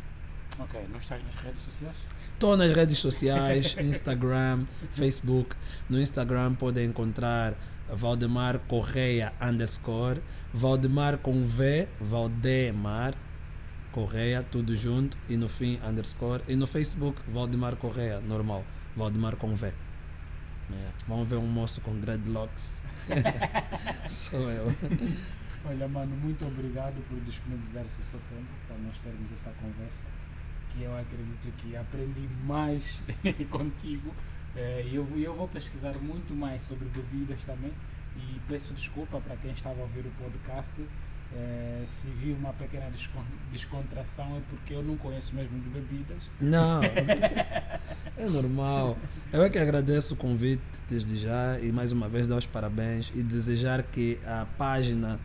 Ok, 0.60 0.88
não 0.90 0.98
estás 0.98 1.24
nas 1.24 1.36
redes 1.36 1.62
sociais? 1.62 1.96
Estou 2.34 2.58
nas 2.58 2.76
redes 2.76 2.98
sociais, 2.98 3.76
Instagram, 3.80 4.66
Facebook. 4.94 5.56
No 5.90 6.00
Instagram 6.00 6.56
podem 6.56 6.88
encontrar 6.88 7.54
Valdemar 7.90 8.60
Correia 8.68 9.34
underscore, 9.42 10.22
Valdemar 10.54 11.20
com 11.20 11.46
V, 11.46 11.88
Valdemar 12.02 13.14
Correia, 13.92 14.44
tudo 14.44 14.76
junto, 14.76 15.18
e 15.30 15.38
no 15.38 15.48
fim, 15.48 15.80
underscore. 15.84 16.44
E 16.48 16.56
no 16.56 16.68
Facebook, 16.68 17.20
Valdemar 17.28 17.76
Correia, 17.76 18.20
normal. 18.20 18.64
Valdemar 18.96 19.36
com 19.36 19.56
V. 19.56 19.68
É. 19.68 20.92
Vamos 21.08 21.30
ver 21.30 21.38
um 21.38 21.48
moço 21.48 21.80
com 21.82 21.98
dreadlocks. 22.00 22.84
Sou 24.08 24.52
eu. 24.52 24.68
Olha, 25.66 25.88
mano, 25.88 26.16
muito 26.18 26.46
obrigado 26.46 27.02
por 27.08 27.20
disponibilizar 27.22 27.86
o 27.86 27.90
seu 27.90 28.20
tempo 28.30 28.50
para 28.68 28.78
nós 28.78 28.98
termos 28.98 29.32
essa 29.32 29.50
conversa. 29.62 30.04
Que 30.78 30.84
eu 30.84 30.96
acredito 30.96 31.54
que 31.58 31.76
aprendi 31.76 32.28
mais 32.46 33.02
contigo. 33.50 34.14
É, 34.56 34.86
eu, 34.92 35.08
eu 35.18 35.36
vou 35.36 35.48
pesquisar 35.48 35.94
muito 35.96 36.34
mais 36.36 36.62
sobre 36.64 36.86
bebidas 36.90 37.42
também. 37.44 37.72
E 38.16 38.40
peço 38.48 38.74
desculpa 38.74 39.20
para 39.20 39.36
quem 39.38 39.52
estava 39.52 39.80
a 39.80 39.84
ouvir 39.84 40.06
o 40.06 40.12
podcast 40.22 40.74
é, 41.36 41.84
se 41.88 42.08
viu 42.08 42.36
uma 42.36 42.54
pequena 42.54 42.90
descontração 43.52 44.38
é 44.38 44.42
porque 44.50 44.74
eu 44.74 44.82
não 44.82 44.96
conheço 44.98 45.36
mesmo 45.36 45.60
de 45.60 45.70
bebidas. 45.70 46.24
Não, 46.40 46.82
é 48.18 48.30
normal. 48.30 48.98
Eu 49.32 49.44
é 49.44 49.50
que 49.50 49.58
agradeço 49.58 50.14
o 50.14 50.18
convite 50.18 50.64
desde 50.88 51.18
já 51.18 51.60
e 51.60 51.72
mais 51.72 51.92
uma 51.92 52.08
vez 52.08 52.28
dar 52.28 52.38
os 52.38 52.46
parabéns 52.46 53.12
e 53.14 53.22
desejar 53.22 53.84
que 53.84 54.20
a 54.26 54.46
página 54.58 55.20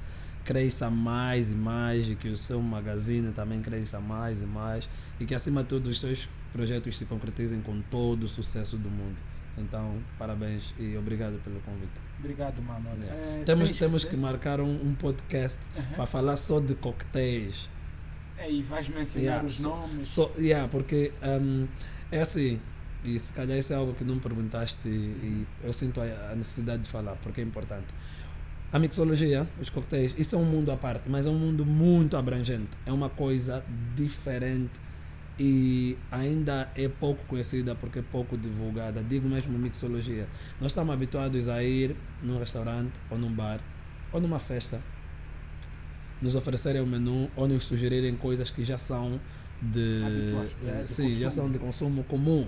cresça 0.44 0.90
mais 0.90 1.52
e 1.52 1.54
mais 1.54 2.08
e 2.08 2.14
que 2.14 2.28
o 2.28 2.36
seu 2.36 2.60
magazine 2.60 3.32
também 3.32 3.60
cresça 3.62 4.00
mais 4.00 4.42
e 4.42 4.46
mais 4.46 4.88
e 5.20 5.24
que 5.24 5.34
acima 5.34 5.62
de 5.62 5.68
tudo 5.68 5.90
os 5.90 6.00
seus 6.00 6.28
projetos 6.52 6.96
se 6.98 7.04
concretizem 7.04 7.60
com 7.60 7.80
todo 7.82 8.24
o 8.24 8.28
sucesso 8.28 8.76
do 8.76 8.90
mundo. 8.90 9.16
Então, 9.56 9.98
parabéns 10.18 10.72
e 10.78 10.96
obrigado 10.96 11.38
pelo 11.42 11.60
convite. 11.60 11.92
Obrigado, 12.18 12.62
mano. 12.62 12.88
É, 13.04 13.42
temos 13.44 13.76
temos 13.78 14.04
que 14.04 14.16
marcar 14.16 14.60
um, 14.60 14.74
um 14.74 14.94
podcast 14.94 15.58
para 15.94 16.06
falar 16.06 16.36
só 16.36 16.58
de 16.58 16.74
coquetéis. 16.74 17.68
É, 18.38 18.50
e 18.50 18.62
vais 18.62 18.88
mencionar 18.88 19.22
yeah, 19.22 19.44
os 19.44 19.60
nomes. 19.60 20.08
So, 20.08 20.30
yeah, 20.38 20.66
porque 20.68 21.12
um, 21.22 21.68
é 22.10 22.22
assim, 22.22 22.58
e 23.04 23.18
se 23.18 23.32
calhar 23.32 23.58
isso 23.58 23.72
é 23.72 23.76
algo 23.76 23.94
que 23.94 24.04
não 24.04 24.18
perguntaste 24.18 24.88
e, 24.88 24.90
e 24.90 25.46
eu 25.64 25.72
sinto 25.72 26.00
a, 26.00 26.04
a, 26.30 26.34
necessidade 26.34 26.82
de 26.82 26.88
falar, 26.88 27.16
porque 27.16 27.40
é 27.40 27.44
importante. 27.44 27.86
A 28.72 28.78
mixologia, 28.78 29.46
os 29.60 29.68
coquetéis, 29.68 30.14
isso 30.16 30.34
é 30.34 30.38
um 30.38 30.46
mundo 30.46 30.72
à 30.72 30.76
parte, 30.76 31.08
mas 31.08 31.26
é 31.26 31.30
um 31.30 31.38
mundo 31.38 31.66
muito 31.66 32.16
abrangente. 32.16 32.70
É 32.86 32.92
uma 32.92 33.10
coisa 33.10 33.62
diferente 33.94 34.80
e 35.38 35.96
ainda 36.10 36.70
é 36.74 36.88
pouco 36.88 37.22
conhecida 37.26 37.74
porque 37.74 37.98
é 37.98 38.02
pouco 38.02 38.36
divulgada. 38.36 39.02
Digo 39.02 39.28
mesmo 39.28 39.58
mixologia. 39.58 40.26
Nós 40.60 40.70
estamos 40.70 40.94
habituados 40.94 41.48
a 41.48 41.62
ir 41.62 41.94
num 42.22 42.38
restaurante 42.38 42.92
ou 43.10 43.18
num 43.18 43.30
bar 43.30 43.60
ou 44.10 44.20
numa 44.20 44.38
festa, 44.38 44.80
nos 46.20 46.34
oferecerem 46.34 46.80
o 46.80 46.86
menu 46.86 47.30
ou 47.34 47.48
nos 47.48 47.64
sugerirem 47.64 48.14
coisas 48.16 48.50
que 48.50 48.64
já 48.64 48.78
são 48.78 49.20
de, 49.60 50.02
é, 50.66 50.82
de 50.82 50.90
sim, 50.90 51.10
já 51.18 51.30
são 51.30 51.50
de 51.50 51.58
consumo 51.58 52.04
comum. 52.04 52.46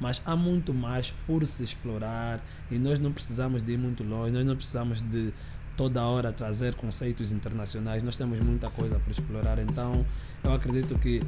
Mas 0.00 0.20
há 0.24 0.34
muito 0.34 0.72
mais 0.72 1.12
por 1.26 1.46
se 1.46 1.62
explorar 1.62 2.44
e 2.70 2.78
nós 2.78 2.98
não 2.98 3.12
precisamos 3.12 3.62
de 3.62 3.72
ir 3.72 3.78
muito 3.78 4.02
longe, 4.02 4.32
nós 4.32 4.44
não 4.44 4.56
precisamos 4.56 5.00
de 5.02 5.32
toda 5.76 6.02
hora 6.02 6.32
trazer 6.32 6.74
conceitos 6.74 7.32
internacionais. 7.32 8.02
Nós 8.02 8.16
temos 8.16 8.38
muita 8.40 8.70
coisa 8.70 8.98
para 8.98 9.10
explorar, 9.10 9.58
então 9.58 10.04
eu 10.44 10.52
acredito 10.52 10.98
que 10.98 11.20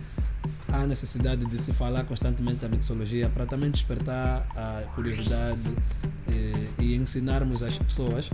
há 0.73 0.87
necessidade 0.87 1.45
de 1.45 1.59
se 1.59 1.73
falar 1.73 2.05
constantemente 2.05 2.59
da 2.59 2.69
mixologia 2.69 3.29
para 3.29 3.47
também 3.47 3.71
despertar 3.71 4.47
a 4.57 4.83
curiosidade 4.95 5.61
e, 6.29 6.33
eh, 6.33 6.71
e 6.81 6.95
ensinarmos 6.97 7.63
as 7.63 7.79
pessoas 7.79 8.31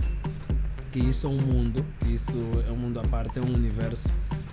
que 0.91 0.99
isso 0.99 1.25
é 1.25 1.29
um 1.29 1.41
mundo, 1.41 1.85
que 2.01 2.13
isso 2.13 2.37
é 2.67 2.71
um 2.71 2.75
mundo 2.75 2.99
à 2.99 3.03
parte, 3.03 3.39
é 3.39 3.41
um 3.41 3.53
universo 3.53 4.09